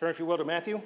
Turn, 0.00 0.08
if 0.08 0.18
you 0.18 0.24
will, 0.24 0.38
to 0.38 0.46
Matthew. 0.46 0.80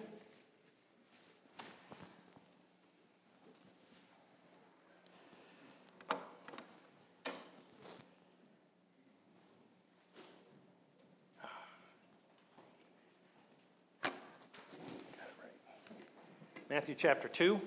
Matthew 16.69 16.97
chapter 16.97 17.29
2. 17.29 17.61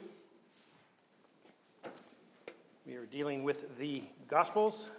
We 2.86 2.96
are 2.96 3.06
dealing 3.06 3.46
with 3.46 3.78
the 3.78 4.04
Gospels. 4.28 4.90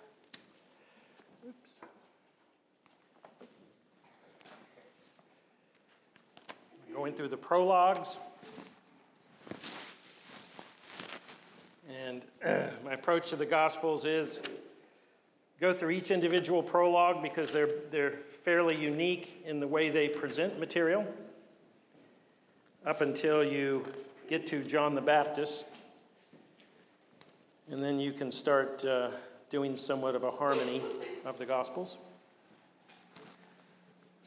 Going 7.08 7.16
through 7.16 7.28
the 7.28 7.38
prologues. 7.38 8.18
And 12.06 12.20
my 12.84 12.92
approach 12.92 13.30
to 13.30 13.36
the 13.36 13.46
Gospels 13.46 14.04
is 14.04 14.40
go 15.58 15.72
through 15.72 15.92
each 15.92 16.10
individual 16.10 16.62
prologue 16.62 17.22
because 17.22 17.50
they're, 17.50 17.70
they're 17.90 18.10
fairly 18.10 18.76
unique 18.76 19.42
in 19.46 19.58
the 19.58 19.66
way 19.66 19.88
they 19.88 20.06
present 20.06 20.60
material 20.60 21.06
up 22.84 23.00
until 23.00 23.42
you 23.42 23.86
get 24.28 24.46
to 24.48 24.62
John 24.62 24.94
the 24.94 25.00
Baptist. 25.00 25.68
And 27.70 27.82
then 27.82 27.98
you 27.98 28.12
can 28.12 28.30
start 28.30 28.84
uh, 28.84 29.12
doing 29.48 29.76
somewhat 29.76 30.14
of 30.14 30.24
a 30.24 30.30
harmony 30.30 30.82
of 31.24 31.38
the 31.38 31.46
Gospels. 31.46 31.96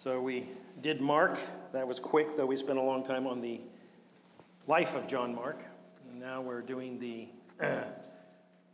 So 0.01 0.19
we 0.19 0.49
did 0.81 0.99
Mark. 0.99 1.37
That 1.73 1.87
was 1.87 1.99
quick, 1.99 2.35
though 2.35 2.47
we 2.47 2.57
spent 2.57 2.79
a 2.79 2.81
long 2.81 3.03
time 3.03 3.27
on 3.27 3.39
the 3.39 3.61
life 4.65 4.95
of 4.95 5.05
John 5.05 5.35
Mark. 5.35 5.59
And 6.09 6.19
now 6.19 6.41
we're 6.41 6.63
doing 6.63 6.97
the 6.97 7.27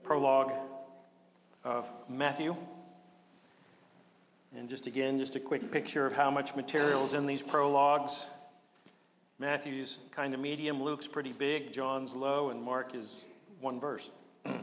prologue 0.03 0.53
of 1.65 1.85
Matthew. 2.07 2.55
And 4.55 4.69
just 4.69 4.87
again, 4.87 5.19
just 5.19 5.35
a 5.35 5.41
quick 5.41 5.69
picture 5.69 6.05
of 6.05 6.13
how 6.13 6.31
much 6.31 6.55
material 6.55 7.03
is 7.03 7.11
in 7.11 7.25
these 7.25 7.41
prologues. 7.41 8.29
Matthew's 9.37 9.97
kind 10.11 10.33
of 10.33 10.39
medium, 10.39 10.81
Luke's 10.81 11.07
pretty 11.07 11.33
big, 11.33 11.73
John's 11.73 12.15
low, 12.15 12.51
and 12.51 12.63
Mark 12.63 12.95
is 12.95 13.27
one 13.59 13.81
verse. 13.81 14.11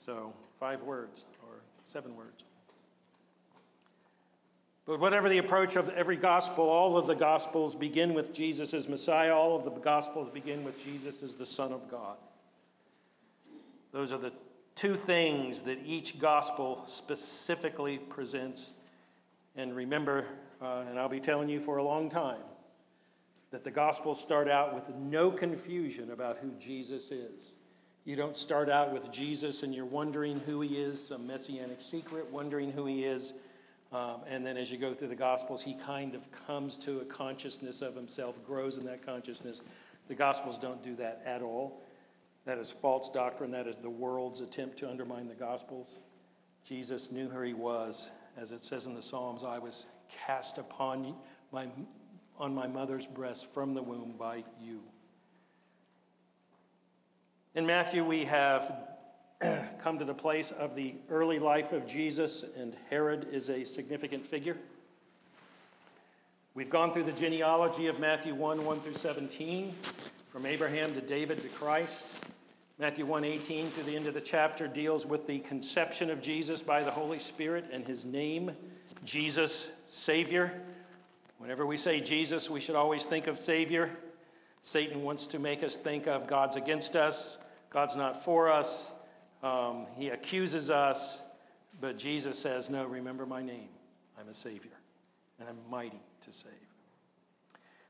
so, 0.00 0.32
five 0.58 0.82
words 0.82 1.24
or 1.44 1.60
seven 1.84 2.16
words. 2.16 2.42
But 4.92 5.00
whatever 5.00 5.30
the 5.30 5.38
approach 5.38 5.76
of 5.76 5.88
every 5.88 6.18
gospel, 6.18 6.68
all 6.68 6.98
of 6.98 7.06
the 7.06 7.14
gospels 7.14 7.74
begin 7.74 8.12
with 8.12 8.34
Jesus 8.34 8.74
as 8.74 8.90
Messiah. 8.90 9.34
All 9.34 9.56
of 9.56 9.64
the 9.64 9.70
gospels 9.70 10.28
begin 10.28 10.64
with 10.64 10.78
Jesus 10.84 11.22
as 11.22 11.34
the 11.34 11.46
Son 11.46 11.72
of 11.72 11.90
God. 11.90 12.18
Those 13.90 14.12
are 14.12 14.18
the 14.18 14.34
two 14.74 14.94
things 14.94 15.62
that 15.62 15.78
each 15.86 16.18
gospel 16.18 16.82
specifically 16.84 17.96
presents. 17.96 18.74
And 19.56 19.74
remember, 19.74 20.26
uh, 20.60 20.82
and 20.86 20.98
I'll 20.98 21.08
be 21.08 21.20
telling 21.20 21.48
you 21.48 21.58
for 21.58 21.78
a 21.78 21.82
long 21.82 22.10
time, 22.10 22.42
that 23.50 23.64
the 23.64 23.70
Gospels 23.70 24.20
start 24.20 24.46
out 24.46 24.74
with 24.74 24.94
no 24.94 25.30
confusion 25.30 26.10
about 26.10 26.36
who 26.36 26.50
Jesus 26.60 27.10
is. 27.10 27.54
You 28.04 28.14
don't 28.14 28.36
start 28.36 28.68
out 28.68 28.92
with 28.92 29.10
Jesus 29.10 29.62
and 29.62 29.74
you're 29.74 29.86
wondering 29.86 30.38
who 30.40 30.60
he 30.60 30.76
is, 30.76 31.02
some 31.02 31.26
messianic 31.26 31.80
secret, 31.80 32.30
wondering 32.30 32.70
who 32.70 32.84
he 32.84 33.04
is. 33.04 33.32
Um, 33.92 34.20
and 34.26 34.44
then 34.44 34.56
as 34.56 34.70
you 34.70 34.78
go 34.78 34.94
through 34.94 35.08
the 35.08 35.14
Gospels, 35.14 35.60
he 35.60 35.74
kind 35.74 36.14
of 36.14 36.22
comes 36.46 36.76
to 36.78 37.00
a 37.00 37.04
consciousness 37.04 37.82
of 37.82 37.94
himself, 37.94 38.36
grows 38.46 38.78
in 38.78 38.86
that 38.86 39.04
consciousness. 39.04 39.60
The 40.08 40.14
Gospels 40.14 40.58
don't 40.58 40.82
do 40.82 40.94
that 40.96 41.22
at 41.26 41.42
all. 41.42 41.82
That 42.46 42.58
is 42.58 42.70
false 42.70 43.10
doctrine. 43.10 43.50
That 43.50 43.66
is 43.66 43.76
the 43.76 43.90
world's 43.90 44.40
attempt 44.40 44.78
to 44.78 44.90
undermine 44.90 45.28
the 45.28 45.34
Gospels. 45.34 46.00
Jesus 46.64 47.12
knew 47.12 47.28
who 47.28 47.42
he 47.42 47.54
was. 47.54 48.08
As 48.36 48.50
it 48.50 48.64
says 48.64 48.86
in 48.86 48.94
the 48.94 49.02
Psalms, 49.02 49.44
I 49.44 49.58
was 49.58 49.86
cast 50.26 50.58
upon 50.58 51.14
my 51.52 51.68
on 52.38 52.54
my 52.54 52.66
mother's 52.66 53.06
breast 53.06 53.52
from 53.52 53.74
the 53.74 53.82
womb 53.82 54.14
by 54.18 54.42
you. 54.60 54.80
In 57.54 57.66
Matthew, 57.66 58.04
we 58.04 58.24
have 58.24 58.91
come 59.82 59.98
to 59.98 60.04
the 60.04 60.14
place 60.14 60.52
of 60.52 60.74
the 60.74 60.94
early 61.10 61.38
life 61.38 61.72
of 61.72 61.86
Jesus, 61.86 62.44
and 62.56 62.76
Herod 62.90 63.28
is 63.32 63.48
a 63.48 63.64
significant 63.64 64.26
figure. 64.26 64.56
We've 66.54 66.70
gone 66.70 66.92
through 66.92 67.04
the 67.04 67.12
genealogy 67.12 67.86
of 67.86 67.98
Matthew 67.98 68.34
1 68.34 68.64
1 68.64 68.80
through 68.80 68.94
17, 68.94 69.74
from 70.30 70.46
Abraham 70.46 70.94
to 70.94 71.00
David 71.00 71.42
to 71.42 71.48
Christ. 71.48 72.12
Matthew 72.78 73.04
1 73.04 73.24
18 73.24 73.70
through 73.70 73.84
the 73.84 73.96
end 73.96 74.06
of 74.06 74.14
the 74.14 74.20
chapter 74.20 74.68
deals 74.68 75.06
with 75.06 75.26
the 75.26 75.40
conception 75.40 76.10
of 76.10 76.22
Jesus 76.22 76.62
by 76.62 76.82
the 76.82 76.90
Holy 76.90 77.18
Spirit 77.18 77.64
and 77.72 77.86
his 77.86 78.04
name, 78.04 78.52
Jesus, 79.04 79.70
Savior. 79.88 80.52
Whenever 81.38 81.66
we 81.66 81.76
say 81.76 82.00
Jesus, 82.00 82.48
we 82.48 82.60
should 82.60 82.76
always 82.76 83.02
think 83.02 83.26
of 83.26 83.38
Savior. 83.38 83.90
Satan 84.62 85.02
wants 85.02 85.26
to 85.28 85.40
make 85.40 85.64
us 85.64 85.76
think 85.76 86.06
of 86.06 86.28
God's 86.28 86.54
against 86.54 86.94
us, 86.94 87.38
God's 87.70 87.96
not 87.96 88.24
for 88.24 88.48
us. 88.48 88.91
Um, 89.42 89.86
he 89.96 90.10
accuses 90.10 90.70
us, 90.70 91.20
but 91.80 91.98
Jesus 91.98 92.38
says, 92.38 92.70
No, 92.70 92.84
remember 92.84 93.26
my 93.26 93.42
name. 93.42 93.68
I'm 94.18 94.28
a 94.28 94.34
Savior, 94.34 94.70
and 95.40 95.48
I'm 95.48 95.58
mighty 95.68 96.00
to 96.20 96.32
save. 96.32 96.52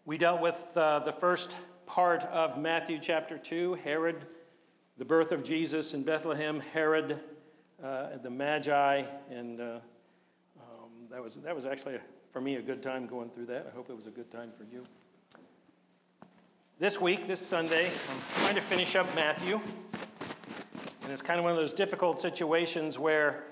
We 0.04 0.16
dealt 0.18 0.40
with 0.40 0.58
uh, 0.76 1.00
the 1.00 1.12
first 1.12 1.56
part 1.86 2.22
of 2.24 2.58
Matthew 2.58 2.98
chapter 3.00 3.36
2, 3.36 3.74
Herod, 3.84 4.26
the 4.96 5.04
birth 5.04 5.30
of 5.30 5.42
Jesus 5.42 5.94
in 5.94 6.02
Bethlehem, 6.02 6.60
Herod, 6.72 7.20
uh, 7.82 8.16
the 8.22 8.30
Magi, 8.30 9.02
and 9.30 9.60
uh, 9.60 9.64
um, 10.58 10.90
that, 11.10 11.22
was, 11.22 11.36
that 11.36 11.54
was 11.54 11.66
actually 11.66 11.98
for 12.32 12.40
me 12.40 12.56
a 12.56 12.62
good 12.62 12.82
time 12.82 13.06
going 13.06 13.28
through 13.30 13.46
that. 13.46 13.70
I 13.70 13.76
hope 13.76 13.90
it 13.90 13.96
was 13.96 14.06
a 14.06 14.10
good 14.10 14.30
time 14.30 14.52
for 14.56 14.64
you. 14.64 14.84
This 16.78 17.00
week, 17.00 17.28
this 17.28 17.44
Sunday, 17.44 17.86
I'm 18.10 18.40
trying 18.40 18.54
to 18.54 18.60
finish 18.60 18.96
up 18.96 19.14
Matthew. 19.14 19.60
And 21.02 21.12
it's 21.12 21.22
kind 21.22 21.38
of 21.38 21.44
one 21.44 21.52
of 21.52 21.58
those 21.58 21.72
difficult 21.72 22.20
situations 22.20 22.98
where 22.98 23.44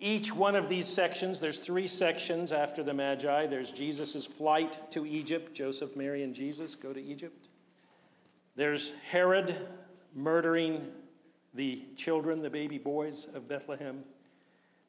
each 0.00 0.34
one 0.34 0.56
of 0.56 0.68
these 0.68 0.86
sections, 0.86 1.40
there's 1.40 1.58
three 1.58 1.86
sections 1.86 2.52
after 2.52 2.82
the 2.82 2.94
Magi. 2.94 3.46
There's 3.46 3.70
Jesus' 3.70 4.26
flight 4.26 4.90
to 4.92 5.06
Egypt. 5.06 5.54
Joseph, 5.54 5.96
Mary, 5.96 6.22
and 6.22 6.34
Jesus 6.34 6.74
go 6.74 6.92
to 6.92 7.02
Egypt. 7.02 7.48
There's 8.56 8.92
Herod 9.10 9.54
murdering 10.14 10.86
the 11.54 11.82
children, 11.96 12.40
the 12.40 12.50
baby 12.50 12.78
boys 12.78 13.26
of 13.34 13.46
Bethlehem. 13.48 14.02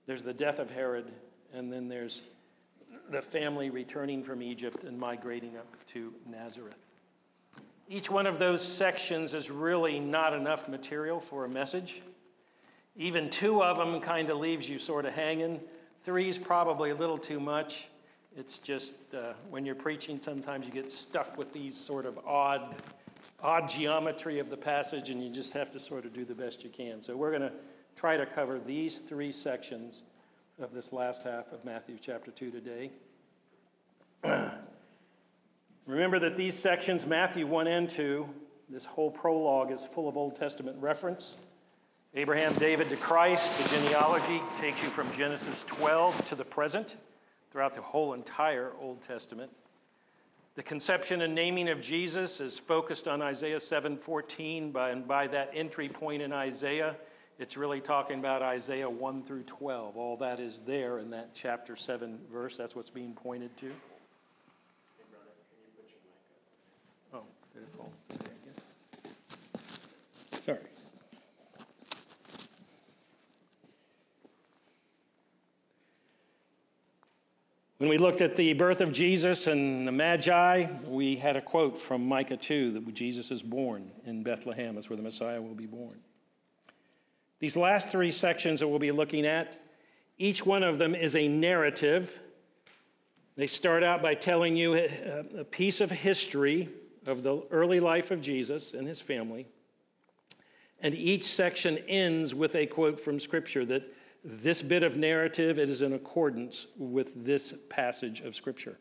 There's 0.06 0.24
the 0.24 0.34
death 0.34 0.60
of 0.60 0.72
Herod. 0.72 1.12
And 1.54 1.72
then 1.72 1.88
there's 1.88 2.24
the 3.10 3.22
family 3.22 3.70
returning 3.70 4.24
from 4.24 4.42
Egypt 4.42 4.84
and 4.84 4.98
migrating 4.98 5.58
up 5.58 5.86
to 5.88 6.14
Nazareth. 6.26 6.87
Each 7.90 8.12
one 8.12 8.28
of 8.28 8.38
those 8.38 8.62
sections 8.62 9.34
is 9.34 9.50
really 9.50 10.00
not 10.00 10.34
enough 10.34 10.68
material 10.68 11.22
for 11.22 11.46
a 11.46 11.50
message. 11.50 12.02
Even 12.98 13.30
two 13.30 13.64
of 13.64 13.78
them 13.78 14.02
kind 14.02 14.30
of 14.30 14.40
leaves 14.40 14.68
you 14.68 14.78
sort 14.78 15.06
of 15.06 15.14
hanging. 15.14 15.62
Three's 16.04 16.38
probably 16.38 16.90
a 16.90 16.96
little 16.96 17.18
too 17.18 17.40
much. 17.40 17.88
It's 18.36 18.60
just 18.60 18.96
uh, 19.16 19.34
when 19.50 19.66
you're 19.66 19.74
preaching, 19.74 20.20
sometimes 20.22 20.66
you 20.66 20.72
get 20.72 20.92
stuck 20.92 21.38
with 21.38 21.54
these 21.54 21.78
sort 21.78 22.06
of 22.06 22.20
odd, 22.26 22.76
odd 23.42 23.70
geometry 23.70 24.40
of 24.40 24.50
the 24.50 24.58
passage, 24.58 25.10
and 25.10 25.24
you 25.24 25.30
just 25.30 25.54
have 25.54 25.72
to 25.72 25.80
sort 25.80 26.06
of 26.06 26.14
do 26.14 26.26
the 26.26 26.36
best 26.36 26.64
you 26.64 26.70
can. 26.70 27.02
So 27.02 27.16
we're 27.16 27.32
going 27.32 27.42
to 27.42 27.54
try 27.96 28.18
to 28.18 28.26
cover 28.26 28.60
these 28.60 28.98
three 28.98 29.32
sections 29.32 30.04
of 30.60 30.74
this 30.74 30.92
last 30.92 31.24
half 31.24 31.54
of 31.54 31.64
Matthew 31.64 31.98
chapter 32.02 32.32
2 32.32 32.52
today. 32.52 32.92
Remember 35.88 36.20
that 36.20 36.36
these 36.36 36.54
sections, 36.54 37.08
Matthew 37.08 37.48
1 37.48 37.66
and 37.68 37.90
2, 37.90 38.28
this 38.70 38.84
whole 38.84 39.10
prologue 39.10 39.72
is 39.72 39.86
full 39.86 40.10
of 40.10 40.18
Old 40.18 40.36
Testament 40.36 40.76
reference. 40.82 41.38
Abraham, 42.14 42.54
David 42.56 42.90
to 42.90 42.98
Christ, 42.98 43.64
the 43.64 43.78
genealogy 43.78 44.42
takes 44.60 44.84
you 44.84 44.90
from 44.90 45.10
Genesis 45.14 45.64
12 45.66 46.26
to 46.26 46.36
the 46.36 46.44
present 46.44 46.98
throughout 47.52 47.74
the 47.74 47.82
whole 47.82 48.14
entire 48.14 48.74
Old 48.82 49.02
Testament. 49.02 49.50
The 50.56 50.64
conception 50.64 51.22
and 51.22 51.34
naming 51.34 51.70
of 51.70 51.80
Jesus 51.80 52.42
is 52.42 52.60
focused 52.60 53.08
on 53.08 53.22
Isaiah 53.22 53.60
7:14, 53.60 54.76
and 54.76 55.08
by 55.08 55.28
that 55.28 55.52
entry 55.54 55.88
point 55.88 56.22
in 56.22 56.34
Isaiah, 56.34 56.98
it's 57.40 57.56
really 57.56 57.80
talking 57.80 58.20
about 58.20 58.42
Isaiah 58.42 58.90
1 58.90 59.24
through 59.24 59.44
12. 59.44 59.96
All 59.96 60.18
that 60.18 60.42
is 60.42 60.60
there 60.66 60.98
in 61.00 61.12
that 61.12 61.34
chapter 61.34 61.78
7 61.78 62.20
verse. 62.30 62.58
That's 62.58 62.76
what's 62.76 62.90
being 62.90 63.14
pointed 63.14 63.56
to. 63.58 63.72
Sorry. 70.44 70.60
When 77.78 77.90
we 77.90 77.98
looked 77.98 78.22
at 78.22 78.36
the 78.36 78.54
birth 78.54 78.82
of 78.82 78.92
Jesus 78.92 79.48
and 79.48 79.88
the 79.88 79.92
Magi, 79.92 80.68
we 80.86 81.16
had 81.16 81.36
a 81.36 81.42
quote 81.42 81.80
from 81.80 82.08
Micah 82.08 82.38
2 82.38 82.72
that 82.72 82.94
Jesus 82.94 83.30
is 83.30 83.44
born 83.44 83.92
in 84.06 84.24
Bethlehem. 84.24 84.76
That's 84.76 84.90
where 84.90 84.98
the 84.98 85.04
Messiah 85.04 85.42
will 85.42 85.54
be 85.54 85.68
born. 85.68 86.00
These 87.40 87.56
last 87.56 87.90
three 87.90 88.12
sections 88.12 88.62
that 88.62 88.68
we'll 88.68 88.80
be 88.80 88.92
looking 88.92 89.26
at, 89.26 89.56
each 90.18 90.46
one 90.46 90.64
of 90.64 90.80
them 90.80 90.96
is 90.96 91.16
a 91.16 91.28
narrative. 91.28 92.20
They 93.36 93.46
start 93.46 93.84
out 93.84 94.02
by 94.02 94.16
telling 94.16 94.58
you 94.58 94.76
a, 95.38 95.44
piece 95.44 95.80
of 95.80 95.92
history 95.92 96.70
of 97.08 97.24
the 97.24 97.42
early 97.50 97.80
life 97.80 98.12
of 98.12 98.22
Jesus 98.22 98.74
and 98.74 98.88
his 98.88 99.02
family. 99.02 99.48
And 100.82 100.94
each 100.94 101.24
section 101.24 101.80
ends 101.88 102.36
with 102.36 102.56
a 102.56 102.68
quote 102.68 103.00
from 103.00 103.20
Scripture 103.20 103.66
that 103.66 103.94
this 104.24 104.62
bit 104.62 104.84
of 104.84 104.98
narrative 104.98 105.58
is 105.58 105.82
in 105.82 105.94
accordance 105.94 106.68
with 106.78 107.26
this 107.26 107.54
passage 107.70 108.22
of 108.22 108.36
Scripture. 108.36 108.78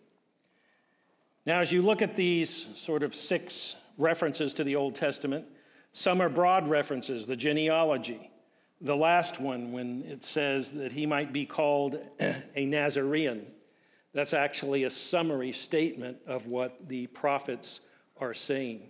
Now, 1.47 1.61
as 1.61 1.71
you 1.71 1.81
look 1.81 2.03
at 2.03 2.17
these 2.17 2.69
sort 2.75 3.03
of 3.03 3.15
six 3.15 3.77
references 3.97 4.53
to 4.55 4.65
the 4.65 4.77
Old 4.77 4.97
Testament, 4.97 5.47
some 5.93 6.21
are 6.21 6.29
broad 6.29 6.69
references, 6.69 7.27
the 7.27 7.37
genealogy. 7.37 8.31
The 8.81 8.97
last 8.97 9.41
one, 9.41 9.73
when 9.73 10.03
it 10.03 10.25
says 10.25 10.73
that 10.73 10.93
he 10.93 11.07
might 11.07 11.33
be 11.33 11.47
called 11.47 11.99
a 12.21 12.67
Nazarene, 12.67 13.47
that's 14.13 14.35
actually 14.35 14.85
a 14.85 14.91
summary 14.91 15.53
statement 15.53 16.19
of 16.27 16.47
what 16.47 16.89
the 16.89 17.07
prophets 17.09 17.81
are 18.21 18.35
saying. 18.35 18.83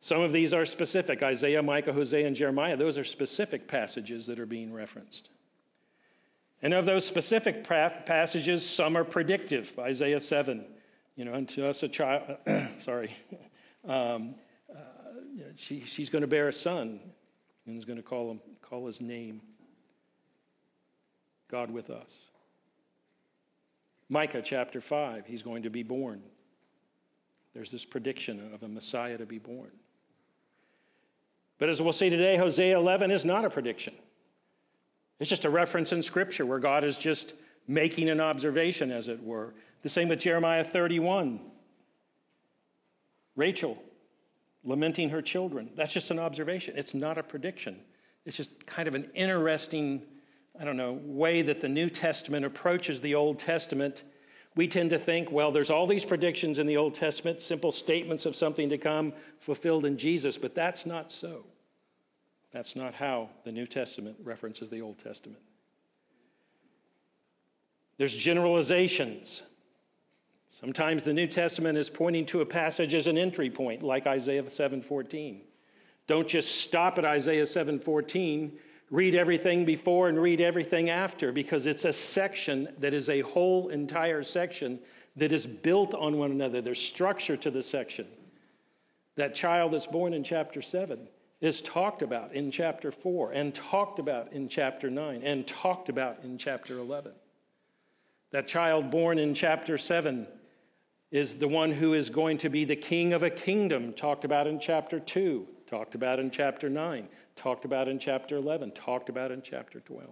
Some 0.00 0.22
of 0.22 0.32
these 0.32 0.54
are 0.54 0.64
specific 0.64 1.22
Isaiah, 1.22 1.62
Micah, 1.62 1.92
Hosea, 1.92 2.26
and 2.26 2.34
Jeremiah. 2.34 2.76
Those 2.76 2.96
are 2.96 3.04
specific 3.04 3.68
passages 3.68 4.26
that 4.26 4.38
are 4.38 4.46
being 4.46 4.72
referenced. 4.72 5.28
And 6.62 6.74
of 6.74 6.84
those 6.84 7.06
specific 7.06 7.64
passages, 7.64 8.68
some 8.68 8.96
are 8.96 9.04
predictive. 9.04 9.78
Isaiah 9.78 10.20
7, 10.20 10.64
you 11.16 11.24
know, 11.24 11.34
unto 11.34 11.64
us 11.64 11.82
a 11.82 11.88
child, 11.88 12.36
sorry, 12.78 13.10
um, 13.86 14.34
uh, 14.70 14.74
she, 15.56 15.80
she's 15.84 16.10
going 16.10 16.22
to 16.22 16.28
bear 16.28 16.48
a 16.48 16.52
son 16.52 17.00
and 17.66 17.78
is 17.78 17.84
going 17.84 17.96
to 17.96 18.02
call, 18.02 18.30
him, 18.30 18.40
call 18.62 18.86
his 18.86 19.00
name 19.00 19.40
God 21.48 21.70
with 21.70 21.90
us. 21.90 22.30
Micah 24.08 24.42
chapter 24.42 24.80
5, 24.80 25.26
he's 25.26 25.42
going 25.42 25.62
to 25.62 25.70
be 25.70 25.82
born. 25.82 26.22
There's 27.54 27.70
this 27.70 27.84
prediction 27.84 28.52
of 28.54 28.62
a 28.62 28.68
Messiah 28.68 29.18
to 29.18 29.26
be 29.26 29.38
born. 29.38 29.70
But 31.58 31.68
as 31.68 31.82
we'll 31.82 31.92
see 31.92 32.08
today, 32.08 32.36
Hosea 32.36 32.76
11 32.76 33.10
is 33.10 33.24
not 33.24 33.44
a 33.44 33.50
prediction. 33.50 33.94
It's 35.18 35.28
just 35.28 35.44
a 35.44 35.50
reference 35.50 35.92
in 35.92 36.02
Scripture 36.02 36.46
where 36.46 36.58
God 36.58 36.84
is 36.84 36.96
just 36.96 37.34
making 37.68 38.08
an 38.08 38.20
observation, 38.20 38.90
as 38.90 39.08
it 39.08 39.22
were. 39.22 39.54
The 39.82 39.88
same 39.88 40.08
with 40.08 40.20
Jeremiah 40.20 40.64
31. 40.64 41.40
Rachel 43.36 43.82
lamenting 44.64 45.10
her 45.10 45.22
children. 45.22 45.70
That's 45.74 45.92
just 45.92 46.10
an 46.10 46.18
observation. 46.18 46.74
It's 46.76 46.94
not 46.94 47.18
a 47.18 47.22
prediction. 47.22 47.78
It's 48.26 48.36
just 48.36 48.66
kind 48.66 48.88
of 48.88 48.94
an 48.94 49.10
interesting, 49.14 50.02
I 50.58 50.64
don't 50.64 50.76
know, 50.76 50.98
way 51.04 51.42
that 51.42 51.60
the 51.60 51.68
New 51.68 51.88
Testament 51.88 52.44
approaches 52.44 53.00
the 53.00 53.14
Old 53.14 53.38
Testament. 53.38 54.04
We 54.60 54.68
tend 54.68 54.90
to 54.90 54.98
think, 54.98 55.32
well, 55.32 55.50
there's 55.52 55.70
all 55.70 55.86
these 55.86 56.04
predictions 56.04 56.58
in 56.58 56.66
the 56.66 56.76
Old 56.76 56.94
Testament, 56.94 57.40
simple 57.40 57.72
statements 57.72 58.26
of 58.26 58.36
something 58.36 58.68
to 58.68 58.76
come 58.76 59.14
fulfilled 59.38 59.86
in 59.86 59.96
Jesus, 59.96 60.36
but 60.36 60.54
that's 60.54 60.84
not 60.84 61.10
so. 61.10 61.46
That's 62.52 62.76
not 62.76 62.92
how 62.92 63.30
the 63.44 63.52
New 63.52 63.64
Testament 63.64 64.18
references 64.22 64.68
the 64.68 64.82
Old 64.82 64.98
Testament. 64.98 65.40
There's 67.96 68.14
generalizations. 68.14 69.40
Sometimes 70.50 71.04
the 71.04 71.14
New 71.14 71.26
Testament 71.26 71.78
is 71.78 71.88
pointing 71.88 72.26
to 72.26 72.42
a 72.42 72.44
passage 72.44 72.92
as 72.92 73.06
an 73.06 73.16
entry 73.16 73.48
point, 73.48 73.82
like 73.82 74.06
Isaiah 74.06 74.42
7:14. 74.42 75.40
Don't 76.06 76.28
just 76.28 76.56
stop 76.56 76.98
at 76.98 77.06
Isaiah 77.06 77.46
7:14. 77.46 78.58
Read 78.90 79.14
everything 79.14 79.64
before 79.64 80.08
and 80.08 80.20
read 80.20 80.40
everything 80.40 80.90
after 80.90 81.30
because 81.30 81.66
it's 81.66 81.84
a 81.84 81.92
section 81.92 82.68
that 82.78 82.92
is 82.92 83.08
a 83.08 83.20
whole 83.20 83.68
entire 83.68 84.24
section 84.24 84.80
that 85.16 85.32
is 85.32 85.46
built 85.46 85.94
on 85.94 86.18
one 86.18 86.32
another. 86.32 86.60
There's 86.60 86.80
structure 86.80 87.36
to 87.36 87.50
the 87.50 87.62
section. 87.62 88.06
That 89.14 89.34
child 89.34 89.72
that's 89.72 89.86
born 89.86 90.12
in 90.12 90.24
chapter 90.24 90.60
7 90.60 91.06
is 91.40 91.60
talked 91.60 92.02
about 92.02 92.34
in 92.34 92.50
chapter 92.50 92.90
4 92.90 93.32
and 93.32 93.54
talked 93.54 93.98
about 93.98 94.32
in 94.32 94.48
chapter 94.48 94.90
9 94.90 95.22
and 95.22 95.46
talked 95.46 95.88
about 95.88 96.18
in 96.24 96.36
chapter 96.36 96.78
11. 96.78 97.12
That 98.32 98.48
child 98.48 98.90
born 98.90 99.18
in 99.18 99.34
chapter 99.34 99.78
7 99.78 100.26
is 101.10 101.38
the 101.38 101.48
one 101.48 101.72
who 101.72 101.94
is 101.94 102.10
going 102.10 102.38
to 102.38 102.48
be 102.48 102.64
the 102.64 102.76
king 102.76 103.12
of 103.12 103.22
a 103.22 103.30
kingdom, 103.30 103.92
talked 103.92 104.24
about 104.24 104.46
in 104.46 104.60
chapter 104.60 105.00
2, 105.00 105.46
talked 105.70 105.94
about 105.94 106.18
in 106.18 106.32
chapter 106.32 106.68
9, 106.68 107.08
talked 107.36 107.64
about 107.64 107.86
in 107.86 108.00
chapter 108.00 108.36
11, 108.36 108.72
talked 108.72 109.08
about 109.08 109.30
in 109.30 109.40
chapter 109.40 109.78
12. 109.78 110.10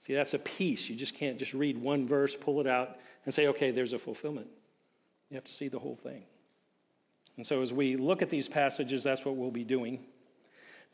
See, 0.00 0.12
that's 0.12 0.34
a 0.34 0.40
piece. 0.40 0.88
You 0.88 0.96
just 0.96 1.14
can't 1.14 1.38
just 1.38 1.54
read 1.54 1.78
one 1.78 2.08
verse, 2.08 2.34
pull 2.34 2.60
it 2.60 2.66
out, 2.66 2.98
and 3.24 3.32
say, 3.32 3.46
okay, 3.46 3.70
there's 3.70 3.92
a 3.92 4.00
fulfillment. 4.00 4.48
You 5.30 5.36
have 5.36 5.44
to 5.44 5.52
see 5.52 5.68
the 5.68 5.78
whole 5.78 5.94
thing. 5.94 6.24
And 7.36 7.46
so, 7.46 7.62
as 7.62 7.72
we 7.72 7.96
look 7.96 8.20
at 8.20 8.28
these 8.28 8.48
passages, 8.48 9.04
that's 9.04 9.24
what 9.24 9.36
we'll 9.36 9.52
be 9.52 9.64
doing. 9.64 10.00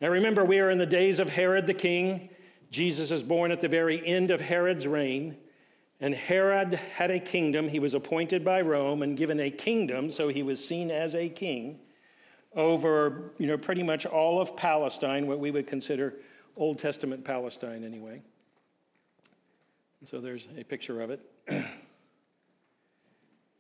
Now, 0.03 0.09
remember, 0.09 0.45
we 0.45 0.61
are 0.61 0.71
in 0.71 0.79
the 0.79 0.87
days 0.87 1.19
of 1.19 1.31
Herod 1.31 1.67
the 1.67 1.75
king. 1.75 2.29
Jesus 2.71 3.11
is 3.11 3.23
born 3.23 3.51
at 3.51 3.63
the 3.63 3.69
very 3.69 4.07
end 4.07 4.31
of 4.31 4.41
Herod's 4.41 4.87
reign. 4.87 5.37
And 6.01 6.15
Herod 6.15 6.75
had 6.75 7.11
a 7.11 7.19
kingdom. 7.19 7.69
He 7.69 7.81
was 7.81 7.95
appointed 7.95 8.45
by 8.45 8.61
Rome 8.61 9.03
and 9.03 9.17
given 9.17 9.41
a 9.41 9.51
kingdom, 9.51 10.11
so 10.11 10.29
he 10.29 10.43
was 10.43 10.65
seen 10.65 10.91
as 10.91 11.15
a 11.15 11.31
king 11.31 11.81
over, 12.59 13.31
you 13.39 13.47
know, 13.47 13.57
pretty 13.57 13.85
much 13.85 14.05
all 14.05 14.41
of 14.41 14.57
Palestine, 14.57 15.29
what 15.29 15.39
we 15.39 15.53
would 15.53 15.69
consider 15.69 16.15
Old 16.57 16.79
Testament 16.79 17.25
Palestine 17.25 17.85
anyway. 17.85 18.21
So 20.05 20.21
there's 20.21 20.49
a 20.59 20.65
picture 20.65 21.01
of 21.01 21.11
it. 21.11 21.21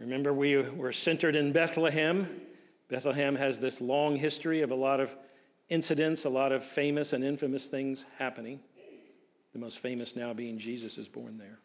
Remember, 0.00 0.32
we 0.32 0.56
were 0.56 0.92
centered 0.92 1.36
in 1.36 1.52
Bethlehem. 1.52 2.40
Bethlehem 2.88 3.36
has 3.36 3.60
this 3.60 3.80
long 3.80 4.16
history 4.16 4.62
of 4.62 4.72
a 4.72 4.74
lot 4.74 4.98
of 5.00 5.14
incidents, 5.68 6.24
a 6.24 6.28
lot 6.28 6.50
of 6.50 6.64
famous 6.64 7.12
and 7.12 7.22
infamous 7.22 7.66
things 7.66 8.04
happening. 8.18 8.58
The 9.52 9.60
most 9.60 9.78
famous 9.78 10.16
now 10.16 10.34
being 10.34 10.58
Jesus 10.58 10.98
is 10.98 11.08
born 11.08 11.38
there. 11.38 11.58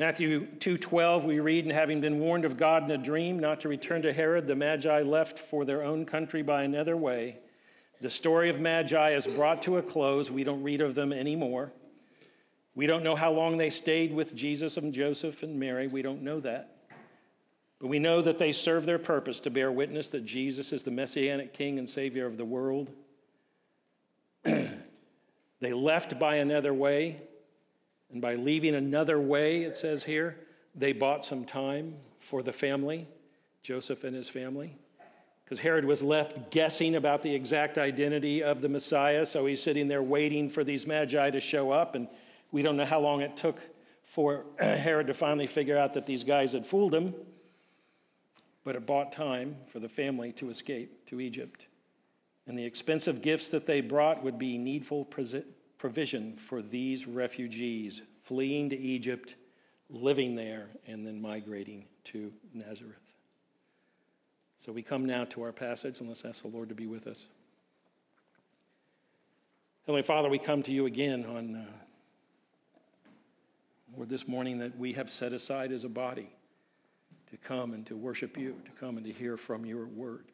Matthew 0.00 0.46
2:12 0.60 1.24
we 1.24 1.40
read 1.40 1.66
and 1.66 1.74
having 1.74 2.00
been 2.00 2.20
warned 2.20 2.46
of 2.46 2.56
God 2.56 2.84
in 2.84 2.90
a 2.90 2.96
dream 2.96 3.38
not 3.38 3.60
to 3.60 3.68
return 3.68 4.00
to 4.00 4.14
Herod 4.14 4.46
the 4.46 4.56
magi 4.56 5.02
left 5.02 5.38
for 5.38 5.66
their 5.66 5.82
own 5.82 6.06
country 6.06 6.40
by 6.40 6.62
another 6.62 6.96
way. 6.96 7.36
The 8.00 8.08
story 8.08 8.48
of 8.48 8.58
magi 8.58 9.10
is 9.10 9.26
brought 9.26 9.60
to 9.60 9.76
a 9.76 9.82
close. 9.82 10.30
We 10.30 10.42
don't 10.42 10.62
read 10.62 10.80
of 10.80 10.94
them 10.94 11.12
anymore. 11.12 11.74
We 12.74 12.86
don't 12.86 13.04
know 13.04 13.14
how 13.14 13.30
long 13.30 13.58
they 13.58 13.68
stayed 13.68 14.14
with 14.14 14.34
Jesus 14.34 14.78
and 14.78 14.94
Joseph 14.94 15.42
and 15.42 15.60
Mary. 15.60 15.86
We 15.86 16.00
don't 16.00 16.22
know 16.22 16.40
that. 16.40 16.78
But 17.78 17.88
we 17.88 17.98
know 17.98 18.22
that 18.22 18.38
they 18.38 18.52
serve 18.52 18.86
their 18.86 18.98
purpose 18.98 19.38
to 19.40 19.50
bear 19.50 19.70
witness 19.70 20.08
that 20.08 20.24
Jesus 20.24 20.72
is 20.72 20.82
the 20.82 20.90
messianic 20.90 21.52
king 21.52 21.78
and 21.78 21.86
savior 21.86 22.24
of 22.24 22.38
the 22.38 22.44
world. 22.46 22.90
they 24.44 25.74
left 25.74 26.18
by 26.18 26.36
another 26.36 26.72
way, 26.72 27.20
and 28.12 28.20
by 28.20 28.34
leaving 28.34 28.74
another 28.74 29.20
way, 29.20 29.62
it 29.62 29.76
says 29.76 30.04
here, 30.04 30.36
they 30.74 30.92
bought 30.92 31.24
some 31.24 31.44
time 31.44 31.94
for 32.18 32.42
the 32.42 32.52
family, 32.52 33.06
Joseph 33.62 34.04
and 34.04 34.14
his 34.14 34.28
family. 34.28 34.76
Because 35.44 35.58
Herod 35.58 35.84
was 35.84 36.02
left 36.02 36.50
guessing 36.52 36.94
about 36.94 37.22
the 37.22 37.34
exact 37.34 37.76
identity 37.76 38.42
of 38.42 38.60
the 38.60 38.68
Messiah, 38.68 39.26
so 39.26 39.46
he's 39.46 39.62
sitting 39.62 39.88
there 39.88 40.02
waiting 40.02 40.48
for 40.48 40.62
these 40.62 40.86
magi 40.86 41.30
to 41.30 41.40
show 41.40 41.72
up, 41.72 41.94
and 41.94 42.06
we 42.52 42.62
don't 42.62 42.76
know 42.76 42.84
how 42.84 43.00
long 43.00 43.20
it 43.20 43.36
took 43.36 43.60
for 44.04 44.44
Herod 44.60 45.08
to 45.08 45.14
finally 45.14 45.46
figure 45.46 45.76
out 45.76 45.94
that 45.94 46.06
these 46.06 46.22
guys 46.22 46.52
had 46.52 46.64
fooled 46.64 46.94
him 46.94 47.14
but 48.64 48.76
it 48.76 48.86
bought 48.86 49.12
time 49.12 49.56
for 49.66 49.78
the 49.78 49.88
family 49.88 50.32
to 50.32 50.50
escape 50.50 51.06
to 51.06 51.20
Egypt. 51.20 51.66
And 52.46 52.58
the 52.58 52.64
expensive 52.64 53.22
gifts 53.22 53.50
that 53.50 53.66
they 53.66 53.80
brought 53.80 54.22
would 54.22 54.38
be 54.38 54.58
needful 54.58 55.04
provision 55.80 56.36
for 56.36 56.60
these 56.60 57.06
refugees 57.06 58.02
fleeing 58.22 58.68
to 58.68 58.78
Egypt, 58.78 59.36
living 59.88 60.36
there, 60.36 60.68
and 60.86 61.06
then 61.06 61.18
migrating 61.20 61.86
to 62.04 62.30
Nazareth. 62.52 63.00
So 64.58 64.72
we 64.72 64.82
come 64.82 65.06
now 65.06 65.24
to 65.24 65.42
our 65.42 65.52
passage, 65.52 66.00
and 66.00 66.08
let's 66.08 66.26
ask 66.26 66.42
the 66.42 66.48
Lord 66.48 66.68
to 66.68 66.74
be 66.74 66.86
with 66.86 67.06
us. 67.06 67.24
Heavenly 69.86 70.02
Father, 70.02 70.28
we 70.28 70.38
come 70.38 70.62
to 70.64 70.70
you 70.70 70.84
again 70.84 71.24
on 71.24 71.56
uh, 71.56 71.64
this 74.04 74.28
morning 74.28 74.58
that 74.58 74.78
we 74.78 74.92
have 74.92 75.08
set 75.08 75.32
aside 75.32 75.72
as 75.72 75.84
a 75.84 75.88
body 75.88 76.28
to 77.30 77.38
come 77.38 77.72
and 77.72 77.86
to 77.86 77.96
worship 77.96 78.36
you, 78.36 78.54
to 78.66 78.70
come 78.72 78.98
and 78.98 79.06
to 79.06 79.12
hear 79.12 79.38
from 79.38 79.64
your 79.64 79.86
word. 79.86 80.26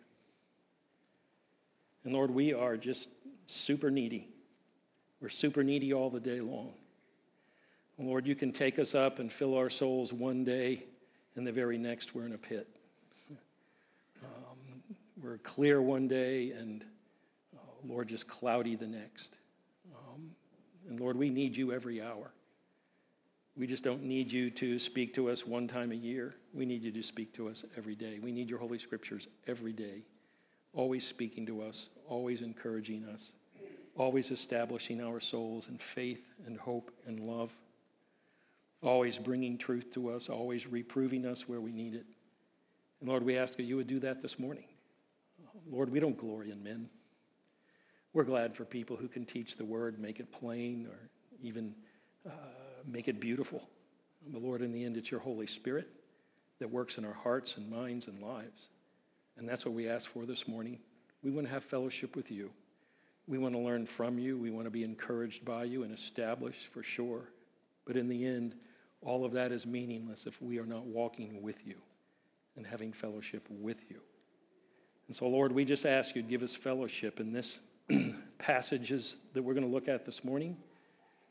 And 2.02 2.12
Lord, 2.12 2.32
we 2.32 2.52
are 2.52 2.76
just 2.76 3.10
super 3.46 3.92
needy. 3.92 4.26
We're 5.20 5.28
super 5.28 5.64
needy 5.64 5.92
all 5.92 6.10
the 6.10 6.20
day 6.20 6.40
long. 6.40 6.74
Lord, 7.98 8.26
you 8.26 8.34
can 8.34 8.52
take 8.52 8.78
us 8.78 8.94
up 8.94 9.18
and 9.18 9.32
fill 9.32 9.56
our 9.56 9.70
souls 9.70 10.12
one 10.12 10.44
day, 10.44 10.84
and 11.34 11.46
the 11.46 11.52
very 11.52 11.78
next 11.78 12.14
we're 12.14 12.26
in 12.26 12.34
a 12.34 12.38
pit. 12.38 12.68
Um, 14.22 14.94
we're 15.22 15.38
clear 15.38 15.80
one 15.80 16.08
day, 16.08 16.50
and 16.50 16.84
oh, 17.54 17.60
Lord, 17.84 18.08
just 18.08 18.26
cloudy 18.26 18.76
the 18.76 18.86
next. 18.86 19.36
Um, 19.94 20.30
and 20.88 20.98
Lord, 20.98 21.16
we 21.16 21.30
need 21.30 21.54
you 21.54 21.72
every 21.72 22.00
hour. 22.00 22.32
We 23.56 23.66
just 23.66 23.84
don't 23.84 24.02
need 24.02 24.32
you 24.32 24.50
to 24.50 24.78
speak 24.78 25.14
to 25.14 25.30
us 25.30 25.46
one 25.46 25.68
time 25.68 25.92
a 25.92 25.96
year. 25.96 26.34
We 26.52 26.66
need 26.66 26.82
you 26.82 26.92
to 26.92 27.02
speak 27.02 27.32
to 27.34 27.48
us 27.48 27.64
every 27.76 27.94
day. 27.94 28.18
We 28.22 28.32
need 28.32 28.50
your 28.50 28.58
Holy 28.58 28.78
Scriptures 28.78 29.28
every 29.46 29.72
day, 29.72 30.02
always 30.74 31.06
speaking 31.06 31.46
to 31.46 31.62
us, 31.62 31.88
always 32.08 32.42
encouraging 32.42 33.04
us, 33.04 33.32
always 33.96 34.30
establishing 34.30 35.00
our 35.00 35.20
souls 35.20 35.68
in 35.68 35.78
faith 35.78 36.34
and 36.46 36.58
hope 36.58 36.90
and 37.06 37.20
love, 37.20 37.52
always 38.82 39.18
bringing 39.18 39.58
truth 39.58 39.92
to 39.94 40.10
us, 40.10 40.28
always 40.28 40.66
reproving 40.66 41.26
us 41.26 41.48
where 41.48 41.60
we 41.60 41.72
need 41.72 41.94
it. 41.94 42.06
And 43.00 43.08
Lord, 43.08 43.24
we 43.24 43.36
ask 43.36 43.56
that 43.56 43.64
you 43.64 43.76
would 43.76 43.86
do 43.86 44.00
that 44.00 44.20
this 44.20 44.38
morning. 44.38 44.64
Lord, 45.68 45.90
we 45.90 46.00
don't 46.00 46.16
glory 46.16 46.50
in 46.50 46.62
men. 46.62 46.88
We're 48.12 48.24
glad 48.24 48.54
for 48.54 48.64
people 48.64 48.96
who 48.96 49.08
can 49.08 49.24
teach 49.24 49.56
the 49.56 49.64
word, 49.64 49.98
make 49.98 50.20
it 50.20 50.32
plain, 50.32 50.86
or 50.86 51.10
even. 51.42 51.74
Uh, 52.26 52.30
make 52.86 53.08
it 53.08 53.20
beautiful. 53.20 53.68
But 54.28 54.42
Lord, 54.42 54.62
in 54.62 54.72
the 54.72 54.84
end, 54.84 54.96
it's 54.96 55.10
your 55.10 55.20
Holy 55.20 55.46
Spirit 55.46 55.88
that 56.58 56.70
works 56.70 56.98
in 56.98 57.04
our 57.04 57.12
hearts 57.12 57.56
and 57.56 57.70
minds 57.70 58.06
and 58.06 58.20
lives. 58.20 58.68
And 59.36 59.48
that's 59.48 59.64
what 59.64 59.74
we 59.74 59.88
ask 59.88 60.08
for 60.08 60.24
this 60.24 60.48
morning. 60.48 60.78
We 61.22 61.30
want 61.30 61.46
to 61.46 61.52
have 61.52 61.64
fellowship 61.64 62.16
with 62.16 62.30
you. 62.30 62.50
We 63.26 63.38
want 63.38 63.54
to 63.54 63.60
learn 63.60 63.86
from 63.86 64.18
you. 64.18 64.38
We 64.38 64.50
want 64.50 64.66
to 64.66 64.70
be 64.70 64.84
encouraged 64.84 65.44
by 65.44 65.64
you 65.64 65.82
and 65.82 65.92
established 65.92 66.72
for 66.72 66.82
sure. 66.82 67.30
But 67.84 67.96
in 67.96 68.08
the 68.08 68.24
end, 68.24 68.54
all 69.00 69.24
of 69.24 69.32
that 69.32 69.52
is 69.52 69.66
meaningless 69.66 70.26
if 70.26 70.40
we 70.40 70.58
are 70.58 70.66
not 70.66 70.84
walking 70.84 71.42
with 71.42 71.66
you 71.66 71.76
and 72.56 72.66
having 72.66 72.92
fellowship 72.92 73.46
with 73.50 73.90
you. 73.90 74.00
And 75.06 75.14
so, 75.14 75.28
Lord, 75.28 75.52
we 75.52 75.64
just 75.64 75.86
ask 75.86 76.16
you 76.16 76.22
to 76.22 76.28
give 76.28 76.42
us 76.42 76.54
fellowship 76.54 77.20
in 77.20 77.32
this 77.32 77.60
passages 78.38 79.16
that 79.34 79.42
we're 79.42 79.54
going 79.54 79.66
to 79.66 79.72
look 79.72 79.88
at 79.88 80.04
this 80.04 80.24
morning. 80.24 80.56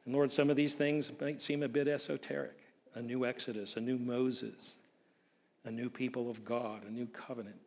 And 0.06 0.14
Lord, 0.14 0.32
some 0.32 0.50
of 0.50 0.56
these 0.56 0.76
things 0.76 1.12
might 1.20 1.42
seem 1.42 1.64
a 1.64 1.68
bit 1.68 1.88
esoteric 1.88 2.58
a 2.94 3.02
new 3.02 3.26
Exodus, 3.26 3.76
a 3.76 3.82
new 3.82 3.98
Moses, 3.98 4.78
a 5.66 5.72
new 5.72 5.90
people 5.90 6.30
of 6.30 6.46
God, 6.46 6.86
a 6.88 6.90
new 6.90 7.08
covenant. 7.08 7.58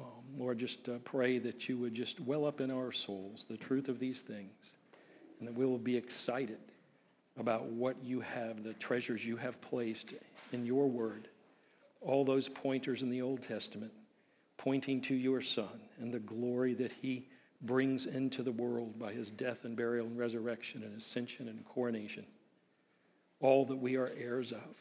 Um, 0.00 0.06
Lord, 0.38 0.58
just 0.58 0.88
uh, 0.88 0.98
pray 1.04 1.38
that 1.38 1.68
you 1.68 1.76
would 1.78 1.94
just 1.94 2.20
well 2.20 2.44
up 2.46 2.60
in 2.60 2.70
our 2.70 2.92
souls 2.92 3.44
the 3.48 3.56
truth 3.56 3.88
of 3.88 3.98
these 3.98 4.22
things 4.22 4.74
and 5.38 5.48
that 5.48 5.54
we 5.54 5.66
will 5.66 5.78
be 5.78 5.96
excited 5.96 6.58
about 7.38 7.66
what 7.66 7.96
you 8.02 8.20
have, 8.20 8.62
the 8.62 8.74
treasures 8.74 9.24
you 9.24 9.36
have 9.36 9.60
placed 9.60 10.14
in 10.52 10.64
your 10.64 10.88
word, 10.88 11.28
all 12.00 12.24
those 12.24 12.48
pointers 12.48 13.02
in 13.02 13.10
the 13.10 13.22
Old 13.22 13.42
Testament 13.42 13.92
pointing 14.56 15.00
to 15.00 15.14
your 15.14 15.40
Son 15.40 15.80
and 15.98 16.12
the 16.12 16.18
glory 16.20 16.74
that 16.74 16.92
he 16.92 17.26
brings 17.62 18.06
into 18.06 18.42
the 18.42 18.52
world 18.52 18.98
by 18.98 19.12
his 19.12 19.30
death 19.30 19.64
and 19.64 19.74
burial 19.76 20.06
and 20.06 20.18
resurrection 20.18 20.82
and 20.82 20.96
ascension 20.96 21.48
and 21.48 21.64
coronation. 21.64 22.26
All 23.40 23.64
that 23.66 23.76
we 23.76 23.96
are 23.96 24.10
heirs 24.18 24.52
of. 24.52 24.76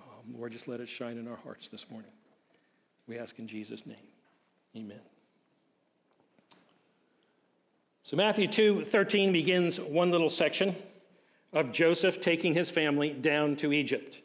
Um, 0.00 0.34
Lord, 0.36 0.50
just 0.50 0.66
let 0.66 0.80
it 0.80 0.88
shine 0.88 1.18
in 1.18 1.28
our 1.28 1.36
hearts 1.36 1.68
this 1.68 1.88
morning. 1.88 2.10
We 3.06 3.18
ask 3.18 3.38
in 3.38 3.46
Jesus' 3.46 3.86
name. 3.86 3.96
Amen. 4.76 5.00
So 8.02 8.16
Matthew 8.16 8.46
2 8.48 8.84
13 8.84 9.32
begins 9.32 9.78
one 9.78 10.10
little 10.10 10.28
section 10.28 10.74
of 11.52 11.72
Joseph 11.72 12.20
taking 12.20 12.54
his 12.54 12.70
family 12.70 13.10
down 13.10 13.56
to 13.56 13.72
Egypt. 13.72 14.18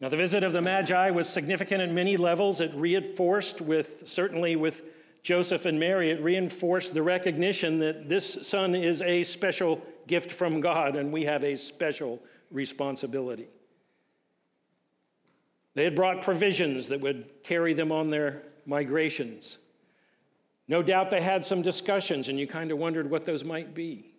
Now, 0.00 0.08
the 0.08 0.16
visit 0.16 0.44
of 0.44 0.54
the 0.54 0.62
Magi 0.62 1.10
was 1.10 1.28
significant 1.28 1.82
at 1.82 1.90
many 1.92 2.16
levels. 2.16 2.60
It 2.60 2.72
reinforced 2.74 3.60
with, 3.60 4.06
certainly 4.06 4.56
with 4.56 4.82
Joseph 5.22 5.66
and 5.66 5.78
Mary, 5.78 6.10
it 6.10 6.22
reinforced 6.22 6.94
the 6.94 7.02
recognition 7.02 7.78
that 7.80 8.08
this 8.08 8.48
son 8.48 8.74
is 8.74 9.02
a 9.02 9.22
special 9.24 9.82
gift 10.06 10.32
from 10.32 10.60
God 10.60 10.96
and 10.96 11.12
we 11.12 11.24
have 11.24 11.44
a 11.44 11.56
special 11.56 12.18
responsibility. 12.50 13.48
They 15.74 15.84
had 15.84 15.94
brought 15.94 16.22
provisions 16.22 16.88
that 16.88 17.00
would 17.00 17.30
carry 17.44 17.74
them 17.74 17.92
on 17.92 18.10
their 18.10 18.42
migrations. 18.66 19.58
No 20.68 20.82
doubt 20.82 21.10
they 21.10 21.20
had 21.20 21.44
some 21.44 21.62
discussions, 21.62 22.28
and 22.28 22.38
you 22.38 22.46
kind 22.46 22.70
of 22.70 22.78
wondered 22.78 23.10
what 23.10 23.24
those 23.24 23.44
might 23.44 23.74
be. 23.74 24.12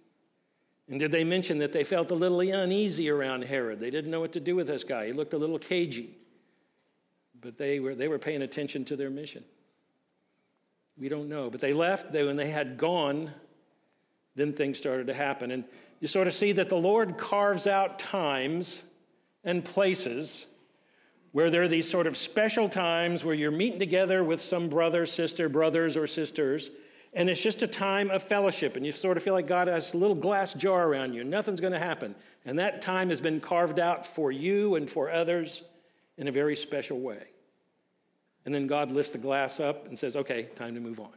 And 0.90 1.00
did 1.00 1.12
they 1.12 1.24
mention 1.24 1.58
that 1.60 1.72
they 1.72 1.86
felt 1.86 2.12
a 2.12 2.16
little 2.16 2.42
uneasy 2.42 3.10
around 3.10 3.44
Herod? 3.44 3.80
They 3.80 3.90
didn't 3.90 4.12
know 4.12 4.20
what 4.20 4.34
to 4.34 4.42
do 4.42 4.56
with 4.56 4.68
this 4.68 4.84
guy. 4.84 5.08
He 5.08 5.14
looked 5.14 5.34
a 5.34 5.38
little 5.38 5.58
cagey. 5.58 6.18
But 7.40 7.58
they 7.58 7.80
were, 7.80 7.96
they 7.96 8.10
were 8.10 8.20
paying 8.20 8.42
attention 8.42 8.84
to 8.86 8.96
their 8.98 9.10
mission. 9.10 9.46
We 10.98 11.08
don't 11.08 11.30
know. 11.30 11.50
But 11.50 11.62
they 11.62 11.72
left. 11.72 12.12
They, 12.12 12.24
when 12.24 12.36
they 12.36 12.50
had 12.50 12.78
gone, 12.78 13.32
then 14.36 14.52
things 14.52 14.78
started 14.78 15.08
to 15.08 15.14
happen. 15.14 15.52
And 15.52 15.64
you 16.02 16.08
sort 16.08 16.28
of 16.28 16.34
see 16.34 16.52
that 16.52 16.68
the 16.68 16.76
Lord 16.76 17.18
carves 17.18 17.68
out 17.68 17.98
times 17.98 18.84
and 19.44 19.64
places 19.64 20.48
where 21.32 21.50
there 21.50 21.64
are 21.64 21.68
these 21.68 21.90
sort 21.90 22.08
of 22.08 22.18
special 22.18 22.68
times 22.68 23.24
where 23.24 23.36
you're 23.36 23.52
meeting 23.52 23.80
together 23.80 24.24
with 24.24 24.42
some 24.42 24.68
brother, 24.68 25.06
sister, 25.06 25.48
brothers, 25.48 25.96
or 25.96 26.08
sisters, 26.08 26.72
and 27.14 27.30
it's 27.30 27.42
just 27.42 27.62
a 27.62 27.68
time 27.68 28.10
of 28.10 28.24
fellowship, 28.24 28.78
and 28.78 28.86
you 28.86 28.92
sort 28.92 29.18
of 29.18 29.24
feel 29.24 29.34
like 29.34 29.48
God 29.48 29.68
has 29.68 29.94
a 29.94 29.98
little 29.98 30.16
glass 30.16 30.54
jar 30.54 30.88
around 30.88 31.14
you, 31.14 31.24
nothing's 31.24 31.60
going 31.60 31.74
to 31.74 31.80
happen. 31.80 32.16
And 32.46 32.58
that 32.60 32.82
time 32.82 33.10
has 33.10 33.20
been 33.20 33.40
carved 33.40 33.80
out 33.80 34.06
for 34.06 34.32
you 34.32 34.76
and 34.76 34.90
for 34.90 35.10
others 35.10 35.64
in 36.18 36.28
a 36.28 36.32
very 36.32 36.56
special 36.56 37.00
way. 37.00 37.28
And 38.46 38.54
then 38.54 38.66
God 38.66 38.92
lifts 38.92 39.12
the 39.12 39.18
glass 39.18 39.60
up 39.60 39.88
and 39.88 40.00
says, 40.00 40.16
okay, 40.16 40.44
time 40.56 40.74
to 40.74 40.80
move 40.80 41.00
on. 41.00 41.14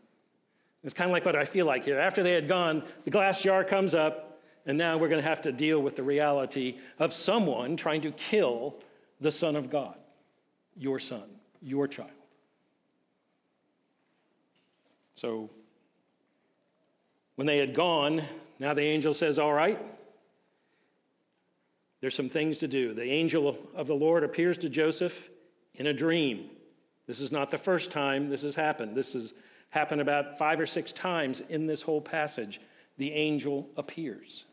It's 0.82 0.94
kind 0.94 1.08
of 1.08 1.12
like 1.12 1.24
what 1.24 1.36
I 1.36 1.44
feel 1.44 1.64
like 1.64 1.84
here. 1.84 1.98
After 1.98 2.22
they 2.22 2.32
had 2.32 2.46
gone, 2.46 2.82
the 3.04 3.10
glass 3.10 3.40
jar 3.40 3.64
comes 3.64 3.94
up, 3.94 4.42
and 4.66 4.76
now 4.76 4.98
we're 4.98 5.08
going 5.08 5.22
to 5.22 5.28
have 5.28 5.42
to 5.42 5.52
deal 5.52 5.80
with 5.80 5.96
the 5.96 6.02
reality 6.02 6.76
of 6.98 7.14
someone 7.14 7.76
trying 7.76 8.02
to 8.02 8.10
kill 8.12 8.76
the 9.20 9.30
Son 9.30 9.56
of 9.56 9.70
God, 9.70 9.96
your 10.76 10.98
son, 10.98 11.24
your 11.62 11.88
child. 11.88 12.10
So 15.14 15.50
when 17.36 17.46
they 17.46 17.58
had 17.58 17.74
gone, 17.74 18.22
now 18.58 18.74
the 18.74 18.82
angel 18.82 19.14
says, 19.14 19.38
All 19.38 19.52
right, 19.52 19.80
there's 22.00 22.14
some 22.14 22.28
things 22.28 22.58
to 22.58 22.68
do. 22.68 22.92
The 22.92 23.10
angel 23.10 23.56
of 23.74 23.86
the 23.86 23.94
Lord 23.94 24.24
appears 24.24 24.58
to 24.58 24.68
Joseph 24.68 25.30
in 25.74 25.86
a 25.86 25.92
dream. 25.92 26.50
This 27.06 27.20
is 27.20 27.32
not 27.32 27.50
the 27.50 27.58
first 27.58 27.90
time 27.90 28.28
this 28.28 28.42
has 28.42 28.54
happened. 28.54 28.96
This 28.96 29.12
has 29.14 29.34
happened 29.70 30.00
about 30.00 30.38
five 30.38 30.60
or 30.60 30.66
six 30.66 30.92
times 30.92 31.40
in 31.48 31.66
this 31.66 31.82
whole 31.82 32.00
passage. 32.00 32.60
The 32.98 33.12
angel 33.12 33.68
appears. 33.76 34.44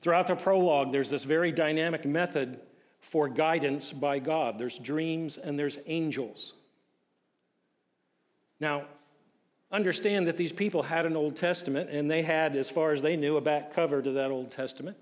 Throughout 0.00 0.26
the 0.26 0.34
prologue, 0.34 0.92
there's 0.92 1.10
this 1.10 1.24
very 1.24 1.52
dynamic 1.52 2.04
method 2.04 2.60
for 3.02 3.28
guidance 3.28 3.92
by 3.92 4.18
God 4.18 4.58
there's 4.58 4.78
dreams 4.78 5.36
and 5.36 5.58
there's 5.58 5.78
angels. 5.86 6.54
Now, 8.58 8.84
understand 9.72 10.28
that 10.28 10.36
these 10.36 10.52
people 10.52 10.82
had 10.82 11.04
an 11.04 11.16
Old 11.16 11.34
Testament, 11.34 11.90
and 11.90 12.08
they 12.08 12.22
had, 12.22 12.54
as 12.54 12.70
far 12.70 12.92
as 12.92 13.02
they 13.02 13.16
knew, 13.16 13.36
a 13.36 13.40
back 13.40 13.74
cover 13.74 14.00
to 14.00 14.12
that 14.12 14.30
Old 14.30 14.52
Testament. 14.52 14.96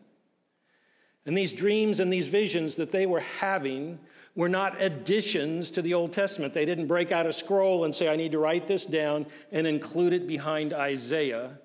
And 1.26 1.36
these 1.36 1.52
dreams 1.52 2.00
and 2.00 2.10
these 2.10 2.26
visions 2.26 2.76
that 2.76 2.90
they 2.90 3.04
were 3.04 3.20
having 3.20 3.98
were 4.34 4.48
not 4.48 4.80
additions 4.80 5.70
to 5.72 5.82
the 5.82 5.92
Old 5.92 6.14
Testament. 6.14 6.54
They 6.54 6.64
didn't 6.64 6.86
break 6.86 7.12
out 7.12 7.26
a 7.26 7.32
scroll 7.34 7.84
and 7.84 7.94
say, 7.94 8.08
I 8.08 8.16
need 8.16 8.32
to 8.32 8.38
write 8.38 8.66
this 8.66 8.86
down 8.86 9.26
and 9.52 9.66
include 9.66 10.14
it 10.14 10.26
behind 10.26 10.72
Isaiah 10.72 11.58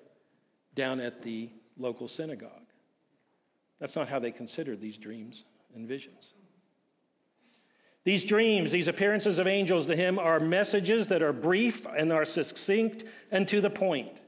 down 0.74 1.00
at 1.00 1.22
the 1.22 1.48
local 1.78 2.08
synagogue. 2.08 2.50
That's 3.78 3.96
not 3.96 4.08
how 4.08 4.18
they 4.18 4.32
considered 4.32 4.82
these 4.82 4.98
dreams 4.98 5.44
and 5.76 5.86
visions. 5.86 6.32
These 8.04 8.24
dreams, 8.24 8.72
these 8.72 8.88
appearances 8.88 9.38
of 9.38 9.46
angels 9.46 9.86
to 9.86 9.96
him, 9.96 10.18
are 10.18 10.40
messages 10.40 11.08
that 11.08 11.22
are 11.22 11.32
brief 11.32 11.86
and 11.96 12.12
are 12.12 12.24
succinct 12.24 13.04
and 13.30 13.46
to 13.48 13.60
the 13.60 13.70
point. 13.70 14.20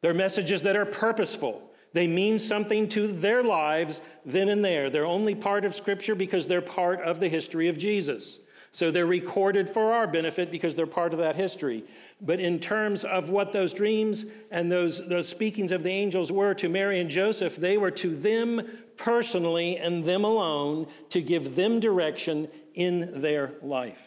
They're 0.00 0.14
messages 0.14 0.62
that 0.62 0.76
are 0.76 0.86
purposeful. 0.86 1.62
They 1.92 2.06
mean 2.06 2.38
something 2.38 2.88
to 2.90 3.06
their 3.06 3.42
lives 3.42 4.02
then 4.24 4.50
and 4.50 4.64
there. 4.64 4.90
They're 4.90 5.06
only 5.06 5.34
part 5.34 5.64
of 5.64 5.74
Scripture 5.74 6.14
because 6.14 6.46
they're 6.46 6.60
part 6.60 7.00
of 7.00 7.20
the 7.20 7.28
history 7.28 7.68
of 7.68 7.78
Jesus. 7.78 8.40
So 8.72 8.90
they're 8.90 9.06
recorded 9.06 9.70
for 9.70 9.94
our 9.94 10.06
benefit 10.06 10.50
because 10.50 10.74
they're 10.74 10.86
part 10.86 11.14
of 11.14 11.18
that 11.20 11.34
history. 11.36 11.84
But 12.20 12.40
in 12.40 12.60
terms 12.60 13.04
of 13.04 13.30
what 13.30 13.50
those 13.50 13.72
dreams 13.72 14.26
and 14.50 14.70
those, 14.70 15.08
those 15.08 15.26
speakings 15.26 15.72
of 15.72 15.82
the 15.82 15.90
angels 15.90 16.30
were 16.30 16.52
to 16.52 16.68
Mary 16.68 17.00
and 17.00 17.08
Joseph, 17.08 17.56
they 17.56 17.78
were 17.78 17.90
to 17.92 18.14
them 18.14 18.60
personally 18.96 19.78
and 19.78 20.04
them 20.04 20.24
alone 20.24 20.86
to 21.10 21.20
give 21.20 21.54
them 21.54 21.80
direction 21.80 22.48
in 22.74 23.20
their 23.20 23.52
life. 23.62 23.98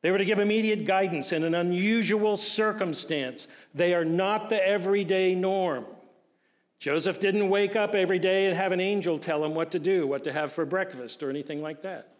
They 0.00 0.10
were 0.12 0.18
to 0.18 0.24
give 0.24 0.38
immediate 0.38 0.86
guidance 0.86 1.32
in 1.32 1.42
an 1.42 1.54
unusual 1.54 2.36
circumstance. 2.36 3.48
They 3.74 3.94
are 3.94 4.04
not 4.04 4.48
the 4.48 4.64
everyday 4.64 5.34
norm. 5.34 5.86
Joseph 6.78 7.18
didn't 7.18 7.48
wake 7.48 7.74
up 7.74 7.96
every 7.96 8.20
day 8.20 8.46
and 8.46 8.56
have 8.56 8.70
an 8.70 8.80
angel 8.80 9.18
tell 9.18 9.44
him 9.44 9.54
what 9.54 9.72
to 9.72 9.80
do, 9.80 10.06
what 10.06 10.22
to 10.24 10.32
have 10.32 10.52
for 10.52 10.64
breakfast, 10.64 11.22
or 11.24 11.30
anything 11.30 11.60
like 11.60 11.82
that. 11.82 12.12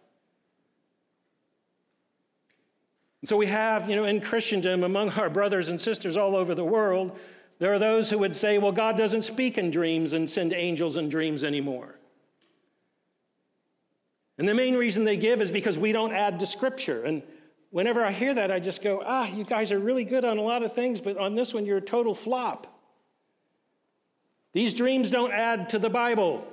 And 3.21 3.29
so 3.29 3.37
we 3.37 3.47
have, 3.47 3.89
you 3.89 3.95
know, 3.95 4.05
in 4.05 4.19
Christendom, 4.19 4.83
among 4.83 5.11
our 5.11 5.29
brothers 5.29 5.69
and 5.69 5.79
sisters 5.79 6.17
all 6.17 6.35
over 6.35 6.53
the 6.53 6.63
world, 6.63 7.17
there 7.59 7.73
are 7.73 7.79
those 7.79 8.09
who 8.09 8.17
would 8.19 8.35
say, 8.35 8.57
well, 8.57 8.71
God 8.71 8.97
doesn't 8.97 9.23
speak 9.23 9.57
in 9.57 9.69
dreams 9.69 10.13
and 10.13 10.29
send 10.29 10.53
angels 10.53 10.95
in 10.95 11.09
dreams 11.09 11.43
anymore. 11.43 11.95
And 14.37 14.47
the 14.47 14.53
main 14.53 14.77
reason 14.77 15.03
they 15.03 15.17
give 15.17 15.41
is 15.41 15.51
because 15.51 15.77
we 15.77 15.91
don't 15.91 16.13
add 16.13 16.39
to 16.39 16.45
Scripture. 16.45 17.03
And 17.03 17.21
whenever 17.71 18.03
I 18.03 18.13
hear 18.13 18.33
that, 18.33 18.49
I 18.49 18.61
just 18.61 18.81
go, 18.81 19.03
ah, 19.05 19.27
you 19.27 19.43
guys 19.43 19.73
are 19.73 19.79
really 19.79 20.05
good 20.05 20.23
on 20.23 20.37
a 20.37 20.41
lot 20.41 20.63
of 20.63 20.71
things, 20.71 21.01
but 21.01 21.17
on 21.17 21.35
this 21.35 21.53
one, 21.53 21.65
you're 21.65 21.77
a 21.77 21.81
total 21.81 22.15
flop. 22.15 22.65
These 24.53 24.73
dreams 24.73 25.11
don't 25.11 25.33
add 25.33 25.69
to 25.69 25.79
the 25.79 25.89
Bible, 25.89 26.47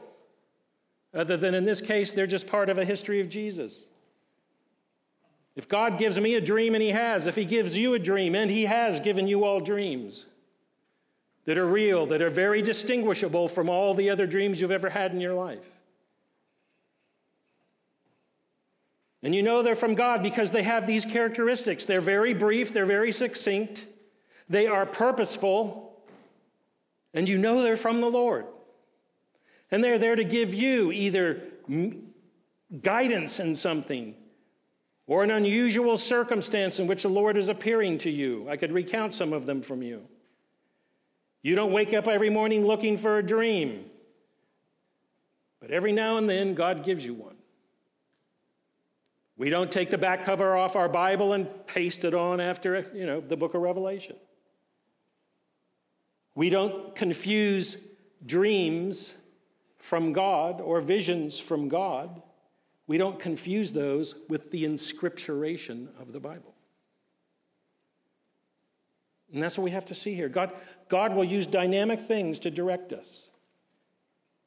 other 1.15 1.37
than 1.37 1.55
in 1.55 1.65
this 1.65 1.81
case, 1.81 2.11
they're 2.11 2.27
just 2.27 2.49
part 2.49 2.69
of 2.69 2.79
a 2.79 2.85
history 2.85 3.21
of 3.21 3.29
Jesus. 3.29 3.87
If 5.55 5.69
God 5.69 5.99
gives 5.99 6.19
me 6.19 6.35
a 6.35 6.41
dream, 6.41 6.75
and 6.75 6.83
He 6.83 6.91
has, 6.91 7.29
if 7.29 7.37
He 7.37 7.45
gives 7.45 7.79
you 7.79 7.95
a 7.95 7.99
dream, 8.01 8.35
and 8.35 8.51
He 8.51 8.65
has 8.65 8.99
given 8.99 9.29
you 9.29 9.45
all 9.45 9.61
dreams 9.61 10.27
that 11.47 11.57
are 11.57 11.67
real, 11.67 12.07
that 12.07 12.21
are 12.21 12.31
very 12.31 12.61
distinguishable 12.61 13.49
from 13.49 13.69
all 13.69 13.95
the 13.95 14.11
other 14.11 14.26
dreams 14.26 14.61
you've 14.61 14.71
ever 14.71 14.91
had 14.91 15.12
in 15.12 15.21
your 15.21 15.35
life. 15.35 15.65
And 19.23 19.35
you 19.35 19.43
know 19.43 19.62
they're 19.62 19.75
from 19.75 19.95
God 19.95 20.23
because 20.23 20.50
they 20.50 20.62
have 20.62 20.87
these 20.87 21.05
characteristics. 21.05 21.87
They're 21.87 22.00
very 22.00 22.35
brief, 22.35 22.73
they're 22.73 22.85
very 22.85 23.12
succinct, 23.12 23.87
they 24.49 24.67
are 24.67 24.85
purposeful, 24.85 26.05
and 27.15 27.29
you 27.29 27.38
know 27.38 27.62
they're 27.62 27.76
from 27.76 28.00
the 28.00 28.11
Lord. 28.11 28.47
And 29.71 29.83
they're 29.83 29.99
there 29.99 30.15
to 30.15 30.25
give 30.25 30.53
you 30.53 30.93
either 30.93 31.43
guidance 32.83 33.41
in 33.41 33.55
something 33.55 34.15
or 35.07 35.25
an 35.25 35.31
unusual 35.31 35.97
circumstance 35.97 36.79
in 36.79 36.87
which 36.87 37.03
the 37.03 37.09
Lord 37.09 37.37
is 37.37 37.49
appearing 37.49 37.99
to 37.99 38.11
you. 38.11 38.49
I 38.49 38.57
could 38.57 38.73
recount 38.73 39.12
some 39.12 39.33
of 39.33 39.47
them 39.47 39.62
from 39.62 39.83
you. 39.83 40.07
You 41.47 41.55
don't 41.55 41.71
wake 41.71 41.95
up 41.95 42.09
every 42.09 42.29
morning 42.29 42.65
looking 42.65 42.99
for 42.99 43.19
a 43.19 43.23
dream, 43.23 43.88
but 45.61 45.71
every 45.71 45.93
now 45.93 46.17
and 46.17 46.29
then 46.29 46.55
God 46.55 46.83
gives 46.83 47.07
you 47.07 47.15
one. 47.15 47.37
We 49.37 49.49
don't 49.49 49.71
take 49.71 49.91
the 49.91 49.97
back 49.97 50.25
cover 50.25 50.57
off 50.57 50.75
our 50.75 50.88
Bible 50.88 51.35
and 51.35 51.47
paste 51.69 52.05
it 52.05 52.15
on 52.15 52.41
after, 52.41 52.91
you 52.93 53.07
know, 53.07 53.21
the 53.21 53.37
book 53.37 53.55
of 53.55 53.62
Revelation. 53.62 54.17
We 56.35 56.50
don't 56.50 56.97
confuse 56.97 57.79
dreams 58.26 59.15
from 59.79 60.12
God 60.12 60.61
or 60.61 60.81
visions 60.81 61.38
from 61.38 61.69
God. 61.69 62.23
We 62.88 62.99
don't 62.99 63.21
confuse 63.21 63.71
those 63.71 64.17
with 64.29 64.50
the 64.50 64.65
inscripturation 64.65 65.91
of 66.00 66.12
the 66.12 66.19
Bible. 66.19 66.57
And 69.33 69.43
that's 69.43 69.59
what 69.59 69.65
we 69.65 69.71
have 69.71 69.85
to 69.87 69.95
see 69.95 70.15
here. 70.15 70.29
God, 70.29 70.53
God 70.88 71.14
will 71.14 71.25
use 71.25 71.47
dynamic 71.47 72.00
things 72.00 72.38
to 72.40 72.50
direct 72.50 72.93
us. 72.93 73.28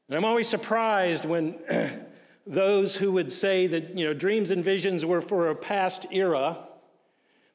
And 0.07 0.17
I'm 0.17 0.25
always 0.25 0.47
surprised 0.47 1.25
when 1.25 1.59
those 2.49 2.95
who 2.95 3.11
would 3.11 3.31
say 3.31 3.67
that 3.67 3.95
you 3.95 4.05
know 4.05 4.13
dreams 4.13 4.51
and 4.51 4.63
visions 4.63 5.05
were 5.05 5.21
for 5.21 5.49
a 5.49 5.55
past 5.55 6.07
era 6.11 6.57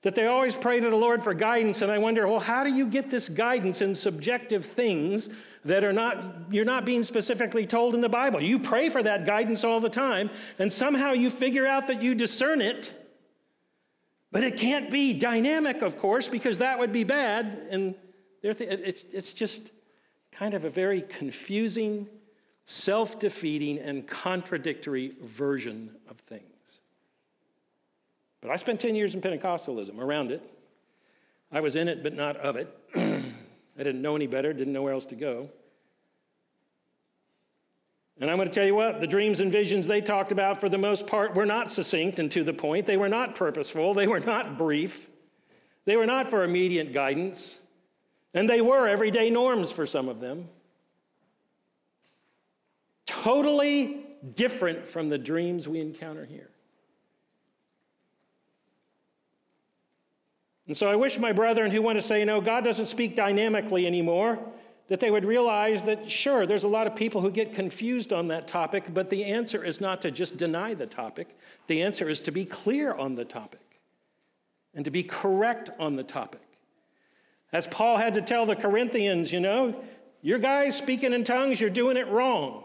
that 0.02 0.14
they 0.14 0.26
always 0.26 0.54
pray 0.54 0.78
to 0.78 0.88
the 0.88 0.96
lord 0.96 1.24
for 1.24 1.34
guidance 1.34 1.82
and 1.82 1.90
i 1.90 1.98
wonder 1.98 2.28
well 2.28 2.38
how 2.38 2.62
do 2.62 2.72
you 2.72 2.86
get 2.86 3.10
this 3.10 3.28
guidance 3.28 3.82
in 3.82 3.92
subjective 3.94 4.64
things 4.64 5.28
that 5.64 5.82
are 5.82 5.92
not 5.92 6.16
you're 6.50 6.64
not 6.64 6.84
being 6.84 7.02
specifically 7.02 7.66
told 7.66 7.94
in 7.94 8.00
the 8.00 8.08
bible 8.08 8.40
you 8.40 8.56
pray 8.56 8.88
for 8.88 9.02
that 9.02 9.26
guidance 9.26 9.64
all 9.64 9.80
the 9.80 9.90
time 9.90 10.30
and 10.60 10.72
somehow 10.72 11.10
you 11.10 11.28
figure 11.28 11.66
out 11.66 11.88
that 11.88 12.00
you 12.00 12.14
discern 12.14 12.60
it 12.60 12.92
but 14.30 14.44
it 14.44 14.56
can't 14.56 14.92
be 14.92 15.12
dynamic 15.12 15.82
of 15.82 15.98
course 15.98 16.28
because 16.28 16.58
that 16.58 16.78
would 16.78 16.92
be 16.92 17.02
bad 17.02 17.66
and 17.70 17.96
it's 18.50 19.32
just 19.32 19.70
kind 20.32 20.54
of 20.54 20.64
a 20.64 20.70
very 20.70 21.02
confusing 21.02 22.08
self 22.66 23.18
defeating 23.18 23.78
and 23.78 24.06
contradictory 24.06 25.14
version 25.22 25.94
of 26.08 26.16
things. 26.18 26.80
But 28.40 28.50
I 28.50 28.56
spent 28.56 28.80
10 28.80 28.94
years 28.94 29.14
in 29.14 29.20
Pentecostalism, 29.20 29.98
around 29.98 30.30
it. 30.30 30.42
I 31.50 31.60
was 31.60 31.76
in 31.76 31.88
it, 31.88 32.02
but 32.02 32.14
not 32.14 32.36
of 32.36 32.56
it. 32.56 32.68
I 32.94 33.82
didn't 33.82 34.02
know 34.02 34.16
any 34.16 34.26
better, 34.26 34.52
didn't 34.52 34.72
know 34.72 34.82
where 34.82 34.92
else 34.92 35.06
to 35.06 35.14
go. 35.14 35.48
And 38.20 38.30
I'm 38.30 38.36
going 38.36 38.48
to 38.48 38.54
tell 38.54 38.66
you 38.66 38.74
what, 38.74 39.00
the 39.00 39.06
dreams 39.06 39.40
and 39.40 39.50
visions 39.50 39.86
they 39.86 40.00
talked 40.00 40.30
about, 40.30 40.60
for 40.60 40.68
the 40.68 40.78
most 40.78 41.06
part, 41.06 41.34
were 41.34 41.46
not 41.46 41.70
succinct 41.70 42.18
and 42.20 42.30
to 42.30 42.44
the 42.44 42.52
point. 42.52 42.86
They 42.86 42.96
were 42.96 43.08
not 43.08 43.34
purposeful. 43.34 43.94
They 43.94 44.06
were 44.06 44.20
not 44.20 44.56
brief. 44.56 45.08
They 45.84 45.96
were 45.96 46.06
not 46.06 46.30
for 46.30 46.44
immediate 46.44 46.92
guidance. 46.92 47.58
And 48.34 48.50
they 48.50 48.60
were 48.60 48.88
everyday 48.88 49.30
norms 49.30 49.70
for 49.70 49.86
some 49.86 50.08
of 50.08 50.20
them 50.20 50.48
totally 53.06 54.04
different 54.34 54.86
from 54.86 55.08
the 55.08 55.18
dreams 55.18 55.68
we 55.68 55.80
encounter 55.80 56.24
here. 56.24 56.50
And 60.66 60.76
so 60.76 60.90
I 60.90 60.96
wish 60.96 61.18
my 61.18 61.32
brethren 61.32 61.70
who 61.70 61.82
want 61.82 61.98
to 61.98 62.02
say, 62.02 62.24
no, 62.24 62.40
God 62.40 62.64
doesn't 62.64 62.86
speak 62.86 63.14
dynamically 63.14 63.86
anymore, 63.86 64.38
that 64.88 65.00
they 65.00 65.10
would 65.10 65.24
realize 65.24 65.84
that, 65.84 66.10
sure, 66.10 66.46
there's 66.46 66.64
a 66.64 66.68
lot 66.68 66.86
of 66.86 66.96
people 66.96 67.20
who 67.20 67.30
get 67.30 67.54
confused 67.54 68.12
on 68.12 68.28
that 68.28 68.48
topic, 68.48 68.84
but 68.92 69.10
the 69.10 69.24
answer 69.24 69.62
is 69.64 69.80
not 69.80 70.02
to 70.02 70.10
just 70.10 70.36
deny 70.36 70.74
the 70.74 70.86
topic. 70.86 71.38
The 71.66 71.82
answer 71.82 72.08
is 72.08 72.20
to 72.20 72.30
be 72.30 72.44
clear 72.44 72.94
on 72.94 73.14
the 73.14 73.24
topic 73.24 73.60
and 74.74 74.84
to 74.84 74.90
be 74.90 75.02
correct 75.02 75.70
on 75.78 75.96
the 75.96 76.02
topic. 76.02 76.43
As 77.54 77.68
Paul 77.68 77.98
had 77.98 78.14
to 78.14 78.20
tell 78.20 78.46
the 78.46 78.56
Corinthians, 78.56 79.32
you 79.32 79.38
know, 79.38 79.80
your 80.22 80.40
guys 80.40 80.76
speaking 80.76 81.12
in 81.12 81.22
tongues, 81.22 81.60
you're 81.60 81.70
doing 81.70 81.96
it 81.96 82.08
wrong. 82.08 82.64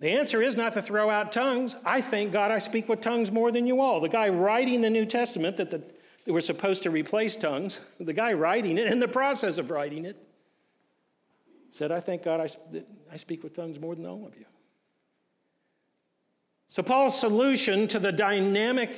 The 0.00 0.10
answer 0.10 0.42
is 0.42 0.54
not 0.54 0.74
to 0.74 0.82
throw 0.82 1.08
out 1.08 1.32
tongues. 1.32 1.74
I 1.82 2.02
thank 2.02 2.30
God 2.30 2.50
I 2.50 2.58
speak 2.58 2.90
with 2.90 3.00
tongues 3.00 3.32
more 3.32 3.50
than 3.50 3.66
you 3.66 3.80
all. 3.80 4.00
The 4.00 4.10
guy 4.10 4.28
writing 4.28 4.82
the 4.82 4.90
New 4.90 5.06
Testament 5.06 5.56
that, 5.56 5.70
the, 5.70 5.78
that 5.78 6.32
we're 6.32 6.42
supposed 6.42 6.82
to 6.82 6.90
replace 6.90 7.36
tongues, 7.36 7.80
the 7.98 8.12
guy 8.12 8.34
writing 8.34 8.76
it, 8.76 8.86
in 8.86 9.00
the 9.00 9.08
process 9.08 9.56
of 9.56 9.70
writing 9.70 10.04
it, 10.04 10.16
said, 11.70 11.90
I 11.90 12.00
thank 12.00 12.22
God 12.22 12.40
I, 12.40 12.82
I 13.10 13.16
speak 13.16 13.42
with 13.42 13.54
tongues 13.54 13.80
more 13.80 13.94
than 13.94 14.04
all 14.04 14.26
of 14.26 14.36
you. 14.36 14.44
So, 16.66 16.82
Paul's 16.82 17.18
solution 17.18 17.88
to 17.88 17.98
the 17.98 18.12
dynamic 18.12 18.94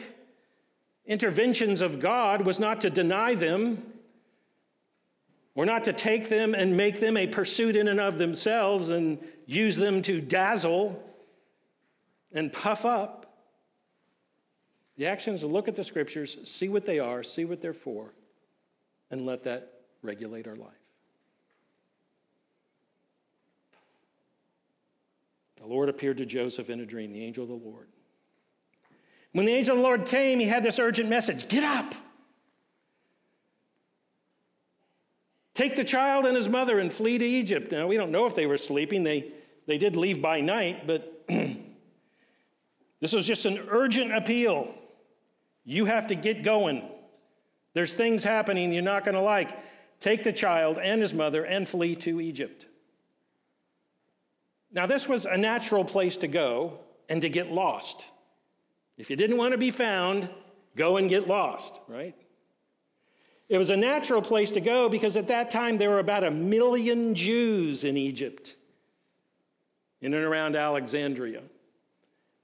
interventions 1.06 1.82
of 1.82 2.00
God 2.00 2.44
was 2.44 2.58
not 2.58 2.80
to 2.80 2.90
deny 2.90 3.36
them 3.36 3.91
or 5.54 5.66
not 5.66 5.84
to 5.84 5.92
take 5.92 6.28
them 6.28 6.54
and 6.54 6.76
make 6.76 7.00
them 7.00 7.16
a 7.16 7.26
pursuit 7.26 7.76
in 7.76 7.88
and 7.88 8.00
of 8.00 8.18
themselves 8.18 8.90
and 8.90 9.18
use 9.46 9.76
them 9.76 10.00
to 10.02 10.20
dazzle 10.20 11.02
and 12.32 12.52
puff 12.52 12.84
up. 12.84 13.22
The 14.96 15.06
action 15.06 15.34
is 15.34 15.40
to 15.40 15.46
look 15.46 15.68
at 15.68 15.74
the 15.74 15.84
scriptures, 15.84 16.38
see 16.44 16.68
what 16.68 16.86
they 16.86 16.98
are, 16.98 17.22
see 17.22 17.44
what 17.44 17.60
they're 17.60 17.72
for, 17.72 18.14
and 19.10 19.26
let 19.26 19.44
that 19.44 19.80
regulate 20.02 20.46
our 20.46 20.56
life. 20.56 20.70
The 25.56 25.66
Lord 25.66 25.88
appeared 25.88 26.16
to 26.16 26.26
Joseph 26.26 26.70
in 26.70 26.80
a 26.80 26.86
dream, 26.86 27.12
the 27.12 27.24
angel 27.24 27.44
of 27.44 27.48
the 27.48 27.68
Lord. 27.68 27.88
When 29.32 29.46
the 29.46 29.52
angel 29.52 29.76
of 29.76 29.78
the 29.78 29.84
Lord 29.84 30.06
came, 30.06 30.40
he 30.40 30.46
had 30.46 30.62
this 30.62 30.78
urgent 30.78 31.08
message 31.08 31.48
Get 31.48 31.64
up! 31.64 31.94
Take 35.54 35.76
the 35.76 35.84
child 35.84 36.24
and 36.24 36.36
his 36.36 36.48
mother 36.48 36.78
and 36.78 36.92
flee 36.92 37.18
to 37.18 37.24
Egypt. 37.24 37.72
Now, 37.72 37.86
we 37.86 37.96
don't 37.96 38.10
know 38.10 38.26
if 38.26 38.34
they 38.34 38.46
were 38.46 38.56
sleeping. 38.56 39.04
They, 39.04 39.32
they 39.66 39.78
did 39.78 39.96
leave 39.96 40.22
by 40.22 40.40
night, 40.40 40.86
but 40.86 41.26
this 43.00 43.12
was 43.12 43.26
just 43.26 43.44
an 43.44 43.60
urgent 43.68 44.12
appeal. 44.12 44.74
You 45.64 45.84
have 45.84 46.06
to 46.08 46.14
get 46.14 46.42
going. 46.42 46.88
There's 47.74 47.94
things 47.94 48.24
happening 48.24 48.72
you're 48.72 48.82
not 48.82 49.04
going 49.04 49.14
to 49.14 49.22
like. 49.22 49.56
Take 50.00 50.24
the 50.24 50.32
child 50.32 50.78
and 50.78 51.00
his 51.00 51.14
mother 51.14 51.44
and 51.44 51.68
flee 51.68 51.96
to 51.96 52.20
Egypt. 52.20 52.66
Now, 54.72 54.86
this 54.86 55.06
was 55.06 55.26
a 55.26 55.36
natural 55.36 55.84
place 55.84 56.16
to 56.18 56.28
go 56.28 56.80
and 57.08 57.20
to 57.20 57.28
get 57.28 57.52
lost. 57.52 58.04
If 58.96 59.10
you 59.10 59.16
didn't 59.16 59.36
want 59.36 59.52
to 59.52 59.58
be 59.58 59.70
found, 59.70 60.30
go 60.76 60.96
and 60.96 61.10
get 61.10 61.28
lost, 61.28 61.78
right? 61.88 62.14
It 63.48 63.58
was 63.58 63.70
a 63.70 63.76
natural 63.76 64.22
place 64.22 64.50
to 64.52 64.60
go 64.60 64.88
because 64.88 65.16
at 65.16 65.28
that 65.28 65.50
time 65.50 65.78
there 65.78 65.90
were 65.90 65.98
about 65.98 66.24
a 66.24 66.30
million 66.30 67.14
Jews 67.14 67.84
in 67.84 67.96
Egypt, 67.96 68.56
in 70.00 70.14
and 70.14 70.24
around 70.24 70.56
Alexandria. 70.56 71.42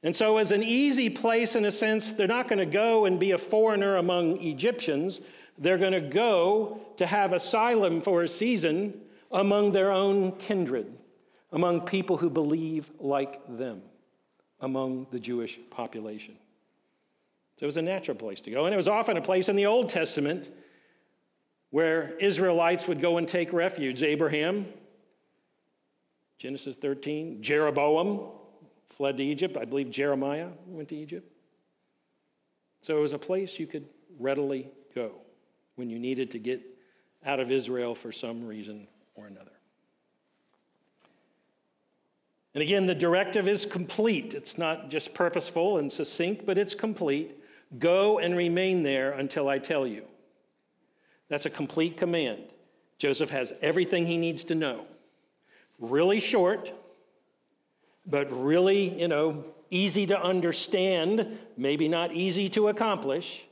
And 0.03 0.15
so, 0.15 0.37
as 0.37 0.53
an 0.53 0.63
easy 0.63 1.11
place, 1.11 1.57
in 1.57 1.65
a 1.65 1.73
sense, 1.73 2.13
they're 2.13 2.29
not 2.29 2.47
going 2.47 2.61
to 2.61 2.67
go 2.67 3.07
and 3.07 3.19
be 3.19 3.33
a 3.33 3.39
foreigner 3.39 3.97
among 3.97 4.39
Egyptians. 4.39 5.21
They're 5.59 5.79
going 5.79 5.93
to 5.93 6.01
go 6.01 6.81
to 6.99 7.07
have 7.07 7.33
asylum 7.33 8.01
for 8.01 8.23
a 8.23 8.29
season 8.29 9.01
among 9.33 9.73
their 9.73 9.91
own 9.91 10.33
kindred, 10.33 10.99
among 11.53 11.81
people 11.81 12.17
who 12.17 12.31
believe 12.31 12.91
like 13.01 13.41
them, 13.57 13.83
among 14.61 15.09
the 15.11 15.19
Jewish 15.19 15.59
population. 15.71 16.37
So 17.57 17.65
it 17.65 17.67
was 17.67 17.77
a 17.77 17.83
natural 17.83 18.17
place 18.17 18.41
to 18.43 18.53
go. 18.53 18.67
And 18.67 18.73
it 18.73 18.77
was 18.77 18.87
often 18.87 19.17
a 19.17 19.21
place 19.21 19.49
in 19.49 19.57
the 19.57 19.67
Old 19.67 19.89
Testament 19.89 20.51
where 21.71 22.15
Israelites 22.19 22.89
would 22.89 23.01
go 23.01 23.19
and 23.19 23.29
take 23.29 23.53
refuge. 23.53 24.03
Abraham, 24.03 24.67
Genesis 26.39 26.77
13, 26.77 27.43
Jeroboam 27.43 28.29
fled 28.91 29.17
to 29.19 29.25
Egypt. 29.25 29.57
I 29.57 29.65
believe 29.65 29.91
Jeremiah 29.91 30.49
went 30.67 30.89
to 30.89 30.97
Egypt. 30.97 31.31
So 32.81 32.97
it 32.97 33.01
was 33.01 33.13
a 33.13 33.19
place 33.19 33.59
you 33.59 33.67
could 33.67 33.87
readily 34.19 34.69
go 34.95 35.13
when 35.77 35.91
you 35.91 35.99
needed 35.99 36.31
to 36.33 36.39
get 36.39 36.63
out 37.25 37.41
of 37.41 37.51
Israel 37.51 37.95
for 37.95 38.13
some 38.13 38.47
reason 38.47 38.87
or 39.15 39.27
another. 39.27 39.51
And 42.55 42.63
again, 42.63 42.87
the 42.87 42.95
directive 42.95 43.47
is 43.47 43.67
complete. 43.67 44.35
It's 44.35 44.59
not 44.59 44.91
just 44.91 45.15
purposeful 45.15 45.79
and 45.79 45.93
succinct, 45.93 46.47
but 46.47 46.59
it's 46.59 46.75
complete. 46.75 47.37
Go 47.79 48.19
and 48.19 48.37
remain 48.37 48.83
there 48.83 49.13
until 49.13 49.49
I 49.49 49.59
tell 49.59 49.87
you. 49.87 50.05
That's 51.29 51.47
a 51.47 51.51
complete 51.51 51.97
command. 51.97 52.43
Joseph 52.99 53.31
has 53.31 53.53
everything 53.61 54.07
he 54.07 54.17
needs 54.17 54.45
to 54.45 54.55
know. 54.55 54.87
Really 55.79 56.21
short, 56.21 56.73
but 58.07 58.35
really, 58.45 59.01
you 59.01 59.09
know, 59.09 59.45
easy 59.71 60.07
to 60.07 60.21
understand, 60.21 61.39
maybe 61.57 61.89
not 61.89 62.13
easy 62.13 62.49
to 62.51 62.69
accomplish, 62.69 63.45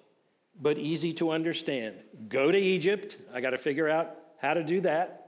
but 0.61 0.79
easy 0.79 1.13
to 1.15 1.31
understand. 1.31 1.95
Go 2.29 2.51
to 2.51 2.59
Egypt. 2.59 3.19
I 3.33 3.41
got 3.41 3.51
to 3.51 3.59
figure 3.59 3.89
out 3.89 4.17
how 4.41 4.55
to 4.55 4.65
do 4.65 4.81
that. 4.81 5.23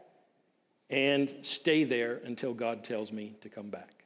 And 0.91 1.33
stay 1.43 1.85
there 1.85 2.21
until 2.25 2.55
God 2.55 2.83
tells 2.83 3.13
me 3.13 3.35
to 3.43 3.51
come 3.51 3.69
back. 3.69 4.05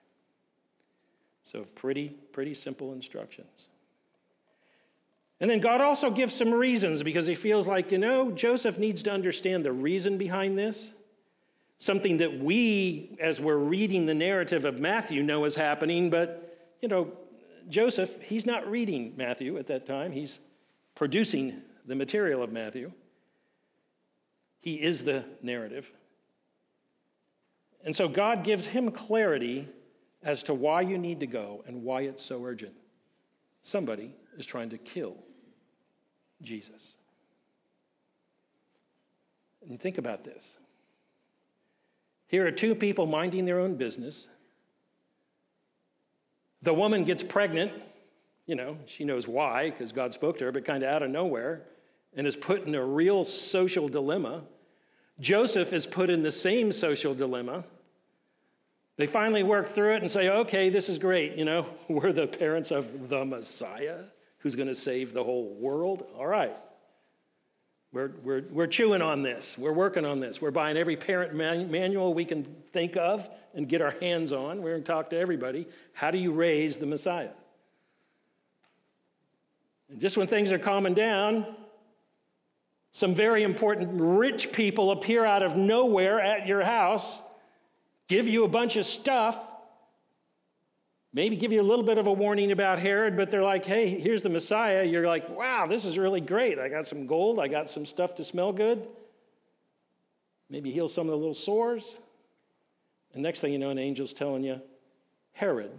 So, 1.45 1.63
pretty, 1.77 2.09
pretty 2.33 2.55
simple 2.55 2.93
instructions. 2.93 3.69
And 5.43 5.51
then 5.51 5.59
God 5.59 5.81
also 5.81 6.09
gives 6.09 6.33
some 6.37 6.55
reasons 6.55 7.03
because 7.03 7.27
he 7.27 7.35
feels 7.35 7.67
like, 7.67 7.91
you 7.91 7.99
know, 7.99 8.31
Joseph 8.31 8.79
needs 8.79 9.03
to 9.03 9.11
understand 9.11 9.65
the 9.65 9.73
reason 9.73 10.17
behind 10.17 10.57
this. 10.57 10.93
Something 11.79 12.19
that 12.19 12.39
we, 12.39 13.17
as 13.21 13.41
we're 13.41 13.57
reading 13.57 14.07
the 14.07 14.15
narrative 14.15 14.65
of 14.65 14.79
Matthew, 14.79 15.21
know 15.21 15.45
is 15.45 15.57
happening, 15.57 16.11
but, 16.11 16.77
you 16.81 16.89
know, 16.89 17.11
Joseph, 17.69 18.23
he's 18.23 18.47
not 18.47 18.71
reading 18.71 19.15
Matthew 19.17 19.59
at 19.59 19.67
that 19.67 19.85
time. 19.85 20.13
He's 20.13 20.39
producing 20.95 21.61
the 21.87 21.97
material 21.97 22.41
of 22.41 22.53
Matthew. 22.53 22.93
He 24.61 24.81
is 24.81 25.03
the 25.03 25.25
narrative. 25.43 25.91
And 27.85 27.97
so 27.97 28.07
God 28.07 28.45
gives 28.45 28.65
him 28.65 28.93
clarity 28.93 29.67
as 30.23 30.45
to 30.45 30.55
why 30.55 30.83
you 30.83 30.99
need 30.99 31.19
to 31.19 31.27
go 31.27 31.65
and 31.67 31.83
why 31.83 32.03
it's 32.03 32.25
so 32.25 32.45
urgent. 32.45 32.75
Somebody 33.63 34.15
is 34.39 34.47
trying 34.47 34.71
to 34.71 34.79
kill 34.79 35.17
Jesus. 36.43 36.93
And 39.69 39.81
think 39.81 39.99
about 39.99 40.25
this. 40.25 40.59
Here 42.27 42.47
are 42.47 42.51
two 42.51 42.75
people 42.75 43.07
minding 43.07 43.45
their 43.45 43.61
own 43.61 43.75
business. 43.75 44.29
The 46.63 46.75
woman 46.75 47.05
gets 47.05 47.23
pregnant. 47.23 47.73
You 48.47 48.57
know, 48.57 48.79
she 48.87 49.05
knows 49.05 49.29
why, 49.29 49.71
because 49.71 49.93
God 49.93 50.13
spoke 50.13 50.39
to 50.39 50.47
her, 50.47 50.53
but 50.53 50.65
kind 50.65 50.83
of 50.83 50.91
out 50.91 51.03
of 51.03 51.11
nowhere, 51.11 51.63
and 52.15 52.27
is 52.27 52.37
put 52.37 52.67
in 52.67 52.75
a 52.75 52.85
real 52.85 53.25
social 53.25 53.89
dilemma. 53.89 54.43
Joseph 55.21 55.73
is 55.73 55.87
put 55.87 56.11
in 56.11 56.23
the 56.23 56.33
same 56.33 56.73
social 56.73 57.15
dilemma. 57.15 57.65
They 58.97 59.07
finally 59.07 59.43
work 59.43 59.69
through 59.69 59.95
it 59.95 60.03
and 60.03 60.11
say, 60.11 60.29
okay, 60.29 60.69
this 60.69 60.89
is 60.89 60.99
great. 60.99 61.37
You 61.37 61.45
know, 61.45 61.67
we're 61.89 62.13
the 62.13 62.27
parents 62.27 62.71
of 62.71 63.09
the 63.09 63.25
Messiah 63.25 64.05
who's 64.43 64.55
going 64.55 64.69
to 64.69 64.75
save 64.75 65.13
the 65.13 65.23
whole 65.23 65.55
world. 65.55 66.05
All 66.19 66.27
right. 66.27 66.55
We're, 67.93 68.11
we're, 68.23 68.45
we're 68.51 68.67
chewing 68.67 69.03
on 69.03 69.23
this. 69.23 69.57
We're 69.57 69.73
working 69.73 70.05
on 70.05 70.19
this. 70.19 70.41
We're 70.41 70.51
buying 70.51 70.77
every 70.77 70.97
parent 70.97 71.35
man- 71.35 71.71
manual 71.71 72.15
we 72.15 72.25
can 72.25 72.45
think 72.73 72.97
of 72.97 73.29
and 73.55 73.69
get 73.69 73.83
our 73.83 73.95
hands 74.01 74.33
on. 74.33 74.63
We're 74.63 74.71
going 74.71 74.83
to 74.83 74.93
talk 74.93 75.11
to 75.11 75.19
everybody. 75.19 75.67
How 75.93 76.11
do 76.11 76.19
you 76.19 76.33
raise 76.33 76.79
the 76.79 76.87
Messiah? 76.87 77.31
And 79.91 80.01
just 80.01 80.17
when 80.17 80.27
things 80.27 80.53
are 80.53 80.59
calming 80.59 80.95
down, 80.95 81.47
some 82.93 83.15
very 83.15 83.43
important 83.43 83.91
rich 83.93 84.53
people 84.53 84.91
appear 84.91 85.25
out 85.25 85.43
of 85.43 85.57
nowhere 85.57 86.19
at 86.19 86.47
your 86.47 86.63
house, 86.63 87.21
give 88.09 88.27
you 88.27 88.45
a 88.45 88.49
bunch 88.49 88.77
of 88.77 88.87
stuff, 88.87 89.37
maybe 91.13 91.37
give 91.37 91.53
you 91.53 91.61
a 91.61 91.63
little 91.63 91.85
bit 91.85 91.99
of 91.99 92.07
a 92.07 92.13
warning 92.13 92.53
about 92.53 92.79
Herod, 92.79 93.17
but 93.17 93.31
they're 93.31 93.43
like, 93.43 93.65
hey, 93.65 93.89
here's 93.89 94.23
the 94.23 94.31
Messiah. 94.31 94.85
You're 94.85 95.07
like, 95.07 95.29
wow, 95.29 95.67
this 95.67 95.85
is 95.85 95.99
really 95.99 96.21
great. 96.21 96.59
I 96.59 96.69
got 96.69 96.87
some 96.87 97.07
gold, 97.07 97.39
I 97.39 97.49
got 97.49 97.69
some 97.69 97.87
stuff 97.87 98.15
to 98.17 98.25
smell 98.25 98.53
good. 98.53 98.89
Maybe 100.49 100.71
heal 100.71 100.89
some 100.89 101.07
of 101.07 101.13
the 101.13 101.17
little 101.17 101.35
sores. 101.35 101.97
And 103.15 103.23
next 103.23 103.41
thing 103.41 103.53
you 103.53 103.59
know, 103.59 103.71
an 103.71 103.79
angel's 103.79 104.13
telling 104.13 104.45
you, 104.45 104.61
Herod, 105.33 105.73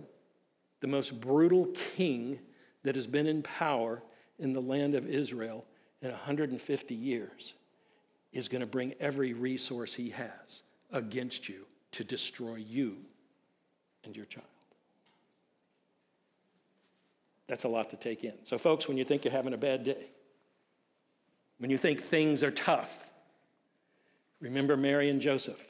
the 0.82 0.88
most 0.88 1.20
brutal 1.22 1.68
king 1.96 2.40
that 2.84 2.96
has 2.96 3.08
been 3.08 3.28
in 3.28 3.42
power 3.44 4.02
in 4.40 4.54
the 4.54 4.62
land 4.62 4.96
of 4.96 5.08
Israel 5.08 5.66
in 6.02 6.10
150 6.10 6.96
years, 6.96 7.54
is 8.34 8.48
going 8.48 8.62
to 8.62 8.68
bring 8.68 8.94
every 9.00 9.34
resource 9.34 9.94
he 9.94 10.10
has 10.10 10.64
against 10.92 11.48
you 11.48 11.66
to 11.92 12.04
destroy 12.04 12.56
you 12.56 12.98
and 14.04 14.16
your 14.16 14.26
child. 14.26 14.48
That's 17.48 17.64
a 17.66 17.68
lot 17.68 17.90
to 17.90 17.98
take 17.98 18.24
in. 18.24 18.34
So, 18.44 18.58
folks, 18.58 18.88
when 18.88 18.98
you 18.98 19.04
think 19.04 19.26
you're 19.26 19.32
having 19.32 19.54
a 19.54 19.58
bad 19.58 19.84
day, 19.84 20.06
when 21.58 21.70
you 21.70 21.78
think 21.78 22.02
things 22.02 22.44
are 22.44 22.52
tough, 22.52 23.10
remember 24.40 24.76
Mary 24.78 25.10
and 25.10 25.22
Joseph. 25.22 25.62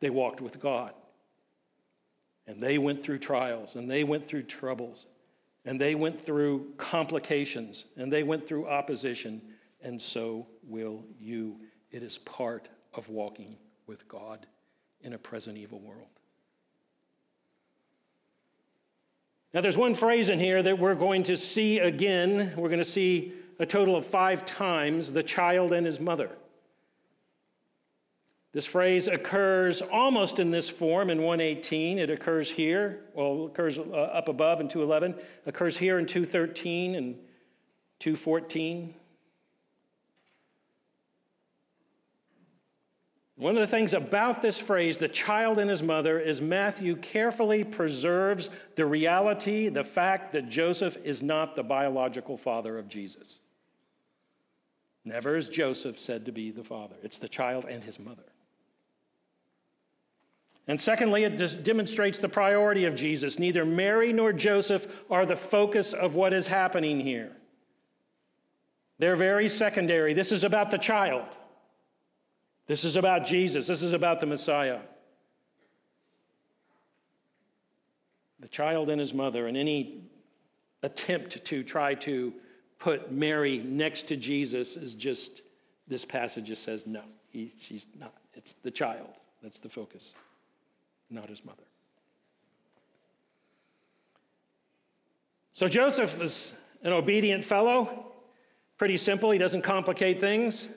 They 0.00 0.10
walked 0.10 0.40
with 0.40 0.60
God. 0.60 0.92
And 2.46 2.62
they 2.62 2.78
went 2.78 3.02
through 3.02 3.18
trials 3.18 3.76
and 3.76 3.90
they 3.90 4.02
went 4.04 4.26
through 4.26 4.42
troubles 4.42 5.06
and 5.64 5.80
they 5.80 5.94
went 5.94 6.20
through 6.20 6.72
complications 6.76 7.84
and 7.96 8.12
they 8.12 8.24
went 8.24 8.46
through 8.46 8.66
opposition, 8.68 9.40
and 9.80 10.00
so 10.00 10.46
will 10.64 11.04
you. 11.20 11.60
It 11.92 12.02
is 12.02 12.18
part 12.18 12.68
of 12.94 13.08
walking 13.08 13.56
with 13.86 14.08
God 14.08 14.46
in 15.02 15.12
a 15.12 15.18
present 15.18 15.56
evil 15.56 15.78
world. 15.80 16.11
Now, 19.54 19.60
there's 19.60 19.76
one 19.76 19.94
phrase 19.94 20.30
in 20.30 20.38
here 20.38 20.62
that 20.62 20.78
we're 20.78 20.94
going 20.94 21.24
to 21.24 21.36
see 21.36 21.78
again. 21.78 22.54
We're 22.56 22.70
going 22.70 22.78
to 22.78 22.84
see 22.84 23.32
a 23.58 23.66
total 23.66 23.96
of 23.96 24.06
five 24.06 24.46
times 24.46 25.12
the 25.12 25.22
child 25.22 25.72
and 25.72 25.84
his 25.84 26.00
mother. 26.00 26.30
This 28.52 28.66
phrase 28.66 29.08
occurs 29.08 29.80
almost 29.80 30.38
in 30.38 30.50
this 30.50 30.68
form 30.68 31.10
in 31.10 31.22
118. 31.22 31.98
It 31.98 32.10
occurs 32.10 32.50
here, 32.50 33.00
well, 33.14 33.46
occurs 33.46 33.78
uh, 33.78 33.82
up 33.82 34.28
above 34.28 34.60
in 34.60 34.68
211, 34.68 35.14
occurs 35.46 35.76
here 35.76 35.98
in 35.98 36.06
213 36.06 36.94
and 36.94 37.14
214. 37.98 38.94
One 43.36 43.56
of 43.56 43.60
the 43.60 43.66
things 43.66 43.94
about 43.94 44.42
this 44.42 44.58
phrase, 44.58 44.98
the 44.98 45.08
child 45.08 45.58
and 45.58 45.70
his 45.70 45.82
mother, 45.82 46.20
is 46.20 46.42
Matthew 46.42 46.96
carefully 46.96 47.64
preserves 47.64 48.50
the 48.76 48.84
reality, 48.84 49.68
the 49.68 49.84
fact 49.84 50.32
that 50.32 50.48
Joseph 50.48 50.98
is 51.02 51.22
not 51.22 51.56
the 51.56 51.62
biological 51.62 52.36
father 52.36 52.78
of 52.78 52.88
Jesus. 52.88 53.40
Never 55.04 55.36
is 55.36 55.48
Joseph 55.48 55.98
said 55.98 56.26
to 56.26 56.32
be 56.32 56.50
the 56.50 56.62
father, 56.62 56.96
it's 57.02 57.18
the 57.18 57.28
child 57.28 57.64
and 57.64 57.82
his 57.82 57.98
mother. 57.98 58.22
And 60.68 60.80
secondly, 60.80 61.24
it 61.24 61.64
demonstrates 61.64 62.18
the 62.18 62.28
priority 62.28 62.84
of 62.84 62.94
Jesus. 62.94 63.38
Neither 63.38 63.64
Mary 63.64 64.12
nor 64.12 64.32
Joseph 64.32 64.86
are 65.10 65.26
the 65.26 65.34
focus 65.34 65.92
of 65.92 66.14
what 66.14 66.32
is 66.32 66.46
happening 66.46 67.00
here. 67.00 67.32
They're 68.98 69.16
very 69.16 69.48
secondary. 69.48 70.14
This 70.14 70.30
is 70.30 70.44
about 70.44 70.70
the 70.70 70.78
child. 70.78 71.36
This 72.72 72.84
is 72.84 72.96
about 72.96 73.26
Jesus. 73.26 73.66
This 73.66 73.82
is 73.82 73.92
about 73.92 74.18
the 74.18 74.26
Messiah. 74.26 74.78
The 78.40 78.48
child 78.48 78.88
and 78.88 78.98
his 78.98 79.12
mother, 79.12 79.46
and 79.46 79.58
any 79.58 80.04
attempt 80.82 81.44
to 81.44 81.64
try 81.64 81.92
to 81.96 82.32
put 82.78 83.12
Mary 83.12 83.58
next 83.58 84.04
to 84.04 84.16
Jesus 84.16 84.78
is 84.78 84.94
just, 84.94 85.42
this 85.86 86.06
passage 86.06 86.46
just 86.46 86.62
says 86.62 86.86
no, 86.86 87.02
he, 87.28 87.52
she's 87.60 87.86
not. 88.00 88.14
It's 88.32 88.54
the 88.54 88.70
child 88.70 89.10
that's 89.42 89.58
the 89.58 89.68
focus, 89.68 90.14
not 91.10 91.28
his 91.28 91.44
mother. 91.44 91.64
So 95.52 95.68
Joseph 95.68 96.18
is 96.22 96.54
an 96.82 96.94
obedient 96.94 97.44
fellow, 97.44 98.06
pretty 98.78 98.96
simple, 98.96 99.30
he 99.30 99.36
doesn't 99.36 99.60
complicate 99.60 100.22
things. 100.22 100.70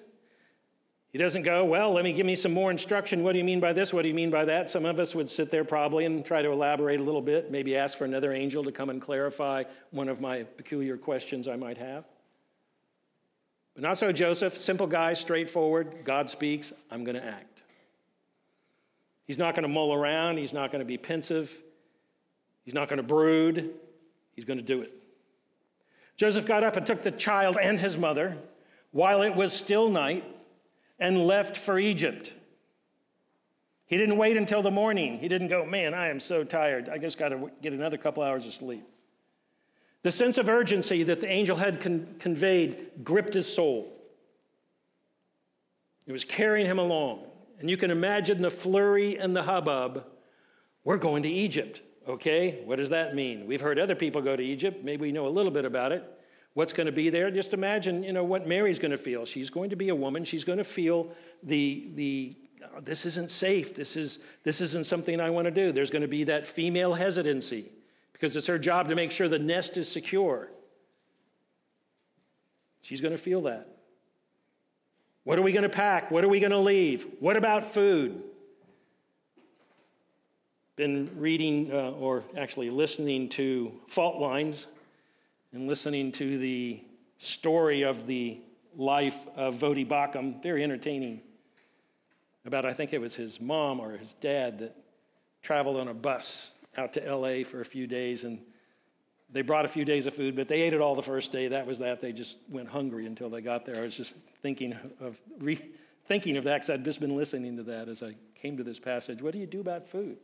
He 1.15 1.19
doesn't 1.19 1.43
go, 1.43 1.63
Well, 1.63 1.93
let 1.93 2.03
me 2.03 2.11
give 2.11 2.25
me 2.25 2.35
some 2.35 2.53
more 2.53 2.69
instruction. 2.69 3.23
What 3.23 3.31
do 3.31 3.37
you 3.37 3.45
mean 3.45 3.61
by 3.61 3.71
this? 3.71 3.93
What 3.93 4.01
do 4.01 4.09
you 4.09 4.13
mean 4.13 4.29
by 4.29 4.43
that? 4.43 4.69
Some 4.69 4.83
of 4.83 4.99
us 4.99 5.15
would 5.15 5.29
sit 5.29 5.49
there 5.49 5.63
probably 5.63 6.03
and 6.03 6.25
try 6.25 6.41
to 6.41 6.51
elaborate 6.51 6.99
a 6.99 7.03
little 7.03 7.21
bit, 7.21 7.49
maybe 7.49 7.77
ask 7.77 7.97
for 7.97 8.03
another 8.03 8.33
angel 8.33 8.65
to 8.65 8.71
come 8.73 8.89
and 8.89 9.01
clarify 9.01 9.63
one 9.91 10.09
of 10.09 10.19
my 10.19 10.43
peculiar 10.43 10.97
questions 10.97 11.47
I 11.47 11.55
might 11.55 11.77
have. 11.77 12.03
But 13.75 13.83
not 13.83 13.97
so, 13.97 14.11
Joseph. 14.11 14.57
Simple 14.57 14.87
guy, 14.87 15.13
straightforward. 15.13 16.03
God 16.03 16.29
speaks, 16.29 16.73
I'm 16.91 17.05
going 17.05 17.15
to 17.15 17.25
act. 17.25 17.63
He's 19.25 19.37
not 19.37 19.55
going 19.55 19.63
to 19.63 19.73
mull 19.73 19.93
around, 19.93 20.37
he's 20.37 20.51
not 20.51 20.69
going 20.69 20.81
to 20.81 20.85
be 20.85 20.97
pensive, 20.97 21.57
he's 22.65 22.73
not 22.73 22.89
going 22.89 22.97
to 22.97 23.03
brood, 23.03 23.73
he's 24.33 24.43
going 24.43 24.59
to 24.59 24.65
do 24.65 24.81
it. 24.81 24.91
Joseph 26.17 26.45
got 26.45 26.65
up 26.65 26.75
and 26.75 26.85
took 26.85 27.03
the 27.03 27.11
child 27.11 27.55
and 27.55 27.79
his 27.79 27.97
mother 27.97 28.35
while 28.91 29.21
it 29.21 29.33
was 29.33 29.53
still 29.53 29.87
night 29.87 30.25
and 30.99 31.25
left 31.25 31.57
for 31.57 31.77
Egypt. 31.77 32.33
He 33.85 33.97
didn't 33.97 34.17
wait 34.17 34.37
until 34.37 34.61
the 34.61 34.71
morning. 34.71 35.19
He 35.19 35.27
didn't 35.27 35.49
go, 35.49 35.65
man, 35.65 35.93
I 35.93 36.09
am 36.09 36.19
so 36.19 36.43
tired. 36.43 36.89
I 36.89 36.97
just 36.97 37.17
got 37.17 37.29
to 37.29 37.51
get 37.61 37.73
another 37.73 37.97
couple 37.97 38.23
hours 38.23 38.45
of 38.45 38.53
sleep. 38.53 38.83
The 40.01 40.11
sense 40.11 40.37
of 40.37 40.49
urgency 40.49 41.03
that 41.03 41.21
the 41.21 41.27
angel 41.27 41.57
had 41.57 41.81
con- 41.81 42.15
conveyed 42.19 43.03
gripped 43.03 43.33
his 43.33 43.51
soul. 43.51 43.91
It 46.07 46.11
was 46.11 46.23
carrying 46.23 46.65
him 46.65 46.79
along. 46.79 47.25
And 47.59 47.69
you 47.69 47.77
can 47.77 47.91
imagine 47.91 48.41
the 48.41 48.51
flurry 48.51 49.17
and 49.17 49.35
the 49.35 49.43
hubbub. 49.43 50.05
We're 50.83 50.97
going 50.97 51.23
to 51.23 51.29
Egypt. 51.29 51.81
Okay, 52.07 52.61
what 52.65 52.75
does 52.75 52.89
that 52.89 53.15
mean? 53.15 53.47
We've 53.47 53.61
heard 53.61 53.79
other 53.79 53.95
people 53.95 54.21
go 54.21 54.35
to 54.35 54.43
Egypt. 54.43 54.83
Maybe 54.83 55.03
we 55.03 55.11
know 55.11 55.27
a 55.27 55.29
little 55.29 55.51
bit 55.51 55.65
about 55.65 55.91
it 55.91 56.14
what's 56.55 56.73
going 56.73 56.87
to 56.87 56.91
be 56.91 57.09
there. 57.09 57.29
Just 57.29 57.53
imagine, 57.53 58.03
you 58.03 58.13
know, 58.13 58.23
what 58.23 58.47
Mary's 58.47 58.79
going 58.79 58.91
to 58.91 58.97
feel. 58.97 59.25
She's 59.25 59.51
going 59.51 59.69
to 59.69 59.75
be 59.75 59.89
a 59.89 59.95
woman. 59.95 60.25
She's 60.25 60.43
going 60.43 60.57
to 60.57 60.63
feel 60.63 61.09
the, 61.43 61.89
the 61.93 62.35
oh, 62.63 62.79
this 62.81 63.05
isn't 63.05 63.29
safe. 63.29 63.75
This, 63.75 63.95
is, 63.95 64.19
this 64.43 64.61
isn't 64.61 64.87
something 64.87 65.21
I 65.21 65.29
want 65.29 65.45
to 65.45 65.51
do. 65.51 65.71
There's 65.71 65.91
going 65.91 66.01
to 66.01 66.07
be 66.07 66.23
that 66.23 66.47
female 66.47 66.93
hesitancy 66.93 67.71
because 68.13 68.35
it's 68.35 68.47
her 68.47 68.57
job 68.57 68.89
to 68.89 68.95
make 68.95 69.11
sure 69.11 69.27
the 69.27 69.37
nest 69.37 69.77
is 69.77 69.91
secure. 69.91 70.49
She's 72.81 73.01
going 73.01 73.13
to 73.13 73.21
feel 73.21 73.43
that. 73.43 73.67
What 75.25 75.37
are 75.37 75.41
we 75.41 75.51
going 75.51 75.63
to 75.63 75.69
pack? 75.69 76.09
What 76.09 76.23
are 76.23 76.29
we 76.29 76.39
going 76.39 76.51
to 76.51 76.57
leave? 76.57 77.05
What 77.19 77.35
about 77.35 77.65
food? 77.65 78.21
Been 80.77 81.09
reading 81.17 81.71
uh, 81.71 81.91
or 81.91 82.23
actually 82.37 82.69
listening 82.69 83.27
to 83.29 83.73
Fault 83.87 84.21
Lines 84.21 84.67
and 85.55 85.69
listening 85.69 86.11
to 86.11 86.37
the 86.37 86.81
story 87.17 87.83
of 87.83 88.07
the 88.07 88.37
life 88.75 89.15
of 89.37 89.55
Voddie 89.55 89.87
Baucham, 89.87 90.43
very 90.43 90.61
entertaining, 90.65 91.21
about 92.45 92.65
I 92.65 92.73
think 92.73 92.91
it 92.91 92.99
was 92.99 93.15
his 93.15 93.39
mom 93.39 93.79
or 93.79 93.91
his 93.91 94.11
dad 94.11 94.59
that 94.59 94.75
traveled 95.41 95.77
on 95.77 95.87
a 95.87 95.93
bus 95.93 96.55
out 96.77 96.91
to 96.93 97.15
LA 97.15 97.45
for 97.45 97.61
a 97.61 97.65
few 97.65 97.87
days 97.87 98.25
and 98.25 98.41
they 99.31 99.41
brought 99.41 99.63
a 99.63 99.69
few 99.69 99.85
days 99.85 100.05
of 100.05 100.13
food, 100.13 100.35
but 100.35 100.49
they 100.49 100.61
ate 100.61 100.73
it 100.73 100.81
all 100.81 100.93
the 100.93 101.01
first 101.01 101.31
day. 101.31 101.47
That 101.47 101.65
was 101.65 101.79
that. 101.79 102.01
They 102.01 102.11
just 102.11 102.37
went 102.49 102.67
hungry 102.67 103.05
until 103.05 103.29
they 103.29 103.39
got 103.39 103.63
there. 103.65 103.77
I 103.77 103.81
was 103.81 103.95
just 103.95 104.13
thinking 104.41 104.77
of 104.99 105.17
re- 105.39 105.71
thinking 106.05 106.35
of 106.35 106.43
that 106.43 106.55
because 106.55 106.69
I'd 106.69 106.83
just 106.83 106.99
been 106.99 107.15
listening 107.15 107.55
to 107.55 107.63
that 107.63 107.87
as 107.87 108.03
I 108.03 108.15
came 108.35 108.57
to 108.57 108.63
this 108.63 108.77
passage. 108.77 109.21
What 109.21 109.31
do 109.31 109.39
you 109.39 109.47
do 109.47 109.61
about 109.61 109.87
food? 109.87 110.17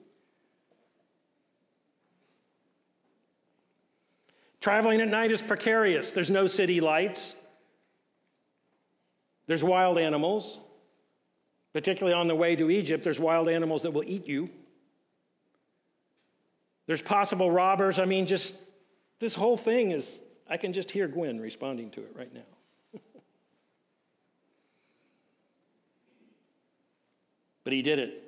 Traveling 4.62 5.02
at 5.02 5.08
night 5.08 5.32
is 5.32 5.41
precarious. 5.41 6.13
There's 6.13 6.30
no 6.30 6.45
city 6.45 6.80
lights. 6.80 7.36
There's 9.47 9.63
wild 9.63 9.97
animals. 9.97 10.60
Particularly 11.74 12.13
on 12.13 12.28
the 12.28 12.36
way 12.36 12.56
to 12.56 12.69
Egypt, 12.69 13.04
there's 13.04 13.19
wild 13.19 13.50
animals 13.50 13.82
that 13.84 13.91
will 13.91 14.04
eat 14.06 14.28
you. 14.28 14.50
There's 16.86 17.02
possible 17.02 17.50
robbers. 17.50 17.97
I 17.97 18.06
mean, 18.06 18.28
just 18.28 18.62
this 19.19 19.34
whole 19.34 19.58
thing 19.58 19.91
is, 19.91 20.19
I 20.50 20.58
can 20.58 20.74
just 20.74 20.91
hear 20.91 21.08
Gwen 21.08 21.39
responding 21.39 21.89
to 21.91 22.02
it 22.02 22.13
right 22.13 22.34
now. 22.34 22.41
but 27.63 27.71
he 27.74 27.82
did 27.82 28.00
it. 28.00 28.21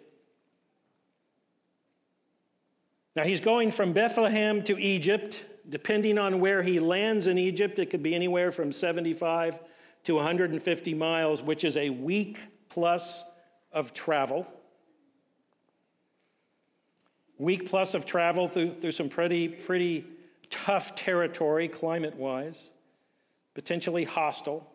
Now 3.15 3.23
he's 3.23 3.41
going 3.41 3.71
from 3.71 3.91
Bethlehem 3.93 4.63
to 4.63 4.79
Egypt 4.79 5.45
depending 5.69 6.17
on 6.17 6.39
where 6.39 6.61
he 6.61 6.79
lands 6.79 7.27
in 7.27 7.37
Egypt, 7.37 7.79
it 7.79 7.89
could 7.89 8.03
be 8.03 8.15
anywhere 8.15 8.51
from 8.51 8.71
75 8.71 9.59
to 10.03 10.15
150 10.15 10.93
miles, 10.93 11.41
which 11.41 11.63
is 11.63 11.77
a 11.77 11.89
week 11.89 12.39
plus 12.69 13.23
of 13.71 13.93
travel. 13.93 14.47
Week 17.37 17.69
plus 17.69 17.93
of 17.93 18.05
travel 18.05 18.47
through, 18.47 18.73
through 18.73 18.91
some 18.91 19.09
pretty, 19.09 19.47
pretty 19.47 20.05
tough 20.49 20.95
territory, 20.95 21.67
climate 21.67 22.15
wise, 22.15 22.69
potentially 23.53 24.03
hostile. 24.03 24.69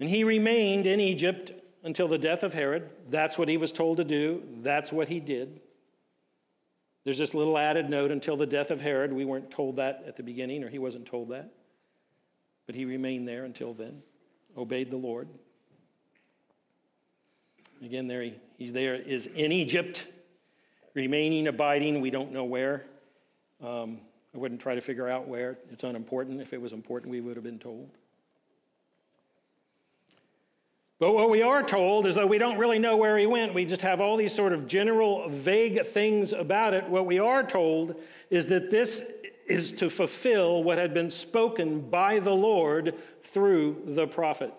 And 0.00 0.08
he 0.08 0.24
remained 0.24 0.86
in 0.86 1.00
Egypt 1.00 1.52
until 1.88 2.06
the 2.06 2.18
death 2.18 2.42
of 2.42 2.52
Herod. 2.52 2.90
That's 3.08 3.38
what 3.38 3.48
he 3.48 3.56
was 3.56 3.72
told 3.72 3.96
to 3.96 4.04
do. 4.04 4.42
That's 4.60 4.92
what 4.92 5.08
he 5.08 5.20
did. 5.20 5.58
There's 7.04 7.16
this 7.16 7.32
little 7.32 7.56
added 7.56 7.88
note 7.88 8.10
until 8.10 8.36
the 8.36 8.46
death 8.46 8.70
of 8.70 8.78
Herod. 8.78 9.10
We 9.10 9.24
weren't 9.24 9.50
told 9.50 9.76
that 9.76 10.04
at 10.06 10.14
the 10.14 10.22
beginning, 10.22 10.62
or 10.62 10.68
he 10.68 10.78
wasn't 10.78 11.06
told 11.06 11.30
that. 11.30 11.50
But 12.66 12.74
he 12.74 12.84
remained 12.84 13.26
there 13.26 13.44
until 13.44 13.72
then, 13.72 14.02
obeyed 14.56 14.90
the 14.90 14.98
Lord. 14.98 15.28
Again, 17.82 18.06
there 18.06 18.22
he, 18.22 18.34
he's 18.58 18.74
there, 18.74 18.94
is 18.94 19.26
in 19.26 19.50
Egypt, 19.50 20.06
remaining, 20.92 21.46
abiding. 21.46 22.02
We 22.02 22.10
don't 22.10 22.32
know 22.32 22.44
where. 22.44 22.84
Um, 23.64 24.00
I 24.34 24.38
wouldn't 24.38 24.60
try 24.60 24.74
to 24.74 24.82
figure 24.82 25.08
out 25.08 25.26
where. 25.26 25.56
It's 25.72 25.84
unimportant. 25.84 26.42
If 26.42 26.52
it 26.52 26.60
was 26.60 26.74
important, 26.74 27.10
we 27.10 27.22
would 27.22 27.36
have 27.36 27.44
been 27.44 27.58
told. 27.58 27.88
But 30.98 31.12
what 31.14 31.30
we 31.30 31.42
are 31.42 31.62
told 31.62 32.06
is 32.06 32.16
that 32.16 32.28
we 32.28 32.38
don't 32.38 32.58
really 32.58 32.80
know 32.80 32.96
where 32.96 33.16
he 33.16 33.26
went. 33.26 33.54
We 33.54 33.64
just 33.64 33.82
have 33.82 34.00
all 34.00 34.16
these 34.16 34.34
sort 34.34 34.52
of 34.52 34.66
general, 34.66 35.28
vague 35.28 35.86
things 35.86 36.32
about 36.32 36.74
it. 36.74 36.88
What 36.88 37.06
we 37.06 37.20
are 37.20 37.44
told 37.44 37.94
is 38.30 38.46
that 38.48 38.70
this 38.70 39.08
is 39.46 39.72
to 39.74 39.88
fulfill 39.88 40.64
what 40.64 40.76
had 40.76 40.92
been 40.92 41.10
spoken 41.10 41.80
by 41.88 42.18
the 42.18 42.34
Lord 42.34 42.94
through 43.22 43.82
the 43.84 44.08
prophet. 44.08 44.52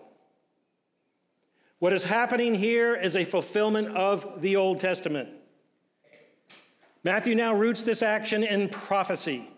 What 1.78 1.92
is 1.92 2.04
happening 2.04 2.54
here 2.54 2.94
is 2.94 3.16
a 3.16 3.24
fulfillment 3.24 3.96
of 3.96 4.40
the 4.40 4.56
Old 4.56 4.80
Testament. 4.80 5.28
Matthew 7.04 7.34
now 7.34 7.54
roots 7.54 7.82
this 7.82 8.02
action 8.02 8.44
in 8.44 8.68
prophecy. 8.68 9.48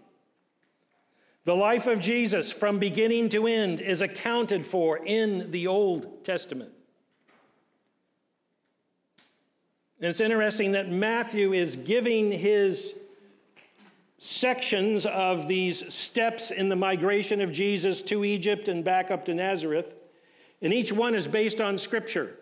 The 1.44 1.54
life 1.54 1.88
of 1.88 1.98
Jesus 1.98 2.52
from 2.52 2.78
beginning 2.78 3.28
to 3.30 3.46
end 3.48 3.80
is 3.80 4.00
accounted 4.00 4.64
for 4.64 4.98
in 4.98 5.50
the 5.50 5.66
Old 5.66 6.24
Testament. 6.24 6.70
And 10.00 10.08
it's 10.08 10.20
interesting 10.20 10.72
that 10.72 10.90
Matthew 10.90 11.52
is 11.52 11.76
giving 11.76 12.30
his 12.30 12.94
sections 14.18 15.04
of 15.04 15.48
these 15.48 15.92
steps 15.92 16.52
in 16.52 16.68
the 16.68 16.76
migration 16.76 17.40
of 17.40 17.50
Jesus 17.50 18.02
to 18.02 18.24
Egypt 18.24 18.68
and 18.68 18.84
back 18.84 19.10
up 19.10 19.24
to 19.24 19.34
Nazareth, 19.34 19.94
and 20.60 20.72
each 20.72 20.92
one 20.92 21.16
is 21.16 21.26
based 21.26 21.60
on 21.60 21.76
Scripture. 21.76 22.36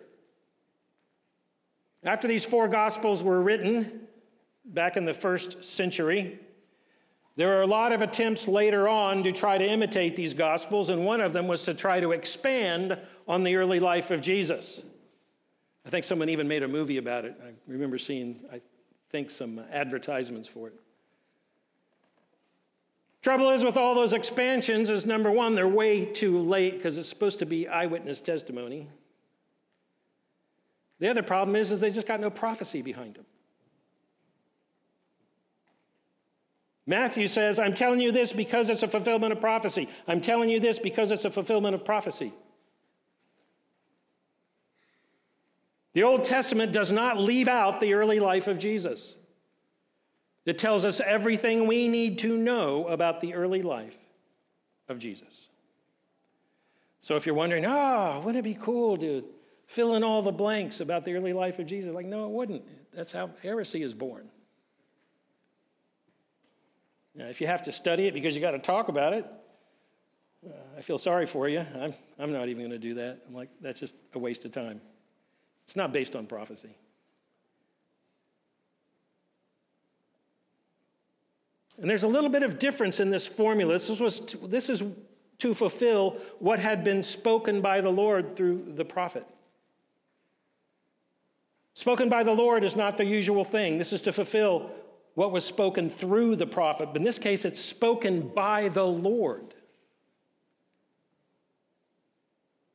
After 2.03 2.27
these 2.27 2.45
four 2.45 2.67
Gospels 2.67 3.23
were 3.23 3.41
written 3.41 4.07
back 4.63 4.95
in 4.95 5.05
the 5.05 5.13
first 5.13 5.63
century, 5.63 6.39
there 7.35 7.57
are 7.57 7.61
a 7.61 7.67
lot 7.67 7.91
of 7.91 8.01
attempts 8.01 8.47
later 8.47 8.87
on 8.87 9.23
to 9.23 9.31
try 9.31 9.57
to 9.57 9.65
imitate 9.65 10.15
these 10.15 10.33
Gospels, 10.33 10.89
and 10.89 11.05
one 11.05 11.21
of 11.21 11.33
them 11.33 11.47
was 11.47 11.63
to 11.63 11.73
try 11.73 11.99
to 11.99 12.11
expand 12.11 12.97
on 13.27 13.43
the 13.43 13.55
early 13.55 13.79
life 13.79 14.11
of 14.11 14.21
Jesus. 14.21 14.81
I 15.85 15.89
think 15.89 16.03
someone 16.03 16.29
even 16.29 16.47
made 16.47 16.63
a 16.63 16.67
movie 16.67 16.97
about 16.97 17.25
it. 17.25 17.35
I 17.43 17.51
remember 17.67 17.97
seeing, 17.97 18.41
I 18.51 18.61
think, 19.09 19.29
some 19.29 19.63
advertisements 19.71 20.47
for 20.47 20.67
it. 20.67 20.73
Trouble 23.21 23.51
is 23.51 23.63
with 23.63 23.77
all 23.77 23.93
those 23.93 24.13
expansions 24.13 24.89
is 24.89 25.05
number 25.05 25.31
one, 25.31 25.53
they're 25.53 25.67
way 25.67 26.05
too 26.05 26.39
late 26.39 26.73
because 26.73 26.97
it's 26.97 27.07
supposed 27.07 27.39
to 27.39 27.45
be 27.45 27.67
eyewitness 27.67 28.19
testimony. 28.19 28.87
The 30.99 31.07
other 31.07 31.23
problem 31.23 31.55
is, 31.55 31.71
is 31.71 31.79
they 31.79 31.91
just 31.91 32.07
got 32.07 32.19
no 32.19 32.29
prophecy 32.29 32.81
behind 32.81 33.15
them. 33.15 33.25
Matthew 36.87 37.27
says, 37.27 37.59
I'm 37.59 37.73
telling 37.73 37.99
you 37.99 38.11
this 38.11 38.33
because 38.33 38.69
it's 38.69 38.83
a 38.83 38.87
fulfillment 38.87 39.33
of 39.33 39.39
prophecy. 39.39 39.87
I'm 40.07 40.21
telling 40.21 40.49
you 40.49 40.59
this 40.59 40.79
because 40.79 41.11
it's 41.11 41.25
a 41.25 41.31
fulfillment 41.31 41.75
of 41.75 41.85
prophecy. 41.85 42.33
The 45.93 46.03
Old 46.03 46.23
Testament 46.23 46.71
does 46.71 46.91
not 46.91 47.19
leave 47.19 47.47
out 47.47 47.79
the 47.79 47.93
early 47.93 48.19
life 48.19 48.47
of 48.47 48.57
Jesus. 48.57 49.15
It 50.45 50.57
tells 50.57 50.85
us 50.85 50.99
everything 50.99 51.67
we 51.67 51.87
need 51.87 52.19
to 52.19 52.35
know 52.35 52.87
about 52.87 53.21
the 53.21 53.35
early 53.35 53.61
life 53.61 53.97
of 54.89 54.97
Jesus. 54.97 55.49
So 57.01 57.15
if 57.15 57.25
you're 57.25 57.35
wondering, 57.35 57.65
ah, 57.65 58.15
oh, 58.15 58.19
wouldn't 58.21 58.45
it 58.45 58.49
be 58.49 58.59
cool 58.59 58.97
to 58.97 59.23
fill 59.67 59.95
in 59.95 60.03
all 60.03 60.21
the 60.21 60.31
blanks 60.31 60.79
about 60.79 61.05
the 61.05 61.13
early 61.15 61.33
life 61.33 61.59
of 61.59 61.67
Jesus? 61.67 61.93
Like, 61.93 62.05
no, 62.05 62.25
it 62.25 62.31
wouldn't. 62.31 62.63
That's 62.93 63.11
how 63.11 63.29
heresy 63.41 63.83
is 63.83 63.93
born. 63.93 64.29
Now, 67.21 67.27
if 67.27 67.39
you 67.39 67.45
have 67.45 67.61
to 67.63 67.71
study 67.71 68.07
it 68.07 68.15
because 68.15 68.35
you 68.35 68.41
got 68.41 68.51
to 68.51 68.59
talk 68.59 68.87
about 68.87 69.13
it, 69.13 69.27
uh, 70.43 70.49
I 70.75 70.81
feel 70.81 70.97
sorry 70.97 71.27
for 71.27 71.47
you. 71.47 71.63
I'm, 71.79 71.93
I'm 72.17 72.33
not 72.33 72.49
even 72.49 72.63
going 72.63 72.71
to 72.71 72.79
do 72.79 72.95
that. 72.95 73.19
I'm 73.27 73.35
like, 73.35 73.49
that's 73.61 73.79
just 73.79 73.93
a 74.15 74.19
waste 74.19 74.43
of 74.43 74.51
time. 74.51 74.81
It's 75.65 75.75
not 75.75 75.93
based 75.93 76.15
on 76.15 76.25
prophecy. 76.25 76.75
And 81.79 81.87
there's 81.87 82.01
a 82.01 82.07
little 82.07 82.31
bit 82.31 82.41
of 82.41 82.57
difference 82.57 82.99
in 82.99 83.11
this 83.11 83.27
formula. 83.27 83.73
This, 83.73 83.99
was 83.99 84.19
to, 84.21 84.37
this 84.37 84.67
is 84.67 84.83
to 85.37 85.53
fulfill 85.53 86.17
what 86.39 86.59
had 86.59 86.83
been 86.83 87.03
spoken 87.03 87.61
by 87.61 87.81
the 87.81 87.91
Lord 87.91 88.35
through 88.35 88.73
the 88.75 88.85
prophet. 88.85 89.27
Spoken 91.75 92.09
by 92.09 92.23
the 92.23 92.33
Lord 92.33 92.63
is 92.63 92.75
not 92.75 92.97
the 92.97 93.05
usual 93.05 93.45
thing. 93.45 93.77
This 93.77 93.93
is 93.93 94.01
to 94.03 94.11
fulfill 94.11 94.71
what 95.21 95.31
was 95.31 95.45
spoken 95.45 95.87
through 95.87 96.35
the 96.35 96.47
prophet. 96.47 96.87
But 96.87 96.97
in 96.97 97.03
this 97.03 97.19
case, 97.19 97.45
it's 97.45 97.61
spoken 97.61 98.27
by 98.29 98.69
the 98.69 98.87
Lord. 98.87 99.53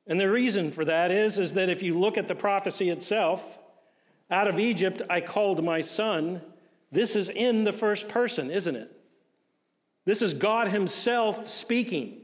And 0.07 0.21
the 0.21 0.31
reason 0.31 0.71
for 0.71 0.85
that 0.85 1.11
is, 1.11 1.41
is 1.41 1.55
that 1.55 1.69
if 1.71 1.83
you 1.83 1.99
look 1.99 2.17
at 2.17 2.29
the 2.29 2.37
prophecy 2.37 2.89
itself, 2.89 3.59
out 4.31 4.47
of 4.47 4.61
Egypt 4.61 5.03
I 5.11 5.23
called 5.23 5.65
my 5.65 5.81
son, 5.81 6.41
this 6.93 7.17
is 7.17 7.29
in 7.29 7.65
the 7.65 7.73
first 7.73 8.09
person, 8.09 8.53
isn't 8.53 8.77
it? 8.77 8.97
This 10.05 10.23
is 10.23 10.33
God 10.33 10.69
Himself 10.69 11.49
speaking. 11.49 12.21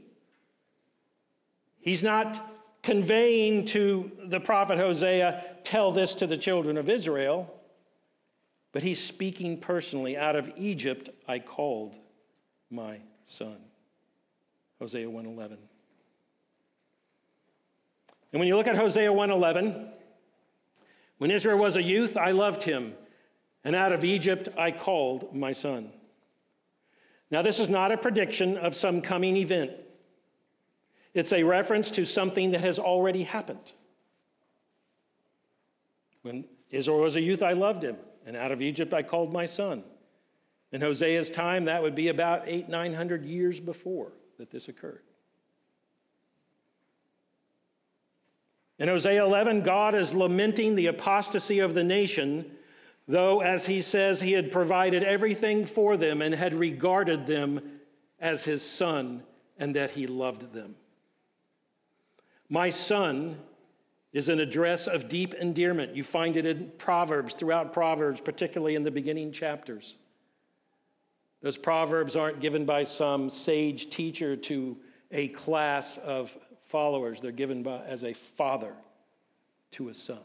He's 1.81 2.01
not 2.01 2.49
conveying 2.81 3.65
to 3.65 4.09
the 4.27 4.39
prophet 4.39 4.77
Hosea, 4.77 5.43
tell 5.65 5.91
this 5.91 6.13
to 6.15 6.27
the 6.27 6.37
children 6.37 6.77
of 6.77 6.89
Israel, 6.89 7.53
but 8.73 8.83
he's 8.83 9.01
speaking 9.01 9.57
personally. 9.57 10.17
Out 10.17 10.35
of 10.35 10.51
Egypt 10.57 11.09
I 11.25 11.39
called 11.39 11.95
my 12.69 12.97
son. 13.23 13.55
Hosea 14.79 15.09
111. 15.09 15.57
And 18.33 18.39
when 18.39 18.47
you 18.47 18.57
look 18.57 18.67
at 18.67 18.75
Hosea 18.75 19.13
111, 19.13 19.89
when 21.19 21.31
Israel 21.31 21.59
was 21.59 21.77
a 21.77 21.83
youth, 21.83 22.17
I 22.17 22.31
loved 22.31 22.63
him, 22.63 22.95
and 23.63 23.75
out 23.75 23.93
of 23.93 24.03
Egypt 24.03 24.49
I 24.57 24.71
called 24.71 25.33
my 25.33 25.53
son. 25.53 25.91
Now, 27.29 27.41
this 27.43 27.59
is 27.59 27.69
not 27.69 27.91
a 27.91 27.97
prediction 27.97 28.57
of 28.57 28.75
some 28.75 29.01
coming 29.01 29.37
event, 29.37 29.71
it's 31.13 31.31
a 31.31 31.43
reference 31.43 31.91
to 31.91 32.05
something 32.05 32.51
that 32.51 32.61
has 32.61 32.79
already 32.79 33.23
happened. 33.23 33.71
When 36.23 36.45
Israel 36.71 37.01
was 37.01 37.15
a 37.15 37.21
youth, 37.21 37.43
I 37.43 37.53
loved 37.53 37.83
him, 37.83 37.97
and 38.25 38.35
out 38.35 38.51
of 38.51 38.61
Egypt 38.61 38.93
I 38.93 39.03
called 39.03 39.31
my 39.31 39.45
son. 39.45 39.83
In 40.71 40.81
Hosea's 40.81 41.29
time, 41.29 41.65
that 41.65 41.83
would 41.83 41.95
be 41.95 42.07
about 42.07 42.43
eight, 42.47 42.67
nine 42.67 42.93
hundred 42.93 43.25
years 43.25 43.59
before 43.59 44.11
that 44.37 44.49
this 44.49 44.67
occurred. 44.67 45.03
In 48.79 48.89
Hosea 48.89 49.23
11, 49.23 49.61
God 49.61 49.93
is 49.93 50.13
lamenting 50.13 50.75
the 50.75 50.87
apostasy 50.87 51.59
of 51.59 51.73
the 51.73 51.83
nation, 51.83 52.51
though, 53.07 53.41
as 53.41 53.65
he 53.65 53.81
says, 53.81 54.19
he 54.19 54.31
had 54.31 54.51
provided 54.51 55.03
everything 55.03 55.65
for 55.65 55.95
them 55.95 56.21
and 56.21 56.33
had 56.33 56.55
regarded 56.55 57.27
them 57.27 57.61
as 58.19 58.43
his 58.43 58.61
son 58.63 59.23
and 59.59 59.75
that 59.75 59.91
he 59.91 60.07
loved 60.07 60.53
them. 60.53 60.75
My 62.49 62.71
son 62.71 63.37
is 64.13 64.29
an 64.29 64.39
address 64.39 64.87
of 64.87 65.09
deep 65.09 65.33
endearment. 65.33 65.95
You 65.95 66.03
find 66.03 66.37
it 66.37 66.45
in 66.45 66.71
Proverbs, 66.77 67.33
throughout 67.33 67.73
Proverbs, 67.73 68.21
particularly 68.21 68.75
in 68.75 68.83
the 68.83 68.91
beginning 68.91 69.31
chapters. 69.31 69.97
Those 71.41 71.57
proverbs 71.57 72.15
aren't 72.15 72.39
given 72.39 72.63
by 72.63 72.85
some 72.85 73.29
sage 73.29 73.89
teacher 73.89 74.37
to 74.37 74.77
a 75.11 75.27
class 75.29 75.97
of 75.97 76.35
followers, 76.61 77.19
they're 77.19 77.31
given 77.31 77.63
by, 77.63 77.81
as 77.85 78.03
a 78.03 78.13
father 78.13 78.73
to 79.71 79.89
a 79.89 79.93
son. 79.93 80.19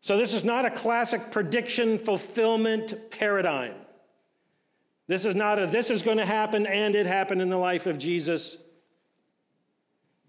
So, 0.00 0.16
this 0.16 0.34
is 0.34 0.42
not 0.42 0.64
a 0.64 0.70
classic 0.70 1.30
prediction 1.30 1.98
fulfillment 1.98 3.10
paradigm. 3.10 3.74
This 5.12 5.26
is 5.26 5.34
not 5.34 5.62
a 5.62 5.66
this 5.66 5.90
is 5.90 6.00
going 6.00 6.16
to 6.16 6.24
happen 6.24 6.66
and 6.66 6.96
it 6.96 7.04
happened 7.04 7.42
in 7.42 7.50
the 7.50 7.58
life 7.58 7.84
of 7.84 7.98
Jesus 7.98 8.56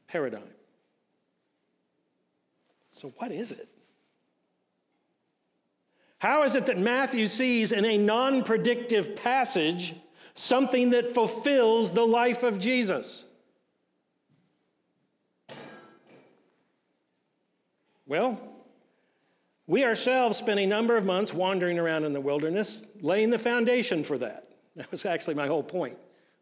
paradigm. 0.09 0.43
So, 2.91 3.07
what 3.15 3.31
is 3.31 3.53
it? 3.53 3.69
How 6.17 6.43
is 6.43 6.55
it 6.55 6.65
that 6.65 6.77
Matthew 6.77 7.27
sees 7.27 7.71
in 7.71 7.85
a 7.85 7.97
non 7.97 8.43
predictive 8.43 9.15
passage 9.15 9.95
something 10.35 10.89
that 10.89 11.13
fulfills 11.13 11.93
the 11.93 12.05
life 12.05 12.43
of 12.43 12.59
Jesus? 12.59 13.23
Well, 18.05 18.37
we 19.65 19.85
ourselves 19.85 20.37
spent 20.37 20.59
a 20.59 20.67
number 20.67 20.97
of 20.97 21.05
months 21.05 21.33
wandering 21.33 21.79
around 21.79 22.03
in 22.03 22.11
the 22.11 22.19
wilderness, 22.19 22.85
laying 22.99 23.29
the 23.29 23.39
foundation 23.39 24.03
for 24.03 24.17
that. 24.17 24.49
That 24.75 24.89
was 24.91 25.05
actually 25.05 25.35
my 25.35 25.47
whole 25.47 25.63
point. 25.63 25.97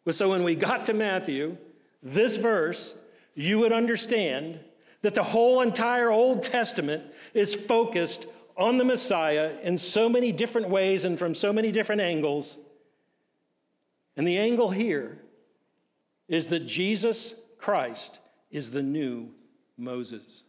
Was 0.06 0.18
So 0.18 0.30
when 0.30 0.44
we 0.44 0.56
got 0.56 0.86
to 0.88 0.94
Matthew, 0.94 1.58
this 2.02 2.38
verse, 2.38 2.96
you 3.36 3.60
would 3.60 3.72
understand 3.72 4.60
that 5.02 5.16
the 5.16 5.24
whole 5.24 5.62
entire 5.62 6.10
Old 6.10 6.44
Testament 6.44 7.04
is 7.34 7.54
focused 7.54 8.26
on 8.58 8.78
the 8.78 8.84
Messiah 8.84 9.58
in 9.64 9.78
so 9.78 10.08
many 10.08 10.32
different 10.32 10.70
ways 10.70 11.06
and 11.06 11.18
from 11.18 11.34
so 11.34 11.52
many 11.52 11.72
different 11.72 12.02
angles. 12.02 12.58
And 14.16 14.28
the 14.28 14.38
angle 14.38 14.70
here 14.70 15.20
is 16.28 16.48
that 16.48 16.66
Jesus 16.66 17.34
Christ 17.58 18.20
is 18.52 18.72
the 18.72 18.84
new 18.84 19.30
Moses. 19.78 20.44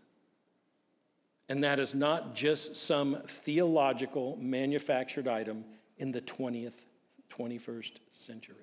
And 1.48 1.62
that 1.64 1.78
is 1.78 1.94
not 1.94 2.34
just 2.34 2.76
some 2.76 3.18
theological 3.26 4.36
manufactured 4.40 5.28
item 5.28 5.64
in 5.98 6.12
the 6.12 6.20
20th, 6.20 6.84
21st 7.36 7.92
century. 8.10 8.56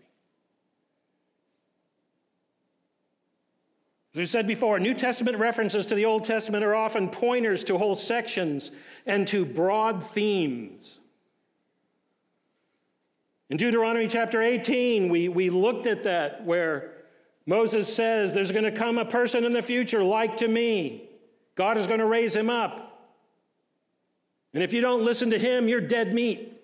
As 4.14 4.18
we 4.18 4.26
said 4.26 4.48
before, 4.48 4.80
New 4.80 4.94
Testament 4.94 5.38
references 5.38 5.86
to 5.88 5.96
the 5.96 6.06
Old 6.06 6.24
Testament 6.24 6.64
are 6.64 6.76
often 6.76 7.10
pointers 7.10 7.64
to 7.66 7.78
whole 7.78 7.96
sections 7.96 8.72
and 9.06 9.28
to 9.28 9.46
broad 9.46 10.04
themes. 10.04 11.00
In 13.50 13.58
Deuteronomy 13.58 14.08
chapter 14.08 14.42
18, 14.42 15.10
we, 15.10 15.30
we 15.30 15.50
looked 15.50 15.86
at 15.86 16.04
that 16.04 16.44
where 16.44 16.94
Moses 17.46 17.94
says, 17.94 18.34
There's 18.34 18.52
going 18.52 18.64
to 18.64 18.72
come 18.72 18.98
a 18.98 19.06
person 19.06 19.44
in 19.44 19.54
the 19.54 19.62
future 19.62 20.04
like 20.04 20.38
to 20.38 20.48
me. 20.48 21.10
God 21.56 21.78
is 21.78 21.88
going 21.88 22.00
to 22.00 22.06
raise 22.06 22.36
him 22.36 22.50
up. 22.50 22.86
And 24.54 24.64
if 24.64 24.74
you 24.74 24.82
don't 24.82 25.04
listen 25.04 25.30
to 25.32 25.40
him, 25.40 25.68
you're 25.68 25.82
dead 25.82 26.14
meat. 26.14 26.59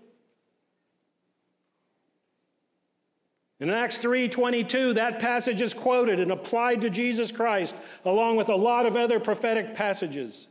In 3.60 3.70
Acts 3.70 3.98
3:22, 3.98 4.94
that 4.96 5.20
passage 5.20 5.62
is 5.62 5.74
quoted 5.74 6.20
and 6.20 6.32
applied 6.32 6.82
to 6.82 6.90
Jesus 6.90 7.32
Christ 7.32 7.76
along 8.04 8.36
with 8.36 8.50
a 8.50 8.56
lot 8.56 8.86
of 8.86 8.96
other 8.96 9.20
prophetic 9.20 9.76
passages. 9.76 10.48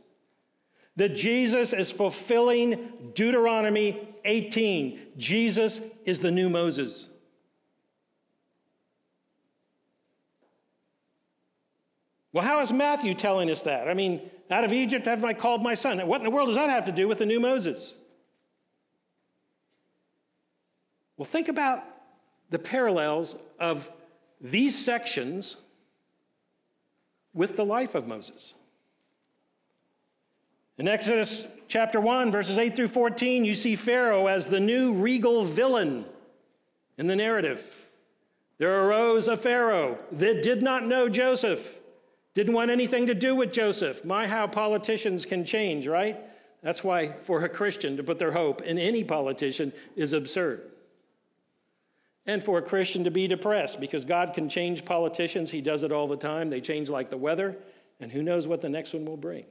That 0.95 1.09
Jesus 1.09 1.73
is 1.73 1.91
fulfilling 1.91 3.11
Deuteronomy 3.13 4.07
18. 4.23 5.13
Jesus 5.17 5.81
is 6.05 6.19
the 6.19 6.31
new 6.31 6.49
Moses. 6.49 7.09
Well, 12.31 12.43
how 12.43 12.59
is 12.59 12.73
Matthew 12.73 13.13
telling 13.13 13.49
us 13.49 13.61
that? 13.61 13.87
I 13.87 13.93
mean, 13.93 14.29
out 14.49 14.63
of 14.63 14.73
Egypt 14.73 15.05
have 15.05 15.23
I 15.23 15.33
called 15.33 15.61
my 15.61 15.73
son. 15.73 16.05
What 16.07 16.17
in 16.17 16.23
the 16.23 16.31
world 16.31 16.47
does 16.47 16.57
that 16.57 16.69
have 16.69 16.85
to 16.85 16.91
do 16.91 17.07
with 17.07 17.19
the 17.19 17.25
new 17.25 17.39
Moses? 17.39 17.95
Well, 21.17 21.25
think 21.25 21.47
about 21.47 21.83
the 22.55 22.59
parallels 22.59 23.35
of 23.59 23.89
these 24.39 24.77
sections 24.77 25.57
with 27.33 27.57
the 27.57 27.65
life 27.65 27.95
of 27.95 28.07
Moses. 28.07 28.53
In 30.77 30.87
Exodus 30.87 31.45
chapter 31.67 31.99
1, 31.99 32.31
verses 32.31 32.57
8 32.57 32.73
through 32.73 32.87
14, 32.87 33.43
you 33.43 33.53
see 33.53 33.75
Pharaoh 33.75 34.27
as 34.27 34.45
the 34.45 34.61
new 34.61 34.93
regal 34.93 35.43
villain 35.43 36.05
in 36.97 37.07
the 37.07 37.15
narrative. 37.17 37.69
There 38.57 38.87
arose 38.87 39.27
a 39.27 39.35
Pharaoh 39.35 39.97
that 40.13 40.41
did 40.41 40.63
not 40.63 40.87
know 40.87 41.09
Joseph, 41.09 41.77
didn't 42.35 42.53
want 42.53 42.71
anything 42.71 43.07
to 43.07 43.13
do 43.13 43.35
with 43.35 43.51
Joseph. 43.51 44.05
My, 44.05 44.27
how 44.27 44.47
politicians 44.47 45.25
can 45.25 45.43
change, 45.43 45.87
right? 45.87 46.17
That's 46.63 46.85
why, 46.85 47.11
for 47.23 47.43
a 47.43 47.49
Christian 47.49 47.97
to 47.97 48.03
put 48.03 48.17
their 48.17 48.31
hope 48.31 48.61
in 48.61 48.77
any 48.77 49.03
politician 49.03 49.73
is 49.97 50.13
absurd. 50.13 50.71
And 52.27 52.43
for 52.43 52.57
a 52.57 52.61
Christian 52.61 53.03
to 53.03 53.11
be 53.11 53.27
depressed 53.27 53.79
because 53.79 54.03
God 54.03 54.33
can 54.33 54.49
change 54.49 54.83
politicians. 54.83 55.51
He 55.51 55.61
does 55.61 55.83
it 55.83 55.91
all 55.91 56.07
the 56.07 56.17
time. 56.17 56.49
They 56.49 56.61
change 56.61 56.89
like 56.89 57.09
the 57.09 57.17
weather, 57.17 57.55
and 57.99 58.11
who 58.11 58.23
knows 58.23 58.47
what 58.47 58.61
the 58.61 58.69
next 58.69 58.93
one 58.93 59.05
will 59.05 59.17
bring. 59.17 59.45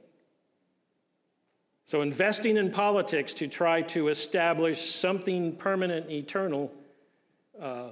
So, 1.85 2.01
investing 2.01 2.57
in 2.57 2.71
politics 2.71 3.33
to 3.35 3.47
try 3.47 3.81
to 3.83 4.09
establish 4.09 4.93
something 4.93 5.55
permanent 5.55 6.07
and 6.07 6.15
eternal, 6.15 6.73
uh, 7.61 7.89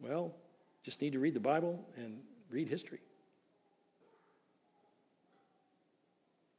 well, 0.00 0.32
just 0.84 1.02
need 1.02 1.12
to 1.12 1.18
read 1.18 1.34
the 1.34 1.40
Bible 1.40 1.84
and 1.96 2.18
read 2.50 2.68
history. 2.68 3.00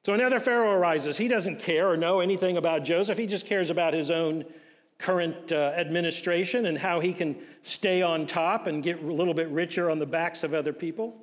So 0.04 0.14
another 0.14 0.40
Pharaoh 0.40 0.72
arises. 0.72 1.18
He 1.18 1.28
doesn't 1.28 1.60
care 1.60 1.90
or 1.90 1.98
know 1.98 2.20
anything 2.20 2.58
about 2.58 2.84
Joseph. 2.84 3.18
He 3.18 3.28
just 3.28 3.46
cares 3.46 3.70
about 3.70 3.94
his 3.94 4.10
own 4.10 4.46
current 5.00 5.52
uh, 5.52 5.74
administration 5.76 6.68
and 6.68 6.78
how 6.78 7.00
he 7.00 7.14
can 7.14 7.36
stay 7.64 8.02
on 8.02 8.26
top 8.26 8.68
and 8.68 8.84
get 8.84 9.02
a 9.02 9.12
little 9.12 9.34
bit 9.34 9.48
richer 9.50 9.90
on 9.90 9.98
the 9.98 10.06
backs 10.06 10.44
of 10.44 10.54
other 10.54 10.74
people. 10.74 11.18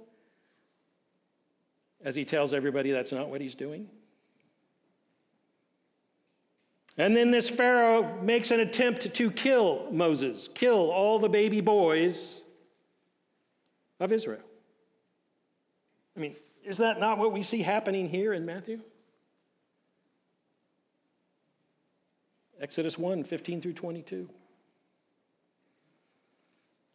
As 2.02 2.14
he 2.14 2.24
tells 2.24 2.52
everybody 2.52 2.90
that's 2.90 3.12
not 3.12 3.28
what 3.28 3.40
he's 3.40 3.54
doing. 3.54 3.88
And 6.98 7.14
then 7.14 7.30
this 7.30 7.50
Pharaoh 7.50 8.18
makes 8.22 8.50
an 8.50 8.60
attempt 8.60 9.14
to 9.14 9.30
kill 9.30 9.88
Moses, 9.92 10.48
kill 10.54 10.90
all 10.90 11.18
the 11.18 11.28
baby 11.28 11.60
boys 11.60 12.42
of 14.00 14.12
Israel. 14.12 14.40
I 16.16 16.20
mean, 16.20 16.34
is 16.64 16.78
that 16.78 16.98
not 16.98 17.18
what 17.18 17.32
we 17.32 17.42
see 17.42 17.60
happening 17.60 18.08
here 18.08 18.32
in 18.32 18.46
Matthew? 18.46 18.80
Exodus 22.60 22.98
1 22.98 23.24
15 23.24 23.60
through 23.60 23.72
22. 23.72 24.28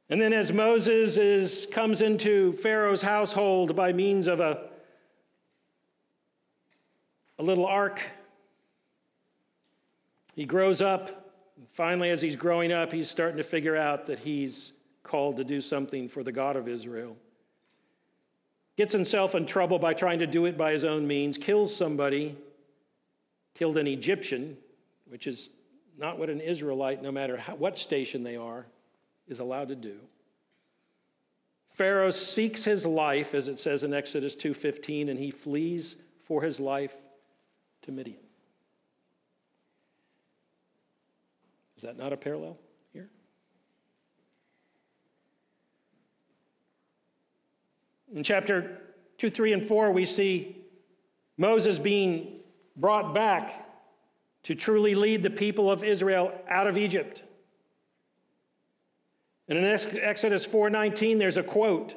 And 0.09 0.19
then, 0.21 0.33
as 0.33 0.51
Moses 0.51 1.17
is, 1.17 1.67
comes 1.71 2.01
into 2.01 2.51
Pharaoh's 2.53 3.01
household 3.01 3.75
by 3.75 3.93
means 3.93 4.27
of 4.27 4.41
a, 4.41 4.67
a 7.39 7.43
little 7.43 7.65
ark, 7.65 8.01
he 10.35 10.45
grows 10.45 10.81
up. 10.81 11.17
Finally, 11.71 12.09
as 12.09 12.21
he's 12.21 12.35
growing 12.35 12.73
up, 12.73 12.91
he's 12.91 13.09
starting 13.09 13.37
to 13.37 13.43
figure 13.43 13.77
out 13.77 14.05
that 14.07 14.19
he's 14.19 14.73
called 15.03 15.37
to 15.37 15.43
do 15.43 15.61
something 15.61 16.09
for 16.09 16.23
the 16.23 16.31
God 16.31 16.55
of 16.55 16.67
Israel 16.67 17.15
gets 18.81 18.93
himself 18.93 19.35
in 19.35 19.45
trouble 19.45 19.77
by 19.77 19.93
trying 19.93 20.17
to 20.17 20.25
do 20.25 20.45
it 20.45 20.57
by 20.57 20.71
his 20.71 20.83
own 20.83 21.05
means, 21.05 21.37
kills 21.37 21.75
somebody, 21.75 22.35
killed 23.53 23.77
an 23.77 23.85
Egyptian, 23.85 24.57
which 25.11 25.27
is 25.27 25.49
not 25.97 26.17
what 26.17 26.29
an 26.29 26.39
Israelite, 26.39 27.03
no 27.03 27.11
matter 27.11 27.35
how, 27.35 27.53
what 27.55 27.77
station 27.77 28.23
they 28.23 28.37
are, 28.37 28.65
is 29.27 29.39
allowed 29.39 29.67
to 29.67 29.75
do. 29.75 29.97
Pharaoh 31.71 32.11
seeks 32.11 32.63
his 32.63 32.85
life, 32.85 33.33
as 33.33 33.49
it 33.49 33.59
says 33.59 33.83
in 33.83 33.93
Exodus 33.93 34.37
2:15, 34.37 35.09
and 35.09 35.19
he 35.19 35.29
flees 35.29 35.97
for 36.23 36.41
his 36.41 36.61
life 36.61 36.95
to 37.81 37.91
Midian. 37.91 38.21
Is 41.75 41.83
that 41.83 41.97
not 41.97 42.13
a 42.13 42.17
parallel? 42.17 42.57
Here? 42.93 43.09
In 48.15 48.23
chapter 48.23 48.79
2, 49.17 49.29
3, 49.29 49.51
and 49.51 49.65
4, 49.65 49.91
we 49.91 50.05
see 50.05 50.55
Moses 51.37 51.79
being 51.79 52.39
brought 52.77 53.13
back 53.13 53.70
to 54.43 54.55
truly 54.55 54.95
lead 54.95 55.23
the 55.23 55.29
people 55.29 55.71
of 55.71 55.83
Israel 55.83 56.33
out 56.47 56.67
of 56.67 56.77
Egypt. 56.77 57.23
And 59.47 59.57
in 59.57 59.65
Exodus 59.65 60.45
4:19 60.45 61.17
there's 61.17 61.37
a 61.37 61.43
quote 61.43 61.95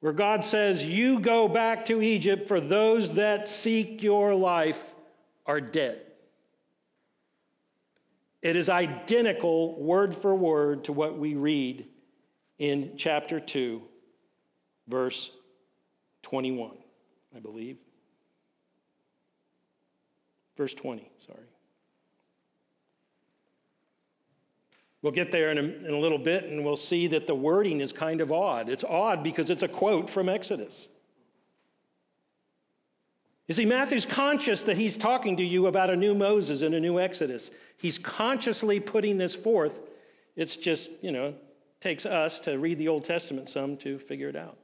where 0.00 0.12
God 0.12 0.44
says, 0.44 0.84
"You 0.84 1.20
go 1.20 1.46
back 1.46 1.84
to 1.86 2.02
Egypt 2.02 2.48
for 2.48 2.60
those 2.60 3.14
that 3.14 3.48
seek 3.48 4.02
your 4.02 4.34
life 4.34 4.94
are 5.46 5.60
dead." 5.60 6.06
It 8.42 8.56
is 8.56 8.68
identical 8.70 9.74
word 9.74 10.14
for 10.16 10.34
word 10.34 10.84
to 10.84 10.92
what 10.92 11.18
we 11.18 11.34
read 11.34 11.86
in 12.58 12.96
chapter 12.96 13.38
2, 13.38 13.86
verse 14.86 15.30
21, 16.22 16.76
I 17.34 17.38
believe. 17.38 17.78
Verse 20.60 20.74
20, 20.74 21.10
sorry. 21.16 21.40
We'll 25.00 25.10
get 25.10 25.32
there 25.32 25.50
in 25.50 25.56
a, 25.56 25.62
in 25.62 25.94
a, 25.94 25.98
little 25.98 26.18
bit 26.18 26.44
and 26.44 26.66
we'll 26.66 26.76
see 26.76 27.06
that 27.06 27.26
the 27.26 27.34
wording 27.34 27.80
is 27.80 27.94
kind 27.94 28.20
of 28.20 28.30
odd. 28.30 28.68
It's 28.68 28.84
odd 28.84 29.22
because 29.22 29.48
it's 29.48 29.62
a 29.62 29.68
quote 29.68 30.10
from 30.10 30.28
Exodus. 30.28 30.90
You 33.48 33.54
see, 33.54 33.64
Matthew's 33.64 34.04
conscious 34.04 34.60
that 34.64 34.76
he's 34.76 34.98
talking 34.98 35.38
to 35.38 35.42
you 35.42 35.66
about 35.66 35.88
a 35.88 35.96
new 35.96 36.14
Moses 36.14 36.60
and 36.60 36.74
a 36.74 36.80
new 36.80 37.00
Exodus. 37.00 37.50
He's 37.78 37.98
consciously 37.98 38.80
putting 38.80 39.16
this 39.16 39.34
forth. 39.34 39.80
It's 40.36 40.56
just, 40.56 40.90
you 41.02 41.10
know, 41.10 41.32
takes 41.80 42.04
us 42.04 42.38
to 42.40 42.58
read 42.58 42.76
the 42.76 42.88
Old 42.88 43.04
Testament 43.04 43.48
some 43.48 43.78
to 43.78 43.98
figure 43.98 44.28
it 44.28 44.36
out. 44.36 44.58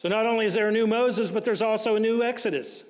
So 0.00 0.08
not 0.08 0.24
only 0.24 0.46
is 0.46 0.54
there 0.54 0.70
a 0.70 0.72
new 0.72 0.86
Moses, 0.86 1.30
but 1.30 1.44
there's 1.44 1.60
also 1.60 1.94
a 1.94 2.00
new 2.00 2.22
Exodus. 2.22 2.84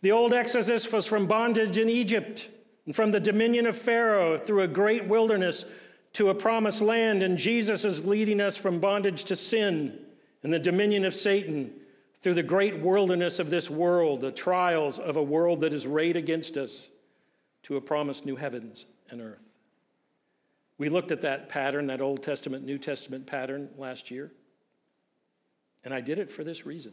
The 0.00 0.10
old 0.10 0.32
Exodus 0.32 0.90
was 0.90 1.04
from 1.04 1.26
bondage 1.26 1.76
in 1.76 1.90
Egypt 1.90 2.48
and 2.86 2.96
from 2.96 3.10
the 3.10 3.20
dominion 3.20 3.66
of 3.66 3.76
Pharaoh 3.76 4.38
through 4.38 4.62
a 4.62 4.66
great 4.66 5.06
wilderness 5.06 5.66
to 6.14 6.30
a 6.30 6.34
promised 6.34 6.80
land, 6.80 7.22
and 7.22 7.36
Jesus 7.36 7.84
is 7.84 8.06
leading 8.06 8.40
us 8.40 8.56
from 8.56 8.80
bondage 8.80 9.24
to 9.24 9.36
sin 9.36 9.98
and 10.42 10.50
the 10.50 10.58
dominion 10.58 11.04
of 11.04 11.14
Satan 11.14 11.70
through 12.22 12.32
the 12.32 12.42
great 12.42 12.78
wilderness 12.78 13.38
of 13.38 13.50
this 13.50 13.68
world, 13.68 14.22
the 14.22 14.32
trials 14.32 14.98
of 14.98 15.16
a 15.16 15.22
world 15.22 15.60
that 15.60 15.74
is 15.74 15.84
arrayed 15.84 16.16
against 16.16 16.56
us 16.56 16.88
to 17.64 17.76
a 17.76 17.80
promised 17.82 18.24
new 18.24 18.36
heavens 18.36 18.86
and 19.10 19.20
earth. 19.20 19.44
We 20.78 20.88
looked 20.88 21.10
at 21.10 21.20
that 21.20 21.50
pattern, 21.50 21.88
that 21.88 22.00
Old 22.00 22.22
Testament, 22.22 22.64
New 22.64 22.78
Testament 22.78 23.26
pattern 23.26 23.68
last 23.76 24.10
year, 24.10 24.32
and 25.84 25.92
I 25.92 26.00
did 26.00 26.18
it 26.18 26.30
for 26.30 26.44
this 26.44 26.66
reason. 26.66 26.92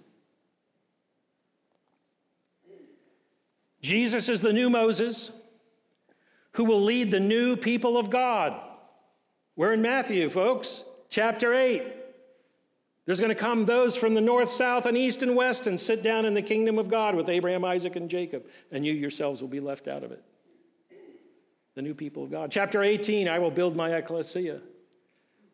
Jesus 3.82 4.28
is 4.28 4.42
the 4.42 4.54
new 4.54 4.70
Moses 4.70 5.32
who 6.54 6.66
will 6.66 6.82
lead 6.82 7.12
the 7.12 7.20
new 7.20 7.56
people 7.56 7.98
of 7.98 8.10
God. 8.10 8.60
We're 9.56 9.74
in 9.74 9.82
Matthew, 9.82 10.30
folks, 10.30 10.84
chapter 11.10 11.54
8. 11.54 11.84
There's 13.06 13.20
going 13.20 13.30
to 13.30 13.36
come 13.36 13.66
those 13.66 13.96
from 13.96 14.14
the 14.14 14.22
north, 14.22 14.50
south, 14.50 14.86
and 14.86 14.98
east 14.98 15.24
and 15.24 15.36
west 15.36 15.68
and 15.68 15.80
sit 15.80 16.04
down 16.04 16.26
in 16.26 16.34
the 16.34 16.42
kingdom 16.42 16.78
of 16.78 16.90
God 16.90 17.16
with 17.16 17.30
Abraham, 17.30 17.66
Isaac, 17.66 17.96
and 17.96 18.10
Jacob, 18.10 18.46
and 18.72 18.86
you 18.86 18.94
yourselves 18.94 19.42
will 19.42 19.50
be 19.50 19.60
left 19.60 19.88
out 19.88 20.04
of 20.04 20.12
it 20.12 20.24
the 21.80 21.84
new 21.84 21.94
people 21.94 22.26
of 22.26 22.30
God. 22.30 22.52
Chapter 22.52 22.84
18, 22.84 23.30
I 23.30 23.40
will 23.40 23.52
build 23.52 23.74
my 23.74 23.92
ecclesia, 23.92 24.60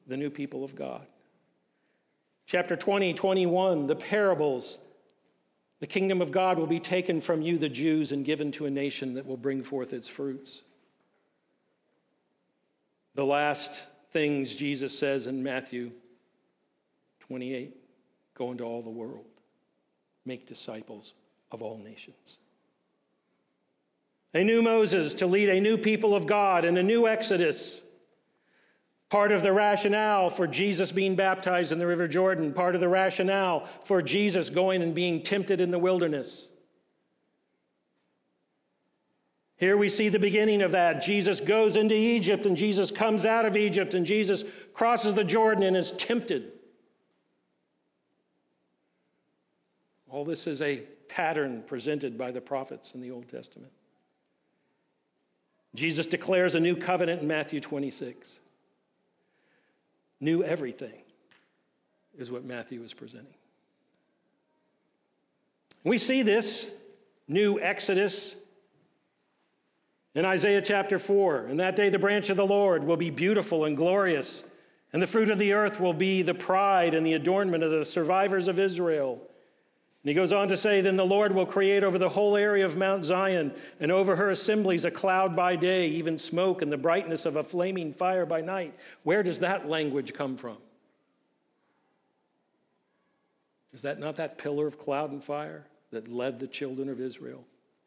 the 0.08 0.18
new 0.18 0.32
people 0.32 0.64
of 0.64 0.74
God. 0.74 1.06
Chapter 2.46 2.76
20, 2.76 3.14
21, 3.14 3.88
the 3.88 3.96
parables. 3.96 4.78
The 5.80 5.88
kingdom 5.88 6.22
of 6.22 6.32
God 6.32 6.58
will 6.58 6.68
be 6.68 6.80
taken 6.80 7.22
from 7.22 7.42
you, 7.42 7.58
the 7.58 7.70
Jews, 7.70 8.12
and 8.12 8.24
given 8.24 8.52
to 8.54 8.66
a 8.66 8.70
nation 8.70 9.16
that 9.16 9.26
will 9.26 9.38
bring 9.38 9.64
forth 9.64 9.94
its 9.94 10.08
fruits. 10.08 10.62
The 13.16 13.26
last 13.26 13.82
things 14.12 14.56
Jesus 14.56 14.98
says 14.98 15.28
in 15.28 15.44
Matthew 15.44 15.92
28 17.22 17.76
go 18.36 18.52
into 18.52 18.64
all 18.64 18.82
the 18.82 18.90
world, 18.90 19.26
make 20.26 20.46
disciples 20.46 21.14
of 21.52 21.62
all 21.62 21.78
nations 21.78 22.38
a 24.36 24.44
new 24.44 24.62
Moses 24.62 25.14
to 25.16 25.28
lead 25.28 25.48
a 25.48 25.62
new 25.62 25.78
people 25.78 26.14
of 26.14 26.28
God 26.28 26.66
and 26.66 26.78
a 26.78 26.84
new 26.84 27.08
Exodus. 27.08 27.82
Part 29.16 29.32
of 29.32 29.44
the 29.44 29.54
rationale 29.54 30.30
for 30.30 30.46
Jesus 30.46 30.92
being 30.92 31.16
baptized 31.16 31.72
in 31.72 31.80
the 31.80 31.88
River 31.88 32.06
Jordan, 32.06 32.52
part 32.52 32.76
of 32.76 32.82
the 32.82 32.90
rationale 32.90 33.66
for 33.86 34.02
Jesus 34.02 34.50
going 34.50 34.82
and 34.82 34.94
being 34.94 35.24
tempted 35.24 35.62
in 35.62 35.72
the 35.72 35.80
wilderness. 35.80 36.50
Here 39.56 39.78
we 39.78 39.88
see 39.88 40.10
the 40.10 40.20
beginning 40.20 40.62
of 40.62 40.74
that. 40.74 41.02
Jesus 41.02 41.40
goes 41.40 41.78
into 41.78 41.96
Egypt 41.96 42.46
and 42.46 42.58
Jesus 42.58 42.92
comes 42.92 43.24
out 43.24 43.46
of 43.46 43.56
Egypt 43.56 43.94
and 43.94 44.06
Jesus 44.06 44.44
crosses 44.74 45.14
the 45.14 45.24
Jordan 45.24 45.64
and 45.64 45.78
is 45.78 45.94
tempted. 45.94 46.52
All 50.10 50.26
this 50.26 50.46
is 50.46 50.62
a 50.62 50.80
pattern 51.08 51.64
presented 51.66 52.18
by 52.18 52.32
the 52.32 52.42
prophets 52.42 52.96
in 52.96 53.00
the 53.00 53.12
Old 53.12 53.30
Testament. 53.30 53.72
Jesus 55.74 56.06
declares 56.06 56.54
a 56.54 56.60
new 56.60 56.76
covenant 56.76 57.22
in 57.22 57.30
Matthew 57.30 57.62
26. 57.62 58.42
New 60.20 60.44
everything. 60.44 61.02
is 62.18 62.32
what 62.32 62.46
Matthew 62.46 62.82
is 62.84 62.94
presenting. 62.94 63.34
We 65.84 65.98
see 65.98 66.22
this 66.24 66.70
new 67.28 67.60
Exodus 67.60 68.36
in 70.16 70.26
Isaiah 70.26 70.62
chapter 70.62 70.98
4. 70.98 71.48
In 71.48 71.58
that 71.58 71.76
day, 71.76 71.90
the 71.90 72.00
branch 72.00 72.30
of 72.30 72.38
the 72.38 72.46
Lord 72.46 72.84
will 72.84 72.98
be 72.98 73.10
beautiful 73.10 73.66
and 73.66 73.76
glorious, 73.76 74.44
and 74.94 75.02
the 75.02 75.08
fruit 75.08 75.30
of 75.30 75.38
the 75.38 75.54
earth 75.54 75.80
will 75.80 75.94
be 75.94 76.22
the 76.22 76.34
pride 76.34 76.94
and 76.94 77.06
the 77.06 77.14
adornment 77.14 77.64
of 77.64 77.72
the 77.72 77.86
survivors 77.86 78.48
of 78.48 78.58
Israel. 78.58 79.22
And 80.06 80.12
he 80.12 80.14
goes 80.14 80.32
on 80.32 80.48
to 80.50 80.56
say, 80.56 80.82
Then 80.82 80.98
the 80.98 81.04
Lord 81.04 81.34
will 81.34 81.48
create 81.48 81.84
over 81.84 81.98
the 81.98 82.10
whole 82.10 82.38
area 82.38 82.64
of 82.64 82.78
Mount 82.78 83.04
Zion 83.04 83.52
and 83.80 83.92
over 83.92 84.16
her 84.16 84.30
assemblies 84.30 84.86
a 84.86 84.92
cloud 84.92 85.36
by 85.36 85.56
day, 85.56 85.88
even 85.88 86.20
smoke 86.20 86.62
and 86.62 86.72
the 86.72 86.78
brightness 86.78 87.26
of 87.26 87.38
a 87.38 87.44
flaming 87.44 87.92
fire 87.92 88.24
by 88.24 88.42
night. 88.42 88.76
Where 89.02 89.24
does 89.24 89.40
that 89.40 89.68
language 89.68 90.14
come 90.14 90.38
from? 90.38 90.58
Is 93.74 93.82
that 93.82 93.98
not 93.98 94.18
that 94.18 94.38
pillar 94.38 94.68
of 94.68 94.78
cloud 94.78 95.10
and 95.10 95.24
fire 95.24 95.66
that 95.90 96.08
led 96.08 96.38
the 96.38 96.46
children 96.46 96.88
of 96.88 97.02
Israel 97.02 97.44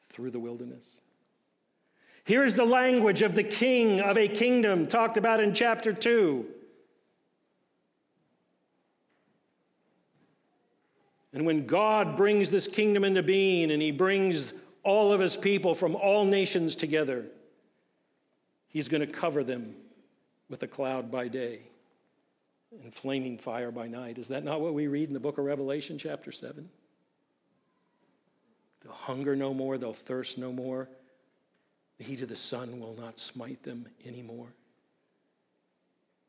through 0.08 0.32
the 0.32 0.40
wilderness? 0.40 0.98
Here's 2.24 2.54
the 2.54 2.64
language 2.64 3.22
of 3.22 3.36
the 3.36 3.44
king 3.44 4.00
of 4.00 4.18
a 4.18 4.26
kingdom 4.26 4.88
talked 4.88 5.18
about 5.18 5.38
in 5.38 5.54
chapter 5.54 5.92
2. 5.92 6.46
And 11.39 11.47
when 11.47 11.66
God 11.66 12.16
brings 12.16 12.51
this 12.51 12.66
kingdom 12.66 13.05
into 13.05 13.22
being 13.22 13.70
and 13.70 13.80
he 13.80 13.93
brings 13.93 14.53
all 14.82 15.12
of 15.12 15.20
his 15.20 15.36
people 15.36 15.72
from 15.72 15.95
all 15.95 16.24
nations 16.24 16.74
together, 16.74 17.26
he's 18.66 18.89
going 18.89 19.03
to 19.03 19.07
cover 19.07 19.45
them 19.45 19.76
with 20.51 20.64
a 20.64 20.66
cloud 20.66 21.12
by 21.12 21.28
day 21.28 21.61
and 22.82 22.93
flaming 22.93 23.39
fire 23.39 23.70
by 23.70 23.86
night. 23.86 24.18
Is 24.18 24.26
that 24.26 24.43
not 24.43 24.61
what 24.61 24.74
we 24.74 24.89
read 24.89 25.07
in 25.07 25.14
the 25.14 25.20
book 25.20 25.39
of 25.39 25.45
Revelation, 25.45 25.97
chapter 25.97 26.32
7? 26.32 26.68
They'll 28.82 28.93
hunger 28.93 29.36
no 29.36 29.55
more, 29.55 29.78
they'll 29.78 29.93
thirst 29.93 30.39
no 30.39 30.53
more. 30.53 30.89
The 31.99 32.05
heat 32.05 32.20
of 32.20 32.28
the 32.28 32.34
sun 32.34 32.80
will 32.80 32.97
not 32.99 33.20
smite 33.20 33.62
them 33.62 33.86
anymore. 34.05 34.49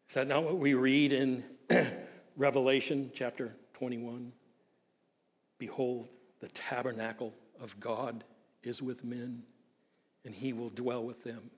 Is 0.08 0.14
that 0.14 0.28
not 0.28 0.44
what 0.44 0.60
we 0.60 0.76
read 0.76 1.14
in 1.14 1.44
Revelation 2.38 3.10
chapter 3.12 3.56
21? 3.74 4.34
Behold, 5.60 6.10
the 6.40 6.48
tabernacle 6.48 7.34
of 7.62 7.80
God 7.80 8.24
is 8.64 8.82
with 8.82 9.04
men, 9.04 9.44
and 10.26 10.34
he 10.34 10.54
will 10.54 10.70
dwell 10.70 11.04
with 11.04 11.24
them, 11.24 11.52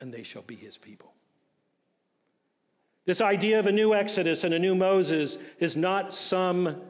and 0.00 0.12
they 0.12 0.22
shall 0.22 0.42
be 0.42 0.56
his 0.56 0.76
people. 0.76 1.12
This 3.04 3.20
idea 3.20 3.58
of 3.58 3.66
a 3.66 3.72
new 3.72 3.94
Exodus 3.94 4.44
and 4.44 4.52
a 4.52 4.58
new 4.58 4.74
Moses 4.74 5.38
is 5.60 5.76
not 5.76 6.12
some 6.12 6.82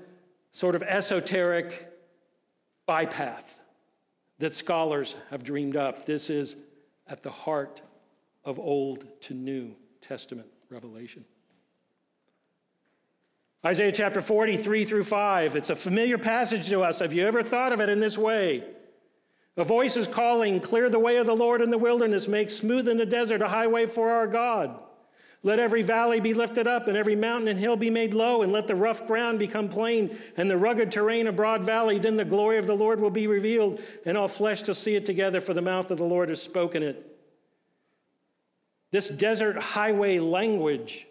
sort 0.52 0.74
of 0.74 0.82
esoteric 0.82 1.92
bypath 2.88 3.60
that 4.38 4.54
scholars 4.54 5.14
have 5.30 5.44
dreamed 5.44 5.76
up. 5.76 6.06
This 6.06 6.30
is 6.30 6.56
at 7.06 7.22
the 7.22 7.30
heart 7.30 7.82
of 8.44 8.58
Old 8.58 9.06
to 9.22 9.34
New 9.34 9.74
Testament 10.00 10.48
revelation. 10.70 11.24
Isaiah 13.68 13.92
chapter 13.92 14.22
43 14.22 14.86
through 14.86 15.04
5. 15.04 15.54
It's 15.54 15.68
a 15.68 15.76
familiar 15.76 16.16
passage 16.16 16.70
to 16.70 16.80
us. 16.80 17.00
Have 17.00 17.12
you 17.12 17.26
ever 17.26 17.42
thought 17.42 17.70
of 17.70 17.80
it 17.80 17.90
in 17.90 18.00
this 18.00 18.16
way? 18.16 18.64
A 19.58 19.64
voice 19.64 19.94
is 19.98 20.06
calling, 20.06 20.58
Clear 20.58 20.88
the 20.88 20.98
way 20.98 21.18
of 21.18 21.26
the 21.26 21.36
Lord 21.36 21.60
in 21.60 21.68
the 21.68 21.76
wilderness, 21.76 22.28
make 22.28 22.48
smooth 22.48 22.88
in 22.88 22.96
the 22.96 23.04
desert 23.04 23.42
a 23.42 23.48
highway 23.48 23.84
for 23.84 24.08
our 24.08 24.26
God. 24.26 24.74
Let 25.42 25.58
every 25.58 25.82
valley 25.82 26.18
be 26.18 26.32
lifted 26.32 26.66
up, 26.66 26.88
and 26.88 26.96
every 26.96 27.14
mountain 27.14 27.48
and 27.48 27.60
hill 27.60 27.76
be 27.76 27.90
made 27.90 28.14
low, 28.14 28.40
and 28.40 28.54
let 28.54 28.68
the 28.68 28.74
rough 28.74 29.06
ground 29.06 29.38
become 29.38 29.68
plain, 29.68 30.16
and 30.38 30.50
the 30.50 30.56
rugged 30.56 30.90
terrain 30.90 31.26
a 31.26 31.32
broad 31.32 31.62
valley. 31.62 31.98
Then 31.98 32.16
the 32.16 32.24
glory 32.24 32.56
of 32.56 32.66
the 32.66 32.74
Lord 32.74 33.00
will 33.00 33.10
be 33.10 33.26
revealed, 33.26 33.82
and 34.06 34.16
all 34.16 34.28
flesh 34.28 34.62
to 34.62 34.72
see 34.72 34.94
it 34.94 35.04
together, 35.04 35.42
for 35.42 35.52
the 35.52 35.60
mouth 35.60 35.90
of 35.90 35.98
the 35.98 36.04
Lord 36.04 36.30
has 36.30 36.40
spoken 36.40 36.82
it. 36.82 37.18
This 38.92 39.10
desert 39.10 39.58
highway 39.58 40.20
language 40.20 41.06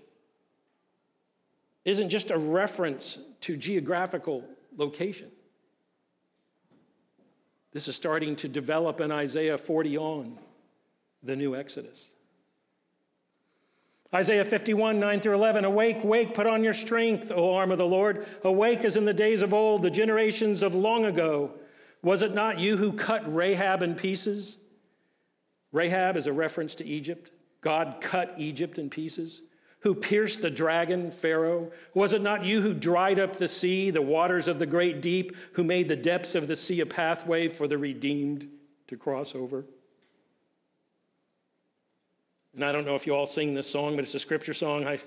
isn't 1.87 2.09
just 2.09 2.31
a 2.31 2.37
reference 2.37 3.17
to 3.39 3.55
geographical 3.55 4.43
location. 4.75 5.31
This 7.71 7.87
is 7.87 7.95
starting 7.95 8.35
to 8.37 8.49
develop 8.49 8.99
in 8.99 9.09
Isaiah 9.09 9.57
40 9.57 9.97
on, 9.97 10.37
the 11.23 11.37
new 11.37 11.55
Exodus. 11.55 12.09
Isaiah 14.13 14.43
51, 14.43 14.99
9 14.99 15.19
through 15.21 15.35
11. 15.35 15.63
Awake, 15.63 16.03
wake, 16.03 16.33
put 16.33 16.45
on 16.45 16.61
your 16.61 16.73
strength, 16.73 17.31
O 17.33 17.55
arm 17.55 17.71
of 17.71 17.77
the 17.77 17.85
Lord. 17.85 18.25
Awake 18.43 18.83
as 18.83 18.97
in 18.97 19.05
the 19.05 19.13
days 19.13 19.41
of 19.41 19.53
old, 19.53 19.81
the 19.81 19.89
generations 19.89 20.63
of 20.63 20.75
long 20.75 21.05
ago. 21.05 21.53
Was 22.01 22.21
it 22.21 22.33
not 22.33 22.59
you 22.59 22.75
who 22.75 22.91
cut 22.91 23.33
Rahab 23.33 23.81
in 23.81 23.95
pieces? 23.95 24.57
Rahab 25.71 26.17
is 26.17 26.27
a 26.27 26.33
reference 26.33 26.75
to 26.75 26.85
Egypt. 26.85 27.31
God 27.61 27.99
cut 28.01 28.33
Egypt 28.37 28.77
in 28.77 28.89
pieces 28.89 29.41
who 29.79 29.93
pierced 29.93 30.41
the 30.41 30.49
dragon, 30.49 31.11
Pharaoh? 31.11 31.71
Was 31.93 32.13
it 32.13 32.21
not 32.21 32.43
you 32.43 32.61
who 32.61 32.73
dried 32.73 33.19
up 33.19 33.37
the 33.37 33.47
sea, 33.47 33.89
the 33.91 34.01
waters 34.01 34.47
of 34.47 34.59
the 34.59 34.65
great 34.65 35.01
deep, 35.01 35.35
who 35.53 35.63
made 35.63 35.87
the 35.87 35.95
depths 35.95 36.35
of 36.35 36.47
the 36.47 36.55
sea 36.55 36.81
a 36.81 36.85
pathway 36.85 37.47
for 37.47 37.67
the 37.67 37.77
redeemed 37.77 38.49
to 38.87 38.97
cross 38.97 39.35
over? 39.35 39.65
And 42.55 42.65
I 42.65 42.71
don't 42.71 42.85
know 42.85 42.95
if 42.95 43.05
you 43.05 43.13
all 43.15 43.27
sing 43.27 43.53
this 43.53 43.69
song, 43.69 43.95
but 43.95 44.03
it's 44.03 44.15
a 44.15 44.19
scripture 44.19 44.53
song 44.53 44.87
I, 44.87 44.97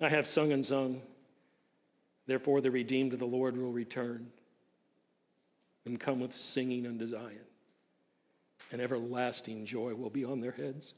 I 0.00 0.08
have 0.08 0.26
sung 0.26 0.50
and 0.50 0.66
sung. 0.66 1.00
Therefore, 2.26 2.60
the 2.60 2.70
redeemed 2.70 3.12
of 3.12 3.20
the 3.20 3.26
Lord 3.26 3.56
will 3.56 3.72
return 3.72 4.26
and 5.84 5.98
come 5.98 6.20
with 6.20 6.34
singing 6.34 6.86
unto 6.86 7.06
Zion, 7.06 7.38
and 8.72 8.80
everlasting 8.80 9.66
joy 9.66 9.94
will 9.94 10.10
be 10.10 10.24
on 10.24 10.40
their 10.40 10.52
heads. 10.52 10.94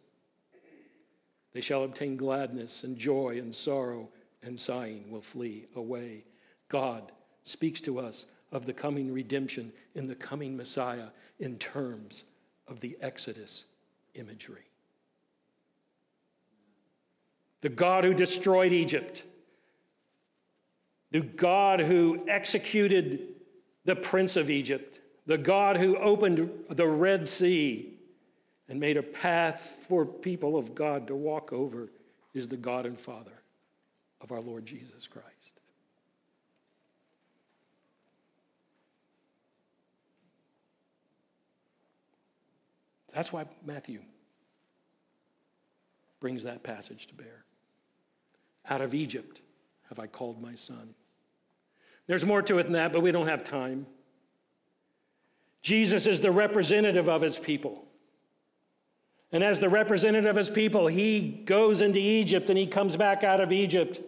They 1.53 1.61
shall 1.61 1.85
obtain 1.85 2.17
gladness 2.17 2.85
and 2.85 2.97
joy 2.97 3.39
and 3.39 3.55
sorrow 3.55 4.09
and 4.43 4.59
sighing 4.59 5.11
will 5.11 5.23
flee 5.23 5.67
away. 5.77 6.25
God 6.69 7.13
speaks 7.43 7.81
to 7.83 7.99
us 7.99 8.27
of 8.51 8.67
the 8.67 8.73
coming 8.73 9.13
redemption 9.13 9.73
in 9.95 10.07
the 10.07 10.15
coming 10.15 10.57
Messiah 10.57 11.09
in 11.39 11.59
terms 11.59 12.25
of 12.69 12.81
the 12.81 12.97
Exodus 13.01 13.67
imagery. 14.15 14.65
The 17.61 17.69
God 17.69 18.05
who 18.05 18.15
destroyed 18.15 18.73
Egypt, 18.73 19.25
the 21.11 21.21
God 21.21 21.81
who 21.81 22.25
executed 22.29 23.29
the 23.85 23.97
prince 23.97 24.37
of 24.37 24.51
Egypt, 24.51 25.01
the 25.27 25.39
God 25.39 25.77
who 25.77 25.97
opened 25.97 26.51
the 26.69 26.87
Red 26.87 27.29
Sea 27.29 27.92
and 28.69 28.79
made 28.81 28.97
a 28.97 29.03
path 29.03 29.81
for 29.89 30.07
people 30.07 30.57
of 30.57 30.75
God 30.75 31.07
to 31.09 31.15
walk 31.15 31.53
over 31.53 31.91
is 32.35 32.49
the 32.49 32.57
God 32.57 32.87
and 32.87 32.99
Father 32.99 33.43
of 34.21 34.33
our 34.33 34.41
Lord 34.41 34.65
Jesus 34.65 35.07
Christ. 35.07 35.27
That's 43.13 43.33
why 43.33 43.45
Matthew 43.65 44.01
brings 46.21 46.45
that 46.45 46.63
passage 46.63 47.09
to 47.09 47.15
bear. 47.15 47.45
Out 48.71 48.81
of 48.81 48.95
Egypt 48.95 49.43
have 49.89 49.99
I 49.99 50.07
called 50.07 50.41
my 50.41 50.55
son. 50.55 50.95
There's 52.07 52.25
more 52.25 52.43
to 52.43 52.59
it 52.59 52.65
than 52.65 52.73
that, 52.73 52.93
but 52.93 53.03
we 53.03 53.13
don't 53.13 53.29
have 53.29 53.45
time. 53.45 53.87
Jesus 55.61 56.07
is 56.07 56.21
the 56.21 56.31
representative 56.31 57.09
of 57.09 57.21
his 57.21 57.39
people. 57.39 57.87
And 59.33 59.43
as 59.43 59.61
the 59.61 59.71
representative 59.71 60.29
of 60.29 60.37
his 60.37 60.51
people, 60.51 60.87
he 60.87 61.21
goes 61.47 61.81
into 61.81 61.99
Egypt 61.99 62.51
and 62.51 62.59
he 62.59 62.67
comes 62.67 62.97
back 62.97 63.25
out 63.25 63.41
of 63.41 63.51
Egypt 63.51 64.01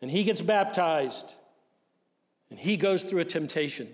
and 0.00 0.10
he 0.10 0.24
gets 0.24 0.42
baptized 0.42 1.34
and 2.50 2.58
he 2.58 2.76
goes 2.76 3.04
through 3.04 3.20
a 3.20 3.24
temptation. 3.24 3.88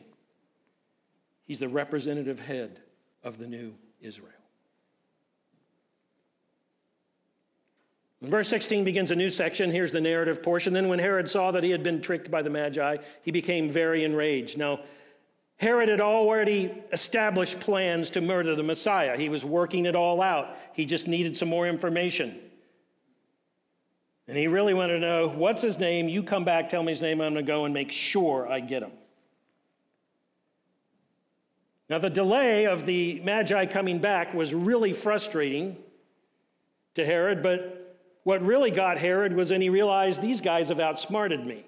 He's 1.44 1.58
the 1.58 1.68
representative 1.68 2.40
head 2.40 2.80
of 3.22 3.38
the 3.38 3.46
new 3.46 3.74
Israel. 4.00 4.32
When 8.20 8.30
verse 8.30 8.48
16 8.48 8.84
begins 8.84 9.10
a 9.10 9.16
new 9.16 9.30
section, 9.30 9.70
here's 9.70 9.92
the 9.92 10.00
narrative 10.00 10.42
portion. 10.42 10.72
Then, 10.72 10.88
when 10.88 10.98
Herod 10.98 11.28
saw 11.28 11.52
that 11.52 11.62
he 11.62 11.70
had 11.70 11.84
been 11.84 12.00
tricked 12.00 12.30
by 12.30 12.42
the 12.42 12.50
Magi, 12.50 12.96
he 13.22 13.30
became 13.30 13.70
very 13.70 14.02
enraged. 14.02 14.58
Now, 14.58 14.80
Herod 15.58 15.88
had 15.88 16.00
already 16.00 16.72
established 16.92 17.58
plans 17.58 18.10
to 18.10 18.20
murder 18.20 18.54
the 18.54 18.62
Messiah. 18.62 19.16
He 19.18 19.28
was 19.28 19.44
working 19.44 19.86
it 19.86 19.96
all 19.96 20.22
out. 20.22 20.56
He 20.72 20.86
just 20.86 21.08
needed 21.08 21.36
some 21.36 21.48
more 21.48 21.66
information. 21.66 22.38
And 24.28 24.36
he 24.36 24.46
really 24.46 24.72
wanted 24.72 24.94
to 24.94 25.00
know 25.00 25.28
what's 25.28 25.62
his 25.62 25.78
name? 25.78 26.08
You 26.08 26.22
come 26.22 26.44
back, 26.44 26.68
tell 26.68 26.82
me 26.82 26.92
his 26.92 27.02
name. 27.02 27.20
I'm 27.20 27.32
going 27.32 27.44
to 27.44 27.50
go 27.50 27.64
and 27.64 27.74
make 27.74 27.90
sure 27.90 28.46
I 28.48 28.60
get 28.60 28.82
him. 28.82 28.92
Now, 31.88 31.98
the 31.98 32.10
delay 32.10 32.66
of 32.66 32.84
the 32.84 33.20
Magi 33.24 33.66
coming 33.66 33.98
back 33.98 34.34
was 34.34 34.54
really 34.54 34.92
frustrating 34.92 35.76
to 36.94 37.04
Herod, 37.04 37.42
but 37.42 37.98
what 38.24 38.42
really 38.42 38.70
got 38.70 38.98
Herod 38.98 39.32
was 39.32 39.50
when 39.50 39.62
he 39.62 39.70
realized 39.70 40.20
these 40.20 40.42
guys 40.42 40.68
have 40.68 40.80
outsmarted 40.80 41.46
me. 41.46 41.64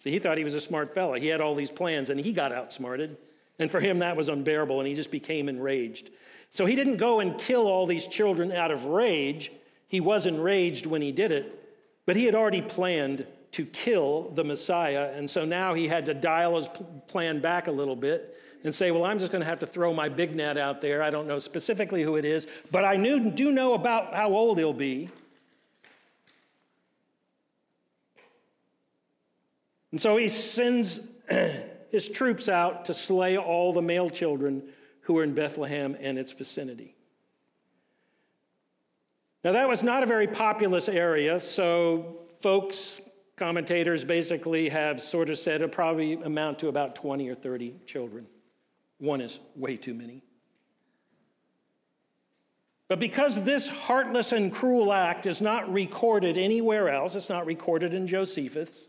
See, 0.00 0.10
he 0.10 0.18
thought 0.18 0.38
he 0.38 0.44
was 0.44 0.54
a 0.54 0.60
smart 0.60 0.94
fellow. 0.94 1.14
He 1.14 1.28
had 1.28 1.40
all 1.40 1.54
these 1.54 1.70
plans 1.70 2.10
and 2.10 2.18
he 2.18 2.32
got 2.32 2.52
outsmarted. 2.52 3.16
And 3.58 3.70
for 3.70 3.80
him, 3.80 3.98
that 3.98 4.16
was 4.16 4.30
unbearable 4.30 4.80
and 4.80 4.88
he 4.88 4.94
just 4.94 5.10
became 5.10 5.48
enraged. 5.48 6.10
So 6.50 6.66
he 6.66 6.74
didn't 6.74 6.96
go 6.96 7.20
and 7.20 7.38
kill 7.38 7.66
all 7.66 7.86
these 7.86 8.06
children 8.06 8.50
out 8.50 8.70
of 8.70 8.86
rage. 8.86 9.52
He 9.88 10.00
was 10.00 10.26
enraged 10.26 10.86
when 10.86 11.02
he 11.02 11.12
did 11.12 11.32
it, 11.32 11.78
but 12.06 12.16
he 12.16 12.24
had 12.24 12.34
already 12.34 12.62
planned 12.62 13.26
to 13.52 13.66
kill 13.66 14.30
the 14.30 14.44
Messiah. 14.44 15.12
And 15.14 15.28
so 15.28 15.44
now 15.44 15.74
he 15.74 15.86
had 15.86 16.06
to 16.06 16.14
dial 16.14 16.56
his 16.56 16.68
plan 17.06 17.40
back 17.40 17.66
a 17.66 17.72
little 17.72 17.96
bit 17.96 18.36
and 18.64 18.74
say, 18.74 18.90
Well, 18.90 19.04
I'm 19.04 19.18
just 19.18 19.32
going 19.32 19.42
to 19.42 19.48
have 19.48 19.58
to 19.60 19.66
throw 19.66 19.92
my 19.92 20.08
big 20.08 20.34
net 20.34 20.56
out 20.56 20.80
there. 20.80 21.02
I 21.02 21.10
don't 21.10 21.26
know 21.26 21.38
specifically 21.38 22.02
who 22.02 22.16
it 22.16 22.24
is, 22.24 22.46
but 22.70 22.84
I 22.84 22.96
knew, 22.96 23.30
do 23.30 23.50
know 23.50 23.74
about 23.74 24.14
how 24.14 24.30
old 24.30 24.58
he'll 24.58 24.72
be. 24.72 25.10
And 29.90 30.00
so 30.00 30.16
he 30.16 30.28
sends 30.28 31.00
his 31.90 32.08
troops 32.08 32.48
out 32.48 32.84
to 32.86 32.94
slay 32.94 33.36
all 33.36 33.72
the 33.72 33.82
male 33.82 34.10
children 34.10 34.62
who 35.02 35.14
were 35.14 35.24
in 35.24 35.34
Bethlehem 35.34 35.96
and 36.00 36.18
its 36.18 36.32
vicinity. 36.32 36.94
Now, 39.42 39.52
that 39.52 39.68
was 39.68 39.82
not 39.82 40.02
a 40.02 40.06
very 40.06 40.26
populous 40.26 40.88
area, 40.88 41.40
so 41.40 42.28
folks, 42.40 43.00
commentators 43.36 44.04
basically 44.04 44.68
have 44.68 45.00
sort 45.00 45.30
of 45.30 45.38
said 45.38 45.62
it 45.62 45.72
probably 45.72 46.12
amount 46.12 46.58
to 46.58 46.68
about 46.68 46.94
20 46.94 47.28
or 47.28 47.34
30 47.34 47.74
children. 47.86 48.26
One 48.98 49.22
is 49.22 49.40
way 49.56 49.78
too 49.78 49.94
many. 49.94 50.22
But 52.88 53.00
because 53.00 53.42
this 53.42 53.66
heartless 53.66 54.32
and 54.32 54.52
cruel 54.52 54.92
act 54.92 55.24
is 55.24 55.40
not 55.40 55.72
recorded 55.72 56.36
anywhere 56.36 56.90
else, 56.90 57.14
it's 57.14 57.30
not 57.30 57.46
recorded 57.46 57.94
in 57.94 58.06
Josephus, 58.06 58.88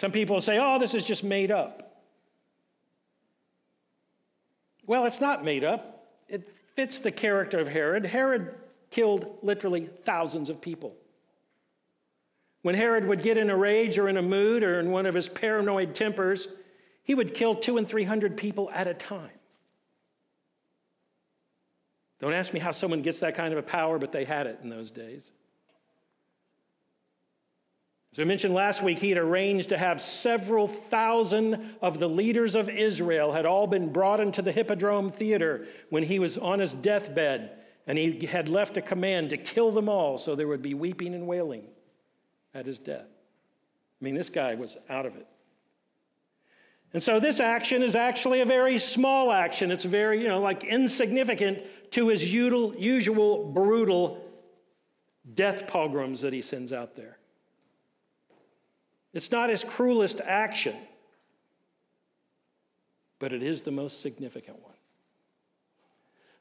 some 0.00 0.12
people 0.12 0.40
say, 0.40 0.58
oh, 0.58 0.78
this 0.78 0.94
is 0.94 1.04
just 1.04 1.22
made 1.22 1.50
up. 1.50 2.02
Well, 4.86 5.04
it's 5.04 5.20
not 5.20 5.44
made 5.44 5.62
up. 5.62 6.06
It 6.26 6.48
fits 6.74 7.00
the 7.00 7.10
character 7.10 7.58
of 7.58 7.68
Herod. 7.68 8.06
Herod 8.06 8.54
killed 8.90 9.36
literally 9.42 9.84
thousands 9.84 10.48
of 10.48 10.58
people. 10.58 10.96
When 12.62 12.74
Herod 12.74 13.06
would 13.08 13.22
get 13.22 13.36
in 13.36 13.50
a 13.50 13.56
rage 13.56 13.98
or 13.98 14.08
in 14.08 14.16
a 14.16 14.22
mood 14.22 14.62
or 14.62 14.80
in 14.80 14.90
one 14.90 15.04
of 15.04 15.14
his 15.14 15.28
paranoid 15.28 15.94
tempers, 15.94 16.48
he 17.02 17.14
would 17.14 17.34
kill 17.34 17.54
two 17.54 17.76
and 17.76 17.86
three 17.86 18.04
hundred 18.04 18.38
people 18.38 18.70
at 18.72 18.88
a 18.88 18.94
time. 18.94 19.28
Don't 22.20 22.32
ask 22.32 22.54
me 22.54 22.60
how 22.60 22.70
someone 22.70 23.02
gets 23.02 23.20
that 23.20 23.34
kind 23.34 23.52
of 23.52 23.58
a 23.58 23.62
power, 23.62 23.98
but 23.98 24.12
they 24.12 24.24
had 24.24 24.46
it 24.46 24.60
in 24.62 24.70
those 24.70 24.90
days. 24.90 25.30
As 28.12 28.18
I 28.18 28.24
mentioned 28.24 28.54
last 28.54 28.82
week, 28.82 28.98
he 28.98 29.10
had 29.10 29.18
arranged 29.18 29.68
to 29.68 29.78
have 29.78 30.00
several 30.00 30.66
thousand 30.66 31.76
of 31.80 32.00
the 32.00 32.08
leaders 32.08 32.56
of 32.56 32.68
Israel 32.68 33.30
had 33.30 33.46
all 33.46 33.68
been 33.68 33.92
brought 33.92 34.18
into 34.18 34.42
the 34.42 34.50
Hippodrome 34.50 35.10
Theater 35.10 35.66
when 35.90 36.02
he 36.02 36.18
was 36.18 36.36
on 36.36 36.58
his 36.58 36.72
deathbed, 36.72 37.52
and 37.86 37.96
he 37.96 38.26
had 38.26 38.48
left 38.48 38.76
a 38.76 38.82
command 38.82 39.30
to 39.30 39.36
kill 39.36 39.70
them 39.70 39.88
all 39.88 40.18
so 40.18 40.34
there 40.34 40.48
would 40.48 40.62
be 40.62 40.74
weeping 40.74 41.14
and 41.14 41.28
wailing 41.28 41.68
at 42.52 42.66
his 42.66 42.80
death. 42.80 43.06
I 43.06 44.04
mean, 44.04 44.16
this 44.16 44.30
guy 44.30 44.56
was 44.56 44.76
out 44.88 45.06
of 45.06 45.14
it. 45.14 45.28
And 46.92 47.00
so 47.00 47.20
this 47.20 47.38
action 47.38 47.84
is 47.84 47.94
actually 47.94 48.40
a 48.40 48.44
very 48.44 48.76
small 48.78 49.30
action. 49.30 49.70
It's 49.70 49.84
very, 49.84 50.20
you 50.20 50.26
know, 50.26 50.40
like 50.40 50.64
insignificant 50.64 51.62
to 51.92 52.08
his 52.08 52.32
usual, 52.32 53.52
brutal 53.52 54.24
death 55.34 55.68
pogroms 55.68 56.22
that 56.22 56.32
he 56.32 56.42
sends 56.42 56.72
out 56.72 56.96
there. 56.96 57.19
It's 59.12 59.30
not 59.30 59.50
his 59.50 59.64
cruelest 59.64 60.20
action, 60.20 60.76
but 63.18 63.32
it 63.32 63.42
is 63.42 63.62
the 63.62 63.70
most 63.70 64.00
significant 64.00 64.62
one. 64.62 64.74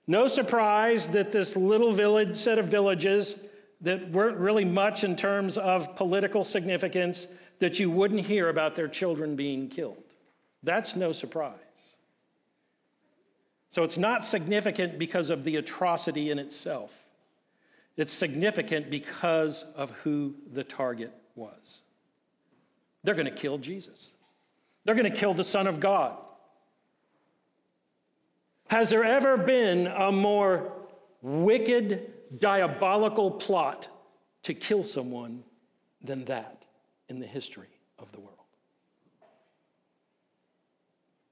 No 0.08 0.28
surprise 0.28 1.08
that 1.10 1.32
this 1.32 1.56
little 1.56 1.94
village, 1.94 2.36
set 2.36 2.58
of 2.58 2.66
villages 2.66 3.40
that 3.82 4.10
weren't 4.12 4.38
really 4.38 4.66
much 4.66 5.04
in 5.04 5.16
terms 5.16 5.58
of 5.58 5.96
political 5.96 6.44
significance, 6.44 7.28
that 7.60 7.80
you 7.80 7.92
wouldn't 7.92 8.22
hear 8.22 8.50
about 8.50 8.76
their 8.76 8.88
children 8.88 9.36
being 9.36 9.68
killed. 9.68 10.04
That's 10.64 10.96
no 10.96 11.12
surprise. 11.12 11.54
So 13.70 13.84
it's 13.84 13.98
not 13.98 14.26
significant 14.26 14.98
because 14.98 15.30
of 15.30 15.44
the 15.44 15.58
atrocity 15.58 16.32
in 16.32 16.40
itself. 16.40 17.06
It's 17.98 18.12
significant 18.12 18.90
because 18.90 19.64
of 19.76 19.92
who 19.92 20.34
the 20.54 20.64
target 20.64 21.14
was. 21.36 21.84
They're 23.04 23.16
going 23.16 23.26
to 23.26 23.32
kill 23.32 23.58
Jesus, 23.58 24.12
they're 24.86 24.96
going 24.96 25.12
to 25.12 25.18
kill 25.18 25.34
the 25.34 25.44
Son 25.44 25.68
of 25.68 25.80
God. 25.80 26.18
Has 28.68 28.90
there 28.90 29.04
ever 29.04 29.36
been 29.36 29.88
a 29.88 30.12
more 30.12 30.72
wicked, 31.24 32.14
diabolical 32.40 33.32
plot 33.32 33.88
to 34.44 34.54
kill 34.54 34.84
someone 34.84 35.44
than 36.04 36.26
that 36.26 36.66
in 37.10 37.20
the 37.20 37.26
history 37.26 37.68
of 37.98 38.12
the 38.12 38.20
world? 38.20 38.40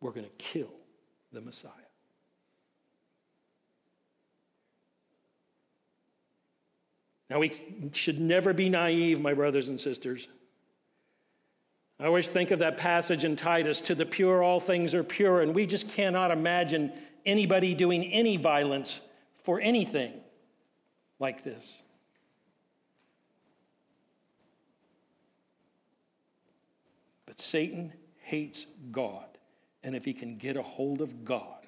we're 0.02 0.12
going 0.12 0.26
to 0.26 0.32
kill 0.38 0.74
the 1.32 1.42
Messiah. 1.42 1.72
Now, 7.30 7.40
we 7.40 7.52
should 7.92 8.20
never 8.20 8.54
be 8.54 8.70
naive, 8.70 9.20
my 9.20 9.34
brothers 9.34 9.68
and 9.68 9.78
sisters. 9.78 10.30
I 12.00 12.06
always 12.06 12.28
think 12.28 12.52
of 12.52 12.60
that 12.60 12.78
passage 12.78 13.24
in 13.24 13.36
Titus 13.36 13.82
to 13.82 13.96
the 13.96 14.06
pure, 14.06 14.44
all 14.44 14.60
things 14.60 14.94
are 14.94 15.04
pure, 15.04 15.42
and 15.42 15.56
we 15.56 15.66
just 15.66 15.90
cannot 15.90 16.30
imagine 16.30 16.92
anybody 17.26 17.74
doing 17.74 18.06
any 18.06 18.38
violence 18.38 19.02
for 19.44 19.60
anything 19.60 20.14
like 21.20 21.44
this. 21.44 21.82
But 27.26 27.40
Satan 27.40 27.94
hates 28.22 28.66
God. 28.92 29.26
And 29.84 29.96
if 29.96 30.04
he 30.04 30.14
can 30.14 30.38
get 30.38 30.58
a 30.58 30.62
hold 30.62 31.02
of 31.02 31.24
God, 31.24 31.66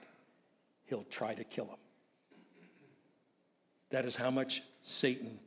he'll 0.85 1.05
try 1.09 1.33
to 1.33 1.43
kill 1.43 1.65
him. 1.65 1.77
That 3.91 4.05
is 4.05 4.15
how 4.15 4.29
much 4.29 4.61
Satan 4.81 5.39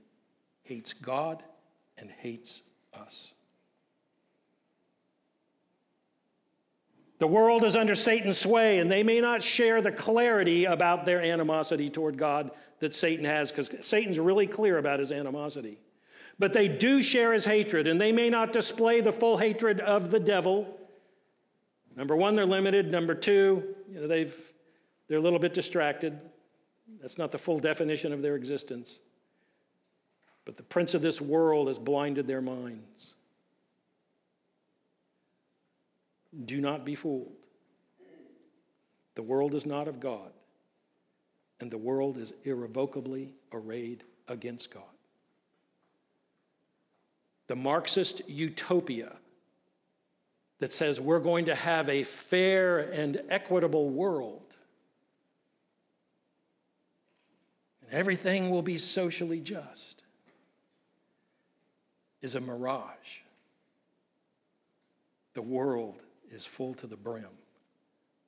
hates 0.62 0.92
God 0.92 1.42
and 1.98 2.10
hates 2.10 2.62
us. 2.94 3.34
The 7.22 7.28
world 7.28 7.62
is 7.62 7.76
under 7.76 7.94
Satan's 7.94 8.36
sway, 8.36 8.80
and 8.80 8.90
they 8.90 9.04
may 9.04 9.20
not 9.20 9.42
share 9.42 9.80
the 9.80 9.92
clarity 9.92 10.64
about 10.64 11.06
their 11.06 11.22
animosity 11.22 11.88
toward 11.88 12.18
God 12.18 12.50
that 12.80 12.94
Satan 12.94 13.24
has, 13.24 13.52
because 13.52 13.70
Satan's 13.86 14.18
really 14.18 14.48
clear 14.48 14.78
about 14.78 14.98
his 14.98 15.12
animosity. 15.12 15.78
But 16.38 16.52
they 16.52 16.66
do 16.66 17.00
share 17.00 17.32
his 17.32 17.44
hatred, 17.44 17.86
and 17.86 18.00
they 18.00 18.10
may 18.10 18.28
not 18.28 18.52
display 18.52 19.00
the 19.00 19.12
full 19.12 19.36
hatred 19.36 19.80
of 19.80 20.10
the 20.10 20.18
devil 20.18 20.80
Number 21.96 22.16
one, 22.16 22.34
they're 22.34 22.46
limited. 22.46 22.90
Number 22.90 23.14
two, 23.14 23.74
you 23.90 24.00
know, 24.00 24.06
they've, 24.06 24.34
they're 25.08 25.18
a 25.18 25.22
little 25.22 25.38
bit 25.38 25.54
distracted. 25.54 26.20
That's 27.00 27.18
not 27.18 27.32
the 27.32 27.38
full 27.38 27.58
definition 27.58 28.12
of 28.12 28.22
their 28.22 28.36
existence. 28.36 28.98
But 30.44 30.56
the 30.56 30.62
prince 30.62 30.94
of 30.94 31.02
this 31.02 31.20
world 31.20 31.68
has 31.68 31.78
blinded 31.78 32.26
their 32.26 32.40
minds. 32.40 33.14
Do 36.44 36.60
not 36.60 36.84
be 36.84 36.94
fooled. 36.94 37.46
The 39.14 39.22
world 39.22 39.54
is 39.54 39.66
not 39.66 39.88
of 39.88 40.00
God, 40.00 40.32
and 41.60 41.70
the 41.70 41.78
world 41.78 42.16
is 42.16 42.32
irrevocably 42.44 43.34
arrayed 43.52 44.04
against 44.28 44.72
God. 44.72 44.82
The 47.48 47.56
Marxist 47.56 48.22
utopia 48.28 49.12
that 50.58 50.72
says 50.72 51.00
we're 51.00 51.18
going 51.18 51.46
to 51.46 51.54
have 51.54 51.88
a 51.88 52.04
fair 52.04 52.78
and 52.78 53.20
equitable 53.28 53.90
world. 53.90 54.56
And 57.82 57.92
everything 57.92 58.48
will 58.48 58.62
be 58.62 58.78
socially 58.78 59.40
just, 59.40 60.02
is 62.22 62.36
a 62.36 62.40
mirage. 62.40 63.18
The 65.34 65.42
world 65.42 66.00
is 66.32 66.44
full 66.46 66.74
to 66.74 66.86
the 66.86 66.96
brim 66.96 67.26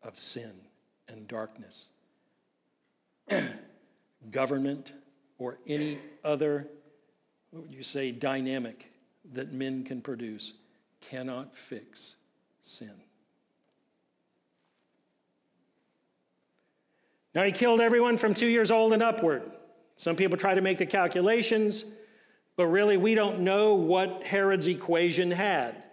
of 0.03 0.19
sin 0.19 0.53
and 1.09 1.27
darkness. 1.27 1.89
Government 4.31 4.93
or 5.39 5.59
any 5.67 5.99
other, 6.23 6.69
what 7.51 7.65
would 7.65 7.75
you 7.75 7.83
say, 7.83 8.13
dynamic 8.13 8.91
that 9.33 9.53
men 9.53 9.85
can 9.85 10.01
produce 10.01 10.55
cannot 11.01 11.55
fix 11.55 12.17
sin. 12.63 12.93
Now, 17.35 17.43
he 17.43 17.53
killed 17.53 17.81
everyone 17.81 18.17
from 18.17 18.33
two 18.33 18.47
years 18.47 18.71
old 18.71 18.93
and 18.93 19.03
upward. 19.03 19.43
Some 19.97 20.15
people 20.15 20.37
try 20.37 20.55
to 20.55 20.61
make 20.61 20.79
the 20.79 20.87
calculations. 20.87 21.85
But 22.57 22.67
really, 22.67 22.97
we 22.97 23.15
don't 23.15 23.41
know 23.41 23.75
what 23.75 24.23
Herod's 24.23 24.69
equation 24.69 25.31
had. 25.31 25.84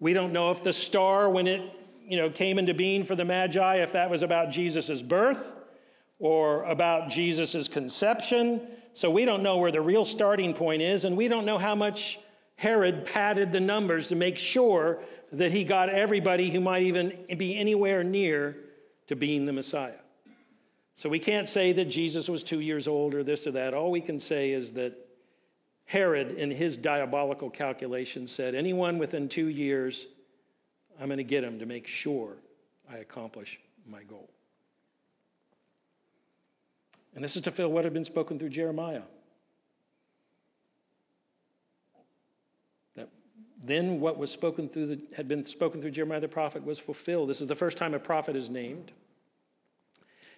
We 0.00 0.14
don't 0.14 0.32
know 0.32 0.50
if 0.50 0.64
the 0.64 0.72
star, 0.72 1.28
when 1.28 1.46
it 1.46 1.60
you 2.02 2.16
know, 2.16 2.30
came 2.30 2.58
into 2.58 2.74
being 2.74 3.04
for 3.04 3.14
the 3.14 3.24
Magi, 3.24 3.76
if 3.76 3.92
that 3.92 4.10
was 4.10 4.22
about 4.22 4.50
Jesus' 4.50 5.02
birth 5.02 5.52
or 6.18 6.64
about 6.64 7.10
Jesus' 7.10 7.68
conception. 7.68 8.62
So 8.94 9.10
we 9.10 9.24
don't 9.24 9.42
know 9.42 9.58
where 9.58 9.70
the 9.70 9.80
real 9.80 10.04
starting 10.04 10.54
point 10.54 10.82
is, 10.82 11.04
and 11.04 11.16
we 11.16 11.28
don't 11.28 11.44
know 11.44 11.58
how 11.58 11.74
much 11.74 12.18
Herod 12.56 13.06
padded 13.06 13.52
the 13.52 13.60
numbers 13.60 14.08
to 14.08 14.16
make 14.16 14.36
sure 14.36 15.00
that 15.32 15.52
he 15.52 15.62
got 15.62 15.88
everybody 15.88 16.50
who 16.50 16.60
might 16.60 16.82
even 16.82 17.16
be 17.36 17.56
anywhere 17.56 18.02
near 18.02 18.56
to 19.06 19.14
being 19.14 19.46
the 19.46 19.52
Messiah. 19.52 19.92
So 20.96 21.08
we 21.08 21.18
can't 21.18 21.48
say 21.48 21.72
that 21.72 21.86
Jesus 21.86 22.28
was 22.28 22.42
two 22.42 22.60
years 22.60 22.88
old 22.88 23.14
or 23.14 23.22
this 23.22 23.46
or 23.46 23.52
that. 23.52 23.72
All 23.72 23.90
we 23.90 24.00
can 24.00 24.18
say 24.18 24.50
is 24.50 24.72
that 24.72 24.94
Herod, 25.90 26.38
in 26.38 26.52
his 26.52 26.76
diabolical 26.76 27.50
calculations, 27.50 28.30
said, 28.30 28.54
anyone 28.54 28.98
within 28.98 29.28
two 29.28 29.48
years, 29.48 30.06
I'm 31.00 31.08
going 31.08 31.16
to 31.18 31.24
get 31.24 31.42
him 31.42 31.58
to 31.58 31.66
make 31.66 31.88
sure 31.88 32.36
I 32.88 32.98
accomplish 32.98 33.58
my 33.88 34.04
goal. 34.04 34.30
And 37.16 37.24
this 37.24 37.34
is 37.34 37.42
to 37.42 37.50
fulfill 37.50 37.72
what 37.72 37.82
had 37.82 37.92
been 37.92 38.04
spoken 38.04 38.38
through 38.38 38.50
Jeremiah. 38.50 39.02
That 42.94 43.08
then 43.60 43.98
what 43.98 44.16
was 44.16 44.30
spoken 44.30 44.68
through 44.68 44.86
the, 44.86 45.00
had 45.16 45.26
been 45.26 45.44
spoken 45.44 45.80
through 45.80 45.90
Jeremiah 45.90 46.20
the 46.20 46.28
prophet 46.28 46.64
was 46.64 46.78
fulfilled. 46.78 47.28
This 47.28 47.40
is 47.40 47.48
the 47.48 47.56
first 47.56 47.76
time 47.76 47.94
a 47.94 47.98
prophet 47.98 48.36
is 48.36 48.48
named. 48.48 48.92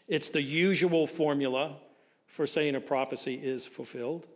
It's 0.08 0.30
the 0.30 0.40
usual 0.40 1.06
formula 1.06 1.76
for 2.24 2.46
saying 2.46 2.74
a 2.74 2.80
prophecy 2.80 3.34
is 3.34 3.66
fulfilled. 3.66 4.28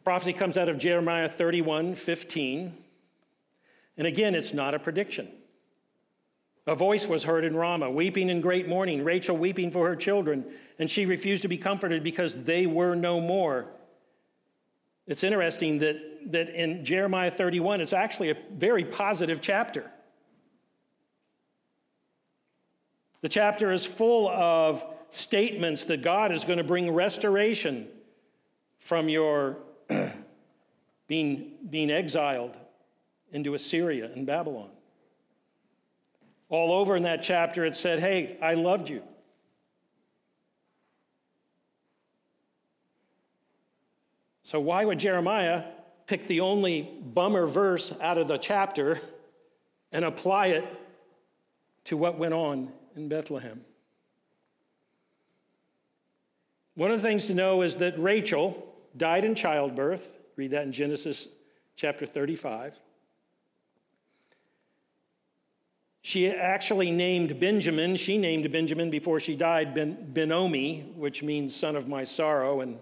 The 0.00 0.04
prophecy 0.04 0.32
comes 0.32 0.56
out 0.56 0.70
of 0.70 0.78
Jeremiah 0.78 1.28
31 1.28 1.94
15. 1.94 2.74
And 3.98 4.06
again, 4.06 4.34
it's 4.34 4.54
not 4.54 4.72
a 4.72 4.78
prediction. 4.78 5.28
A 6.66 6.74
voice 6.74 7.06
was 7.06 7.22
heard 7.22 7.44
in 7.44 7.54
Ramah, 7.54 7.90
weeping 7.90 8.30
in 8.30 8.40
great 8.40 8.66
mourning, 8.66 9.04
Rachel 9.04 9.36
weeping 9.36 9.70
for 9.70 9.86
her 9.86 9.94
children, 9.94 10.46
and 10.78 10.90
she 10.90 11.04
refused 11.04 11.42
to 11.42 11.48
be 11.48 11.58
comforted 11.58 12.02
because 12.02 12.44
they 12.44 12.66
were 12.66 12.94
no 12.94 13.20
more. 13.20 13.66
It's 15.06 15.22
interesting 15.22 15.80
that, 15.80 16.00
that 16.32 16.48
in 16.48 16.82
Jeremiah 16.82 17.30
31, 17.30 17.82
it's 17.82 17.92
actually 17.92 18.30
a 18.30 18.36
very 18.52 18.84
positive 18.84 19.42
chapter. 19.42 19.90
The 23.20 23.28
chapter 23.28 23.70
is 23.70 23.84
full 23.84 24.30
of 24.30 24.82
statements 25.10 25.84
that 25.84 26.00
God 26.00 26.32
is 26.32 26.44
going 26.44 26.56
to 26.56 26.64
bring 26.64 26.90
restoration 26.90 27.86
from 28.78 29.10
your 29.10 29.58
being, 31.08 31.52
being 31.68 31.90
exiled 31.90 32.56
into 33.32 33.54
Assyria 33.54 34.10
and 34.14 34.26
Babylon. 34.26 34.70
All 36.48 36.72
over 36.72 36.96
in 36.96 37.04
that 37.04 37.22
chapter, 37.22 37.64
it 37.64 37.76
said, 37.76 38.00
Hey, 38.00 38.36
I 38.42 38.54
loved 38.54 38.88
you. 38.88 39.02
So, 44.42 44.58
why 44.58 44.84
would 44.84 44.98
Jeremiah 44.98 45.64
pick 46.06 46.26
the 46.26 46.40
only 46.40 46.82
bummer 46.82 47.46
verse 47.46 47.92
out 48.00 48.18
of 48.18 48.26
the 48.26 48.36
chapter 48.36 49.00
and 49.92 50.04
apply 50.04 50.48
it 50.48 50.66
to 51.84 51.96
what 51.96 52.18
went 52.18 52.34
on 52.34 52.72
in 52.96 53.08
Bethlehem? 53.08 53.60
One 56.74 56.90
of 56.90 57.00
the 57.00 57.06
things 57.06 57.28
to 57.28 57.34
know 57.34 57.62
is 57.62 57.76
that 57.76 57.96
Rachel 57.96 58.69
died 58.96 59.24
in 59.24 59.34
childbirth. 59.34 60.16
Read 60.36 60.52
that 60.52 60.64
in 60.64 60.72
Genesis 60.72 61.28
chapter 61.76 62.06
35. 62.06 62.74
She 66.02 66.28
actually 66.28 66.90
named 66.90 67.38
Benjamin, 67.38 67.96
she 67.96 68.16
named 68.16 68.50
Benjamin 68.50 68.88
before 68.90 69.20
she 69.20 69.36
died 69.36 69.74
ben, 69.74 70.12
Benoni, 70.12 70.92
which 70.96 71.22
means 71.22 71.54
son 71.54 71.76
of 71.76 71.88
my 71.88 72.04
sorrow. 72.04 72.60
And 72.62 72.78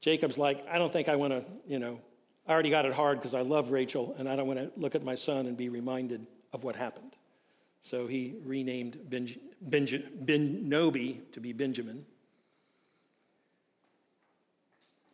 Jacob's 0.00 0.38
like, 0.38 0.66
I 0.68 0.78
don't 0.78 0.92
think 0.92 1.08
I 1.08 1.16
want 1.16 1.32
to, 1.32 1.44
you 1.66 1.78
know, 1.78 2.00
I 2.46 2.52
already 2.52 2.70
got 2.70 2.86
it 2.86 2.92
hard 2.92 3.18
because 3.18 3.34
I 3.34 3.42
love 3.42 3.70
Rachel 3.70 4.14
and 4.18 4.28
I 4.28 4.36
don't 4.36 4.46
want 4.46 4.58
to 4.58 4.70
look 4.76 4.94
at 4.94 5.02
my 5.02 5.14
son 5.14 5.46
and 5.46 5.56
be 5.56 5.68
reminded 5.68 6.26
of 6.52 6.64
what 6.64 6.76
happened. 6.76 7.12
So 7.82 8.06
he 8.06 8.36
renamed 8.44 8.98
ben, 9.10 9.28
ben, 9.60 9.86
Benoni 10.24 11.20
to 11.32 11.40
be 11.40 11.52
Benjamin. 11.52 12.06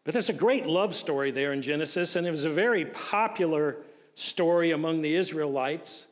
But 0.05 0.13
there's 0.15 0.31
a 0.31 0.35
great 0.35 0.67
love 0.67 0.95
story 0.95 1.31
there 1.31 1.53
in 1.53 1.63
Genesis, 1.63 2.17
and 2.17 2.27
it 2.27 2.31
was 2.31 2.45
a 2.45 2.51
very 2.51 2.87
popular 2.87 3.77
story 4.15 4.71
among 4.71 5.03
the 5.03 5.15
Israelites. 5.15 6.07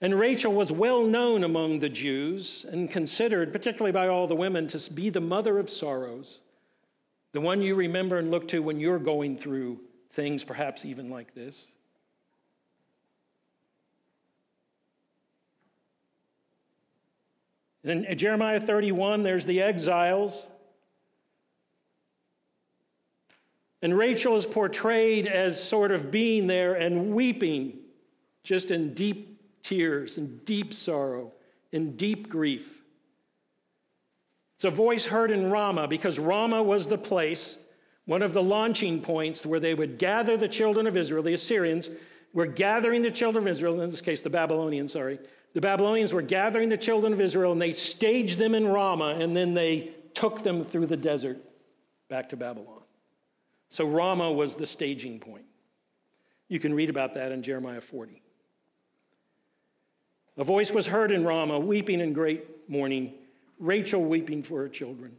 And 0.00 0.18
Rachel 0.18 0.52
was 0.52 0.72
well 0.72 1.04
known 1.04 1.44
among 1.44 1.78
the 1.78 1.88
Jews 1.88 2.66
and 2.70 2.90
considered, 2.90 3.52
particularly 3.52 3.92
by 3.92 4.08
all 4.08 4.26
the 4.26 4.34
women, 4.34 4.66
to 4.68 4.92
be 4.92 5.10
the 5.10 5.20
mother 5.20 5.58
of 5.58 5.70
sorrows, 5.70 6.40
the 7.32 7.40
one 7.40 7.62
you 7.62 7.74
remember 7.74 8.18
and 8.18 8.30
look 8.30 8.48
to 8.48 8.62
when 8.62 8.80
you're 8.80 8.98
going 8.98 9.38
through 9.38 9.80
things, 10.10 10.44
perhaps 10.44 10.84
even 10.84 11.08
like 11.08 11.34
this. 11.34 11.68
In 17.84 18.06
Jeremiah 18.16 18.60
31, 18.60 19.22
there's 19.22 19.44
the 19.44 19.60
exiles. 19.60 20.48
And 23.82 23.98
Rachel 23.98 24.36
is 24.36 24.46
portrayed 24.46 25.26
as 25.26 25.62
sort 25.62 25.90
of 25.90 26.10
being 26.10 26.46
there 26.46 26.74
and 26.74 27.12
weeping 27.12 27.78
just 28.44 28.70
in 28.70 28.94
deep 28.94 29.40
tears 29.62 30.16
and 30.16 30.44
deep 30.44 30.72
sorrow 30.72 31.32
and 31.72 31.96
deep 31.96 32.28
grief. 32.28 32.82
It's 34.56 34.64
a 34.64 34.70
voice 34.70 35.04
heard 35.04 35.32
in 35.32 35.50
Ramah 35.50 35.88
because 35.88 36.20
Ramah 36.20 36.62
was 36.62 36.86
the 36.86 36.98
place, 36.98 37.58
one 38.04 38.22
of 38.22 38.32
the 38.32 38.42
launching 38.42 39.00
points 39.00 39.44
where 39.44 39.58
they 39.58 39.74
would 39.74 39.98
gather 39.98 40.36
the 40.36 40.46
children 40.46 40.86
of 40.86 40.96
Israel. 40.96 41.24
The 41.24 41.34
Assyrians 41.34 41.90
were 42.32 42.46
gathering 42.46 43.02
the 43.02 43.10
children 43.10 43.42
of 43.42 43.48
Israel, 43.48 43.80
in 43.80 43.90
this 43.90 44.00
case, 44.00 44.20
the 44.20 44.30
Babylonians, 44.30 44.92
sorry. 44.92 45.18
The 45.54 45.60
Babylonians 45.60 46.12
were 46.12 46.22
gathering 46.22 46.68
the 46.68 46.76
children 46.76 47.12
of 47.12 47.20
Israel 47.20 47.50
and 47.50 47.60
they 47.60 47.72
staged 47.72 48.38
them 48.38 48.54
in 48.54 48.68
Ramah 48.68 49.16
and 49.18 49.36
then 49.36 49.54
they 49.54 49.90
took 50.14 50.42
them 50.42 50.62
through 50.62 50.86
the 50.86 50.96
desert 50.96 51.38
back 52.08 52.28
to 52.28 52.36
Babylon. 52.36 52.81
So 53.72 53.86
Ramah 53.86 54.30
was 54.30 54.54
the 54.54 54.66
staging 54.66 55.18
point. 55.18 55.46
You 56.48 56.58
can 56.58 56.74
read 56.74 56.90
about 56.90 57.14
that 57.14 57.32
in 57.32 57.42
Jeremiah 57.42 57.80
40. 57.80 58.20
A 60.36 60.44
voice 60.44 60.70
was 60.70 60.86
heard 60.86 61.10
in 61.10 61.24
Ramah, 61.24 61.58
weeping 61.58 62.00
in 62.00 62.12
great 62.12 62.68
mourning, 62.68 63.14
Rachel 63.58 64.04
weeping 64.04 64.42
for 64.42 64.58
her 64.58 64.68
children. 64.68 65.16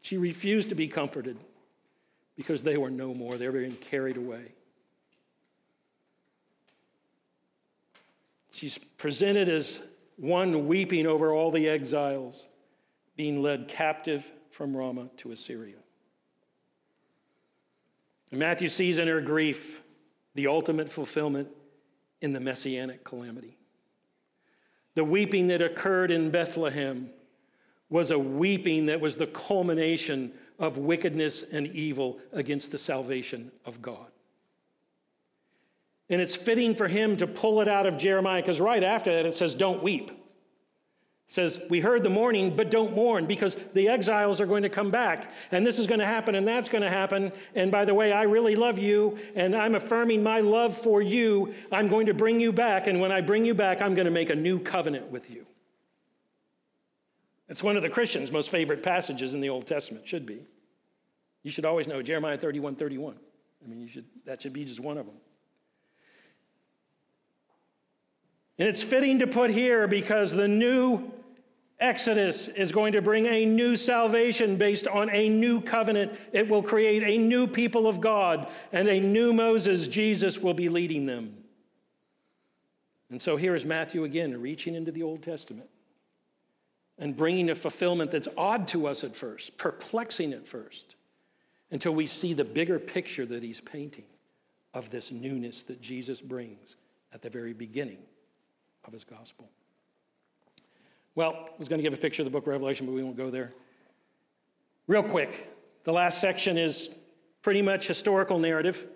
She 0.00 0.16
refused 0.16 0.68
to 0.68 0.76
be 0.76 0.86
comforted 0.86 1.36
because 2.36 2.62
they 2.62 2.76
were 2.76 2.88
no 2.88 3.12
more. 3.12 3.34
They 3.34 3.48
were 3.48 3.58
being 3.58 3.72
carried 3.72 4.16
away. 4.16 4.52
She's 8.52 8.78
presented 8.78 9.48
as 9.48 9.80
one 10.18 10.68
weeping 10.68 11.08
over 11.08 11.32
all 11.32 11.50
the 11.50 11.68
exiles 11.68 12.46
being 13.16 13.42
led 13.42 13.66
captive 13.66 14.30
from 14.52 14.76
Ramah 14.76 15.08
to 15.16 15.32
Assyria. 15.32 15.78
And 18.30 18.40
Matthew 18.40 18.68
sees 18.68 18.98
in 18.98 19.08
her 19.08 19.20
grief 19.20 19.82
the 20.34 20.46
ultimate 20.46 20.88
fulfillment 20.88 21.48
in 22.20 22.32
the 22.32 22.40
messianic 22.40 23.04
calamity. 23.04 23.56
The 24.94 25.04
weeping 25.04 25.48
that 25.48 25.62
occurred 25.62 26.10
in 26.10 26.30
Bethlehem 26.30 27.10
was 27.90 28.10
a 28.10 28.18
weeping 28.18 28.86
that 28.86 29.00
was 29.00 29.16
the 29.16 29.26
culmination 29.26 30.32
of 30.58 30.76
wickedness 30.76 31.42
and 31.42 31.66
evil 31.68 32.18
against 32.32 32.72
the 32.72 32.78
salvation 32.78 33.50
of 33.64 33.80
God. 33.80 34.10
And 36.10 36.20
it's 36.20 36.34
fitting 36.34 36.74
for 36.74 36.88
him 36.88 37.16
to 37.18 37.26
pull 37.26 37.60
it 37.60 37.68
out 37.68 37.86
of 37.86 37.98
Jeremiah 37.98 38.42
because 38.42 38.60
right 38.60 38.82
after 38.82 39.12
that 39.12 39.26
it 39.26 39.36
says, 39.36 39.54
Don't 39.54 39.82
weep 39.82 40.10
says, 41.28 41.60
We 41.68 41.80
heard 41.80 42.02
the 42.02 42.10
mourning, 42.10 42.56
but 42.56 42.70
don't 42.70 42.96
mourn 42.96 43.26
because 43.26 43.54
the 43.74 43.88
exiles 43.88 44.40
are 44.40 44.46
going 44.46 44.62
to 44.62 44.68
come 44.68 44.90
back. 44.90 45.30
And 45.52 45.64
this 45.64 45.78
is 45.78 45.86
going 45.86 46.00
to 46.00 46.06
happen, 46.06 46.34
and 46.34 46.48
that's 46.48 46.68
going 46.68 46.82
to 46.82 46.90
happen. 46.90 47.30
And 47.54 47.70
by 47.70 47.84
the 47.84 47.94
way, 47.94 48.12
I 48.12 48.22
really 48.22 48.56
love 48.56 48.78
you, 48.78 49.18
and 49.36 49.54
I'm 49.54 49.74
affirming 49.74 50.22
my 50.22 50.40
love 50.40 50.76
for 50.76 51.00
you. 51.00 51.54
I'm 51.70 51.88
going 51.88 52.06
to 52.06 52.14
bring 52.14 52.40
you 52.40 52.52
back. 52.52 52.86
And 52.86 53.00
when 53.00 53.12
I 53.12 53.20
bring 53.20 53.44
you 53.44 53.54
back, 53.54 53.80
I'm 53.82 53.94
going 53.94 54.06
to 54.06 54.10
make 54.10 54.30
a 54.30 54.34
new 54.34 54.58
covenant 54.58 55.10
with 55.10 55.30
you. 55.30 55.46
It's 57.48 57.62
one 57.62 57.76
of 57.76 57.82
the 57.82 57.90
Christians' 57.90 58.32
most 58.32 58.50
favorite 58.50 58.82
passages 58.82 59.34
in 59.34 59.40
the 59.40 59.50
Old 59.50 59.66
Testament, 59.66 60.08
should 60.08 60.26
be. 60.26 60.40
You 61.42 61.50
should 61.50 61.64
always 61.64 61.86
know 61.86 62.02
Jeremiah 62.02 62.36
31 62.36 62.76
31. 62.76 63.16
I 63.64 63.68
mean, 63.68 63.80
you 63.80 63.88
should, 63.88 64.04
that 64.24 64.42
should 64.42 64.52
be 64.52 64.64
just 64.64 64.80
one 64.80 64.98
of 64.98 65.06
them. 65.06 65.14
And 68.58 68.68
it's 68.68 68.82
fitting 68.82 69.20
to 69.20 69.26
put 69.26 69.50
here 69.50 69.86
because 69.86 70.32
the 70.32 70.48
new 70.48 71.12
Exodus 71.80 72.48
is 72.48 72.72
going 72.72 72.92
to 72.92 73.02
bring 73.02 73.26
a 73.26 73.46
new 73.46 73.76
salvation 73.76 74.56
based 74.56 74.88
on 74.88 75.08
a 75.10 75.28
new 75.28 75.60
covenant. 75.60 76.12
It 76.32 76.48
will 76.48 76.62
create 76.62 77.04
a 77.04 77.18
new 77.18 77.46
people 77.46 77.86
of 77.86 78.00
God, 78.00 78.48
and 78.72 78.88
a 78.88 78.98
new 78.98 79.32
Moses, 79.32 79.86
Jesus, 79.86 80.40
will 80.40 80.54
be 80.54 80.68
leading 80.68 81.06
them. 81.06 81.36
And 83.10 83.22
so 83.22 83.36
here 83.36 83.54
is 83.54 83.64
Matthew 83.64 84.04
again, 84.04 84.40
reaching 84.40 84.74
into 84.74 84.90
the 84.90 85.02
Old 85.02 85.22
Testament 85.22 85.68
and 86.98 87.16
bringing 87.16 87.50
a 87.50 87.54
fulfillment 87.54 88.10
that's 88.10 88.28
odd 88.36 88.66
to 88.68 88.88
us 88.88 89.04
at 89.04 89.14
first, 89.14 89.56
perplexing 89.56 90.32
at 90.32 90.46
first, 90.46 90.96
until 91.70 91.94
we 91.94 92.06
see 92.06 92.34
the 92.34 92.44
bigger 92.44 92.78
picture 92.78 93.24
that 93.24 93.42
he's 93.42 93.60
painting 93.60 94.04
of 94.74 94.90
this 94.90 95.12
newness 95.12 95.62
that 95.62 95.80
Jesus 95.80 96.20
brings 96.20 96.76
at 97.12 97.22
the 97.22 97.30
very 97.30 97.52
beginning 97.52 97.98
of 98.84 98.92
his 98.92 99.04
gospel. 99.04 99.48
Well, 101.18 101.34
I 101.48 101.50
was 101.58 101.68
going 101.68 101.80
to 101.80 101.82
give 101.82 101.94
a 101.94 101.96
picture 101.96 102.22
of 102.22 102.26
the 102.26 102.30
book 102.30 102.44
of 102.44 102.52
Revelation, 102.52 102.86
but 102.86 102.92
we 102.92 103.02
won't 103.02 103.16
go 103.16 103.28
there. 103.28 103.52
Real 104.86 105.02
quick, 105.02 105.52
the 105.82 105.92
last 105.92 106.20
section 106.20 106.56
is 106.56 106.90
pretty 107.42 107.60
much 107.60 107.88
historical 107.88 108.38
narrative. 108.38 108.86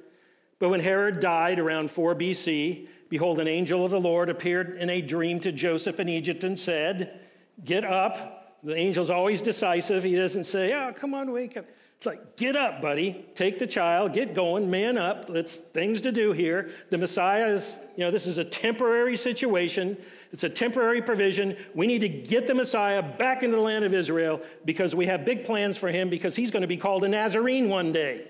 But 0.60 0.68
when 0.68 0.78
Herod 0.78 1.18
died 1.18 1.58
around 1.58 1.90
4 1.90 2.14
BC, 2.14 2.86
behold, 3.08 3.40
an 3.40 3.48
angel 3.48 3.84
of 3.84 3.90
the 3.90 4.00
Lord 4.00 4.28
appeared 4.28 4.76
in 4.76 4.88
a 4.88 5.00
dream 5.00 5.40
to 5.40 5.50
Joseph 5.50 5.98
in 5.98 6.08
Egypt 6.08 6.44
and 6.44 6.56
said, 6.56 7.18
Get 7.64 7.82
up. 7.82 8.60
The 8.62 8.76
angel's 8.76 9.10
always 9.10 9.40
decisive. 9.40 10.04
He 10.04 10.14
doesn't 10.14 10.44
say, 10.44 10.74
Oh, 10.74 10.92
come 10.92 11.14
on, 11.14 11.32
wake 11.32 11.56
up. 11.56 11.64
It's 11.96 12.06
like, 12.06 12.36
get 12.36 12.54
up, 12.54 12.80
buddy. 12.80 13.24
Take 13.34 13.58
the 13.58 13.66
child, 13.66 14.12
get 14.12 14.32
going, 14.32 14.70
man 14.70 14.96
up. 14.96 15.26
That's 15.26 15.56
things 15.56 16.00
to 16.02 16.12
do 16.12 16.30
here. 16.30 16.70
The 16.90 16.98
Messiah 16.98 17.46
is, 17.46 17.78
you 17.96 18.04
know, 18.04 18.12
this 18.12 18.28
is 18.28 18.38
a 18.38 18.44
temporary 18.44 19.16
situation. 19.16 19.96
It's 20.32 20.44
a 20.44 20.48
temporary 20.48 21.02
provision. 21.02 21.56
We 21.74 21.86
need 21.86 22.00
to 22.00 22.08
get 22.08 22.46
the 22.46 22.54
Messiah 22.54 23.02
back 23.02 23.42
into 23.42 23.56
the 23.56 23.62
land 23.62 23.84
of 23.84 23.92
Israel 23.92 24.40
because 24.64 24.94
we 24.94 25.06
have 25.06 25.26
big 25.26 25.44
plans 25.44 25.76
for 25.76 25.90
him 25.90 26.08
because 26.08 26.34
he's 26.34 26.50
going 26.50 26.62
to 26.62 26.68
be 26.68 26.78
called 26.78 27.04
a 27.04 27.08
Nazarene 27.08 27.68
one 27.68 27.92
day. 27.92 28.28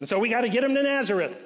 And 0.00 0.08
so 0.08 0.18
we 0.18 0.28
got 0.28 0.40
to 0.40 0.48
get 0.48 0.64
him 0.64 0.74
to 0.74 0.82
Nazareth. 0.82 1.40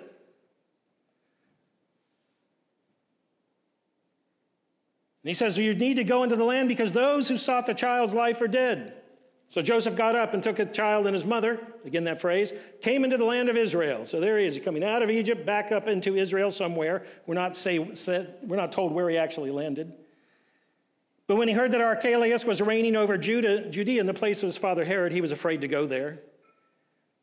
And 5.23 5.29
he 5.29 5.35
says, 5.35 5.59
You 5.59 5.75
need 5.75 5.95
to 5.95 6.05
go 6.05 6.23
into 6.23 6.37
the 6.37 6.45
land 6.45 6.71
because 6.71 6.93
those 6.93 7.29
who 7.29 7.37
sought 7.37 7.67
the 7.67 7.75
child's 7.75 8.15
life 8.15 8.41
are 8.41 8.49
dead. 8.49 8.95
So 9.51 9.63
Joseph 9.63 9.97
got 9.97 10.15
up 10.15 10.35
and 10.35 10.43
took 10.43 10.59
a 10.59 10.67
child 10.67 11.07
and 11.07 11.15
his 11.15 11.25
mother, 11.25 11.59
again 11.87 12.05
that 12.05 12.21
phrase, 12.21 12.53
came 12.83 13.03
into 13.03 13.17
the 13.17 13.25
land 13.25 13.49
of 13.49 13.57
Israel. 13.57 14.05
So 14.05 14.21
there 14.21 14.39
he 14.39 14.45
is, 14.45 14.55
he's 14.55 14.65
coming 14.65 14.85
out 14.85 15.03
of 15.03 15.11
Egypt, 15.11 15.47
back 15.47 15.73
up 15.73 15.89
into 15.89 16.17
Israel 16.17 16.51
somewhere. 16.51 17.07
We're 17.27 17.35
not, 17.35 17.57
say, 17.57 17.79
we're 17.79 18.57
not 18.57 18.73
told 18.73 18.93
where 18.93 19.09
he 19.09 19.17
actually 19.17 19.51
landed. 19.51 19.93
But 21.27 21.37
when 21.37 21.49
he 21.49 21.55
heard 21.55 21.73
that 21.73 21.81
Archelaus 21.81 22.45
was 22.45 22.61
reigning 22.61 22.95
over 22.95 23.17
Judah, 23.17 23.69
Judea 23.71 24.01
in 24.01 24.07
the 24.07 24.15
place 24.15 24.43
of 24.43 24.49
his 24.49 24.59
father 24.59 24.85
Herod, 24.85 25.13
he 25.13 25.23
was 25.23 25.33
afraid 25.33 25.63
to 25.63 25.69
go 25.69 25.87
there. 25.87 26.21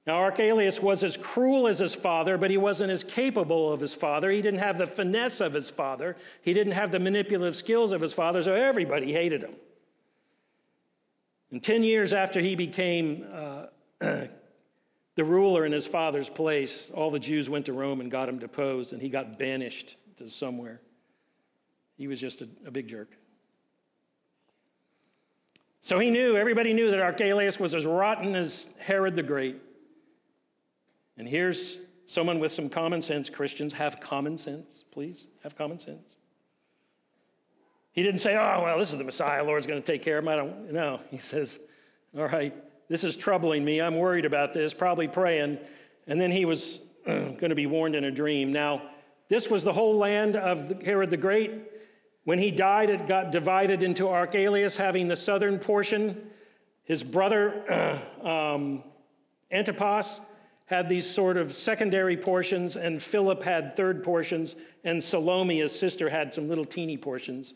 Now, 0.08 0.18
Archelaus 0.18 0.80
was 0.80 1.04
as 1.04 1.18
cruel 1.18 1.68
as 1.68 1.80
his 1.80 1.96
father, 1.96 2.38
but 2.38 2.52
he 2.52 2.58
wasn't 2.58 2.92
as 2.92 3.04
capable 3.04 3.74
of 3.74 3.80
his 3.80 3.94
father. 3.94 4.30
He 4.30 4.42
didn't 4.42 4.60
have 4.60 4.78
the 4.78 4.86
finesse 4.86 5.42
of 5.42 5.54
his 5.54 5.70
father. 5.72 6.16
He 6.42 6.54
didn't 6.54 6.74
have 6.74 6.92
the 6.92 7.00
manipulative 7.00 7.56
skills 7.56 7.92
of 7.92 8.02
his 8.02 8.14
father, 8.14 8.44
so 8.44 8.54
everybody 8.54 9.12
hated 9.12 9.42
him. 9.42 9.56
And 11.56 11.64
10 11.64 11.86
years 11.86 12.12
after 12.12 12.42
he 12.42 12.54
became 12.54 13.26
uh, 13.32 13.68
the 14.02 15.24
ruler 15.24 15.66
in 15.66 15.72
his 15.72 15.88
father's 15.88 16.28
place, 16.28 16.92
all 16.94 17.10
the 17.10 17.18
Jews 17.18 17.50
went 17.50 17.68
to 17.68 17.72
Rome 17.72 18.02
and 18.02 18.12
got 18.12 18.28
him 18.28 18.40
deposed, 18.40 18.92
and 18.92 19.02
he 19.02 19.08
got 19.08 19.40
banished 19.40 19.96
to 20.18 20.28
somewhere. 20.28 20.82
He 21.98 22.10
was 22.10 22.20
just 22.20 22.42
a, 22.42 22.50
a 22.66 22.72
big 22.72 22.90
jerk. 22.90 23.08
So 25.80 25.98
he 25.98 26.12
knew, 26.12 26.36
everybody 26.36 26.74
knew 26.74 26.92
that 26.92 27.00
Archelaus 27.00 27.58
was 27.58 27.74
as 27.74 27.86
rotten 27.86 28.36
as 28.36 28.68
Herod 28.78 29.16
the 29.16 29.24
Great. 29.24 29.56
And 31.18 31.26
here's 31.26 31.80
someone 32.06 32.40
with 32.40 32.52
some 32.52 32.68
common 32.68 33.02
sense. 33.02 33.30
Christians 33.30 33.72
have 33.72 34.02
common 34.02 34.38
sense, 34.38 34.84
please. 34.92 35.28
Have 35.42 35.56
common 35.56 35.80
sense. 35.80 36.18
He 37.96 38.04
didn't 38.04 38.20
say, 38.20 38.36
oh, 38.36 38.62
well, 38.62 38.78
this 38.78 38.92
is 38.92 38.98
the 38.98 39.06
Messiah. 39.06 39.42
Lord's 39.42 39.66
going 39.66 39.82
to 39.82 39.86
take 39.86 40.02
care 40.02 40.18
of 40.18 40.26
him. 40.26 40.28
I 40.28 40.36
don't 40.36 40.72
know. 40.74 41.00
He 41.10 41.18
says, 41.18 41.60
all 42.18 42.28
right, 42.28 42.54
this 42.90 43.06
is 43.06 43.16
troubling 43.16 43.64
me. 43.64 43.82
I'm 43.82 43.98
worried 43.98 44.26
about 44.26 44.54
this, 44.54 44.74
probably 44.74 45.08
praying. 45.08 45.58
And 46.06 46.20
then 46.20 46.30
he 46.30 46.44
was 46.44 46.82
going 47.06 47.40
to 47.40 47.56
be 47.56 47.68
warned 47.68 47.96
in 47.96 48.04
a 48.04 48.12
dream. 48.12 48.52
Now, 48.52 48.82
this 49.30 49.50
was 49.50 49.64
the 49.64 49.72
whole 49.72 49.98
land 49.98 50.36
of 50.36 50.82
Herod 50.82 51.10
the 51.10 51.18
Great. 51.18 51.54
When 52.26 52.38
he 52.38 52.52
died, 52.52 52.90
it 52.90 53.08
got 53.08 53.32
divided 53.32 53.82
into 53.82 54.10
Archelaus 54.10 54.76
having 54.76 55.08
the 55.08 55.16
southern 55.16 55.58
portion. 55.58 56.30
His 56.84 57.02
brother, 57.02 58.02
um, 58.28 58.84
Antipas, 59.52 60.20
had 60.66 60.90
these 60.90 61.10
sort 61.10 61.38
of 61.38 61.54
secondary 61.54 62.18
portions, 62.18 62.76
and 62.76 63.02
Philip 63.02 63.42
had 63.42 63.78
third 63.78 64.04
portions, 64.04 64.58
and 64.84 65.02
Salome, 65.02 65.60
his 65.60 65.78
sister, 65.78 66.10
had 66.10 66.34
some 66.34 66.50
little 66.50 66.66
teeny 66.66 66.98
portions. 66.98 67.54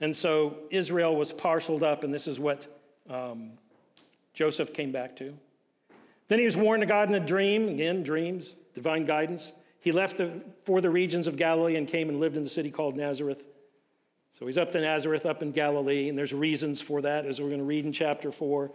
And 0.00 0.14
so 0.14 0.56
Israel 0.70 1.16
was 1.16 1.32
parceled 1.32 1.82
up, 1.82 2.04
and 2.04 2.14
this 2.14 2.28
is 2.28 2.38
what 2.38 2.66
um, 3.10 3.52
Joseph 4.32 4.72
came 4.72 4.92
back 4.92 5.16
to. 5.16 5.34
Then 6.28 6.38
he 6.38 6.44
was 6.44 6.56
warned 6.56 6.82
of 6.82 6.88
God 6.88 7.08
in 7.08 7.14
a 7.14 7.24
dream, 7.24 7.68
again, 7.68 8.02
dreams, 8.02 8.56
divine 8.74 9.06
guidance. 9.06 9.52
He 9.80 9.92
left 9.92 10.18
the, 10.18 10.40
for 10.64 10.80
the 10.80 10.90
regions 10.90 11.26
of 11.26 11.36
Galilee 11.36 11.76
and 11.76 11.88
came 11.88 12.08
and 12.08 12.20
lived 12.20 12.36
in 12.36 12.44
the 12.44 12.48
city 12.48 12.70
called 12.70 12.96
Nazareth. 12.96 13.46
So 14.32 14.46
he's 14.46 14.58
up 14.58 14.70
to 14.72 14.80
Nazareth, 14.80 15.26
up 15.26 15.42
in 15.42 15.52
Galilee, 15.52 16.08
and 16.08 16.16
there's 16.16 16.32
reasons 16.32 16.80
for 16.80 17.00
that, 17.02 17.26
as 17.26 17.40
we're 17.40 17.48
going 17.48 17.60
to 17.60 17.64
read 17.64 17.86
in 17.86 17.92
chapter 17.92 18.30
4. 18.30 18.70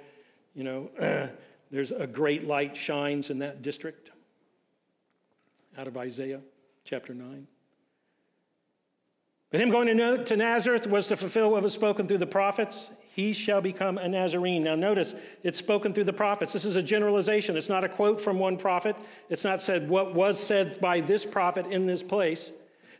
You 0.55 0.63
know, 0.63 1.29
there's 1.71 1.91
a 1.91 2.07
great 2.07 2.45
light 2.45 2.75
shines 2.75 3.29
in 3.29 3.39
that 3.39 3.61
district 3.61 4.11
out 5.77 5.87
of 5.87 5.95
Isaiah 5.95 6.41
chapter 6.83 7.13
9. 7.13 7.47
But 9.53 9.61
him 9.61 9.69
going 9.69 9.85
to 10.25 10.35
Nazareth 10.35 10.87
was 10.87 11.05
to 11.05 11.15
fulfill 11.15 11.51
what 11.51 11.61
was 11.61 11.73
spoken 11.73 12.07
through 12.07 12.17
the 12.17 12.25
prophets. 12.25 12.89
He 13.13 13.33
shall 13.33 13.61
become 13.61 13.99
a 13.99 14.09
Nazarene. 14.09 14.63
Now, 14.63 14.73
notice 14.73 15.13
it's 15.43 15.59
spoken 15.59 15.93
through 15.93 16.05
the 16.05 16.11
prophets. 16.11 16.53
This 16.53 16.65
is 16.65 16.75
a 16.75 16.81
generalization. 16.81 17.55
It's 17.55 17.69
not 17.69 17.83
a 17.83 17.87
quote 17.87 18.19
from 18.19 18.39
one 18.39 18.57
prophet. 18.57 18.95
It's 19.29 19.43
not 19.43 19.61
said 19.61 19.87
what 19.87 20.15
was 20.15 20.39
said 20.39 20.81
by 20.81 21.01
this 21.01 21.23
prophet 21.23 21.67
in 21.67 21.85
this 21.85 22.01
place. 22.01 22.51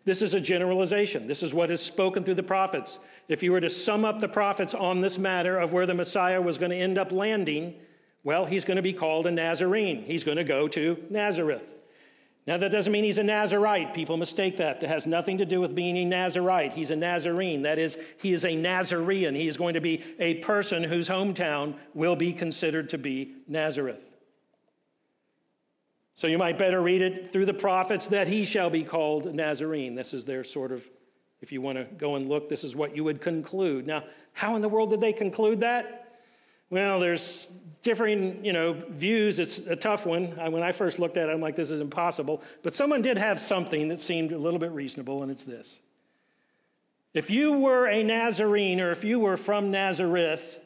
This 0.06 0.22
is 0.22 0.36
a 0.36 0.40
generalization. 0.40 1.26
This 1.26 1.42
is 1.42 1.56
what 1.56 1.72
is 1.72 1.82
spoken 1.82 2.24
through 2.24 2.36
the 2.36 2.44
prophets. 2.44 3.00
If 3.30 3.42
you 3.42 3.52
were 3.52 3.62
to 3.62 3.70
sum 3.70 4.06
up 4.06 4.20
the 4.20 4.30
prophets 4.30 4.76
on 4.76 5.02
this 5.02 5.18
matter 5.18 5.58
of 5.58 5.74
where 5.74 5.88
the 5.88 5.96
Messiah 5.96 6.40
was 6.40 6.60
going 6.60 6.70
to 6.70 6.78
end 6.78 7.00
up 7.00 7.12
landing, 7.12 7.74
well, 8.24 8.46
he's 8.46 8.64
going 8.64 8.78
to 8.78 8.84
be 8.84 8.94
called 8.94 9.26
a 9.26 9.32
Nazarene. 9.32 10.04
He's 10.04 10.24
going 10.24 10.38
to 10.38 10.44
go 10.44 10.68
to 10.68 11.04
Nazareth. 11.10 11.73
Now, 12.46 12.58
that 12.58 12.72
doesn't 12.72 12.92
mean 12.92 13.06
he's 13.06 13.18
a 13.18 13.24
Nazarite. 13.24 13.94
People 13.94 14.18
mistake 14.18 14.58
that. 14.58 14.82
That 14.82 14.90
has 14.90 15.08
nothing 15.08 15.38
to 15.38 15.46
do 15.46 15.62
with 15.62 15.74
being 15.74 15.98
a 15.98 16.04
Nazarite. 16.04 16.74
He's 16.74 16.92
a 16.92 16.96
Nazarene. 16.96 17.62
That 17.62 17.80
is, 17.80 17.98
he 18.18 18.34
is 18.34 18.44
a 18.44 18.54
Nazarean. 18.54 19.34
He 19.34 19.48
is 19.48 19.56
going 19.56 19.76
to 19.76 19.82
be 19.82 20.04
a 20.20 20.36
person 20.36 20.84
whose 20.84 21.08
hometown 21.08 21.76
will 21.94 22.18
be 22.18 22.34
considered 22.34 22.90
to 22.90 22.98
be 22.98 23.36
Nazareth. 23.48 24.06
So 26.16 26.28
you 26.28 26.38
might 26.38 26.58
better 26.58 26.82
read 26.82 27.02
it 27.02 27.32
through 27.32 27.46
the 27.46 27.54
prophets 27.54 28.08
that 28.08 28.28
he 28.28 28.44
shall 28.44 28.70
be 28.70 28.84
called 28.84 29.34
Nazarene. 29.34 29.96
This 29.96 30.14
is 30.14 30.26
their 30.26 30.44
sort 30.44 30.74
of, 30.74 30.86
if 31.42 31.52
you 31.52 31.62
want 31.62 31.78
to 31.78 31.86
go 31.96 32.16
and 32.16 32.28
look, 32.28 32.50
this 32.50 32.66
is 32.66 32.76
what 32.76 32.96
you 32.96 33.06
would 33.06 33.22
conclude. 33.22 33.88
Now, 33.88 34.04
how 34.34 34.56
in 34.56 34.62
the 34.62 34.70
world 34.70 34.90
did 34.90 35.00
they 35.00 35.14
conclude 35.14 35.62
that? 35.62 36.03
Well, 36.74 37.00
there's 37.00 37.52
differing, 37.84 38.44
you 38.44 38.52
know, 38.52 38.74
views. 38.74 39.38
It's 39.38 39.60
a 39.60 39.76
tough 39.76 40.08
one. 40.08 40.30
When 40.52 40.64
I 40.64 40.72
first 40.72 40.98
looked 40.98 41.18
at 41.18 41.30
it, 41.30 41.32
I'm 41.32 41.40
like, 41.40 41.56
this 41.56 41.70
is 41.70 41.82
impossible. 41.82 42.42
But 42.64 42.74
someone 42.74 43.04
did 43.04 43.16
have 43.16 43.40
something 43.40 43.90
that 43.90 44.02
seemed 44.02 44.32
a 44.32 44.40
little 44.40 44.58
bit 44.58 44.72
reasonable, 44.72 45.22
and 45.22 45.32
it's 45.32 45.44
this. 45.44 45.82
If 47.14 47.30
you 47.30 47.60
were 47.60 47.88
a 47.90 48.02
Nazarene 48.02 48.82
or 48.82 48.90
if 48.90 49.04
you 49.04 49.20
were 49.20 49.38
from 49.38 49.70
Nazareth, 49.70 50.62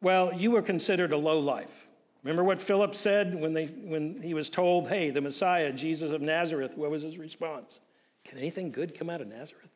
well, 0.00 0.32
you 0.32 0.50
were 0.50 0.62
considered 0.62 1.12
a 1.12 1.18
low 1.18 1.38
life. 1.38 1.86
Remember 2.24 2.42
what 2.42 2.58
Philip 2.58 2.94
said 2.94 3.38
when, 3.38 3.52
they, 3.52 3.66
when 3.66 4.22
he 4.22 4.32
was 4.32 4.48
told, 4.48 4.88
hey, 4.88 5.10
the 5.10 5.20
Messiah, 5.20 5.70
Jesus 5.74 6.10
of 6.10 6.22
Nazareth, 6.22 6.72
what 6.74 6.90
was 6.90 7.02
his 7.02 7.18
response? 7.18 7.80
Can 8.24 8.38
anything 8.38 8.70
good 8.70 8.98
come 8.98 9.10
out 9.10 9.20
of 9.20 9.26
Nazareth? 9.28 9.69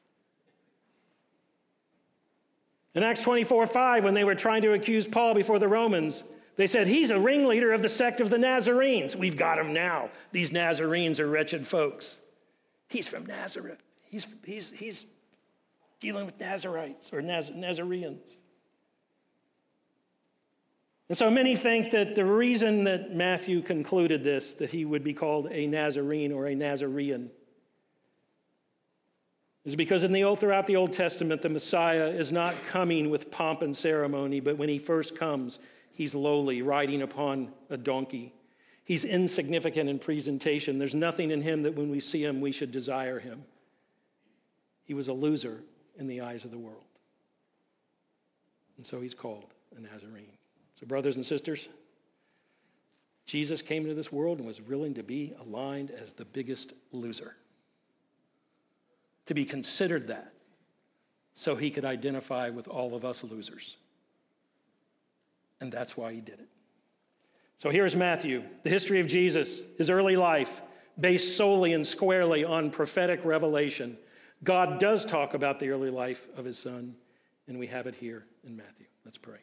In 2.95 3.03
Acts 3.03 3.23
24 3.23 3.67
5, 3.67 4.05
when 4.05 4.15
they 4.15 4.25
were 4.25 4.35
trying 4.35 4.63
to 4.63 4.73
accuse 4.73 5.07
Paul 5.07 5.35
before 5.35 5.59
the 5.59 5.69
Romans, 5.69 6.25
they 6.57 6.67
said, 6.67 6.87
He's 6.87 7.11
a 7.11 7.19
ringleader 7.19 7.73
of 7.73 7.83
the 7.83 7.89
sect 7.89 8.21
of 8.21 8.31
the 8.31 8.39
Nazarenes. 8.39 9.17
We've 9.17 9.37
got 9.37 9.59
him 9.59 9.73
now. 9.73 10.11
These 10.33 10.53
Nazarenes 10.53 11.19
are 11.19 11.29
wretched 11.29 11.67
folks. 11.67 12.21
He's 12.89 13.09
from 13.09 13.27
Nazareth. 13.27 13.83
He's, 14.05 14.27
he's, 14.45 14.71
he's 14.71 15.07
dealing 15.99 16.27
with 16.27 16.39
Nazarites 16.39 17.13
or 17.13 17.21
Naz- 17.21 17.51
Nazareans. 17.51 18.37
And 21.09 21.19
so 21.19 21.31
many 21.31 21.55
think 21.57 21.91
that 21.91 22.15
the 22.15 22.25
reason 22.25 22.85
that 22.85 23.15
Matthew 23.15 23.61
concluded 23.61 24.25
this, 24.25 24.55
that 24.55 24.71
he 24.71 24.85
would 24.85 25.05
be 25.05 25.13
called 25.13 25.49
a 25.51 25.67
Nazarene 25.67 26.33
or 26.33 26.47
a 26.47 26.55
Nazarene, 26.55 27.31
is 29.65 29.77
because 29.77 30.05
in 30.05 30.13
the 30.13 30.37
throughout 30.37 30.67
the 30.67 30.77
Old 30.77 30.93
Testament, 30.93 31.41
the 31.41 31.49
Messiah 31.49 32.09
is 32.09 32.31
not 32.31 32.55
coming 32.69 33.09
with 33.09 33.31
pomp 33.31 33.63
and 33.63 33.75
ceremony, 33.75 34.41
but 34.41 34.59
when 34.59 34.69
he 34.69 34.79
first 34.79 35.17
comes, 35.17 35.59
he's 35.93 36.15
lowly, 36.15 36.61
riding 36.61 37.03
upon 37.03 37.53
a 37.71 37.77
donkey. 37.77 38.35
He's 38.85 39.05
insignificant 39.05 39.89
in 39.89 39.99
presentation. 39.99 40.79
There's 40.79 40.95
nothing 40.95 41.31
in 41.31 41.41
him 41.41 41.63
that 41.63 41.75
when 41.75 41.91
we 41.91 42.01
see 42.01 42.23
him, 42.23 42.43
we 42.43 42.53
should 42.53 42.73
desire 42.73 43.19
him. 43.19 43.43
He 44.85 44.93
was 44.93 45.09
a 45.09 45.15
loser 45.15 45.63
in 45.99 46.07
the 46.07 46.21
eyes 46.21 46.45
of 46.45 46.51
the 46.51 46.59
world. 46.59 46.85
And 48.77 48.85
so 48.85 49.01
he's 49.01 49.15
called 49.15 49.55
a 49.75 49.81
Nazarene. 49.81 50.33
So, 50.79 50.87
brothers 50.87 51.17
and 51.17 51.25
sisters, 51.25 51.69
Jesus 53.25 53.63
came 53.63 53.85
into 53.85 53.95
this 53.95 54.13
world 54.13 54.39
and 54.39 54.47
was 54.47 54.61
willing 54.61 54.93
to 54.95 55.03
be 55.03 55.33
aligned 55.41 55.91
as 55.91 56.13
the 56.13 56.27
biggest 56.27 56.75
loser 56.93 57.37
to 59.27 59.35
be 59.35 59.45
considered 59.45 60.09
that 60.09 60.33
so 61.35 61.57
he 61.57 61.71
could 61.71 61.85
identify 61.85 62.51
with 62.51 62.69
all 62.69 62.95
of 62.95 63.05
us 63.05 63.25
losers. 63.25 63.77
And 65.61 65.73
that's 65.73 65.97
why 65.97 66.13
he 66.13 66.21
did 66.21 66.41
it. 66.41 66.49
So 67.57 67.71
here's 67.71 67.97
Matthew, 67.97 68.43
the 68.63 68.71
history 68.71 69.01
of 69.01 69.07
Jesus, 69.07 69.63
his 69.79 69.89
early 69.91 70.17
life, 70.17 70.63
based 70.99 71.37
solely 71.37 71.73
and 71.73 71.87
squarely 71.87 72.45
on 72.45 72.71
prophetic 72.71 73.25
revelation. 73.25 73.97
God 74.43 74.79
does 74.79 75.07
talk 75.07 75.35
about 75.35 75.59
the 75.59 75.71
early 75.71 75.91
life 75.91 76.29
of 76.37 76.45
his 76.45 76.59
son, 76.59 76.95
and 77.49 77.59
we 77.59 77.67
have 77.69 77.87
it 77.87 77.95
here 77.95 78.27
in 78.45 78.57
Matthew. 78.57 78.87
Let's 79.05 79.19
pray. 79.19 79.39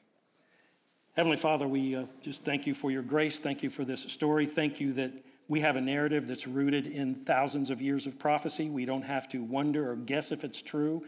Heavenly 1.16 1.38
Father, 1.38 1.68
we 1.68 1.96
uh, 1.96 2.06
just 2.22 2.46
thank 2.46 2.66
you 2.66 2.74
for 2.74 2.92
your 2.92 3.02
grace. 3.02 3.40
Thank 3.40 3.64
you 3.64 3.70
for 3.70 3.84
this 3.84 4.02
story. 4.04 4.46
Thank 4.46 4.80
you 4.80 4.94
that 4.94 5.12
we 5.52 5.60
have 5.60 5.76
a 5.76 5.82
narrative 5.82 6.28
that's 6.28 6.48
rooted 6.48 6.88
in 6.88 7.14
thousands 7.14 7.72
of 7.72 7.82
years 7.82 8.08
of 8.08 8.18
prophecy. 8.18 8.70
We 8.70 8.86
don't 8.86 9.02
have 9.02 9.28
to 9.30 9.44
wonder 9.44 9.92
or 9.92 9.98
guess 9.98 10.32
if 10.32 10.46
it's 10.46 10.62
true. 10.62 11.04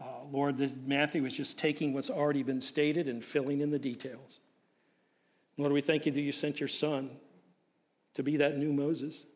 Uh, 0.00 0.24
Lord, 0.32 0.58
this, 0.58 0.72
Matthew 0.84 1.24
is 1.26 1.36
just 1.36 1.60
taking 1.60 1.92
what's 1.92 2.10
already 2.10 2.42
been 2.42 2.60
stated 2.60 3.06
and 3.06 3.24
filling 3.24 3.60
in 3.60 3.70
the 3.70 3.78
details. 3.78 4.40
Lord, 5.56 5.70
we 5.70 5.80
thank 5.80 6.06
you 6.06 6.10
that 6.10 6.20
you 6.20 6.32
sent 6.32 6.58
your 6.58 6.68
son 6.68 7.08
to 8.14 8.24
be 8.24 8.38
that 8.38 8.58
new 8.58 8.72
Moses, 8.72 9.26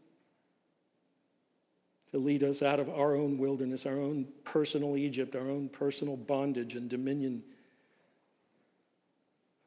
to 2.11 2.18
lead 2.18 2.42
us 2.42 2.61
out 2.61 2.80
of 2.80 2.90
our 2.90 3.14
own 3.14 3.38
wilderness, 3.38 3.86
our 3.86 4.00
own 4.00 4.26
personal 4.42 4.96
Egypt, 4.96 5.36
our 5.36 5.48
own 5.48 5.68
personal 5.68 6.16
bondage 6.16 6.74
and 6.74 6.90
dominion 6.90 7.44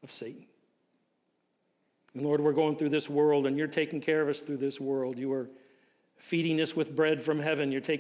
of 0.04 0.12
Satan. 0.12 0.48
And 2.14 2.24
Lord, 2.24 2.42
we're 2.42 2.52
going 2.52 2.76
through 2.76 2.90
this 2.90 3.10
world 3.10 3.46
and 3.46 3.58
you're 3.58 3.68
taking 3.68 4.02
care 4.02 4.22
of 4.22 4.30
us 4.30 4.42
through 4.42 4.58
this 4.58 4.80
world. 4.80 5.18
You 5.18 5.32
are 5.34 5.50
feeding 6.18 6.62
us 6.62 6.76
with 6.76 6.96
bread 6.96 7.22
from 7.22 7.40
heaven. 7.40 7.72
You're 7.72 7.82
taking 7.82 8.00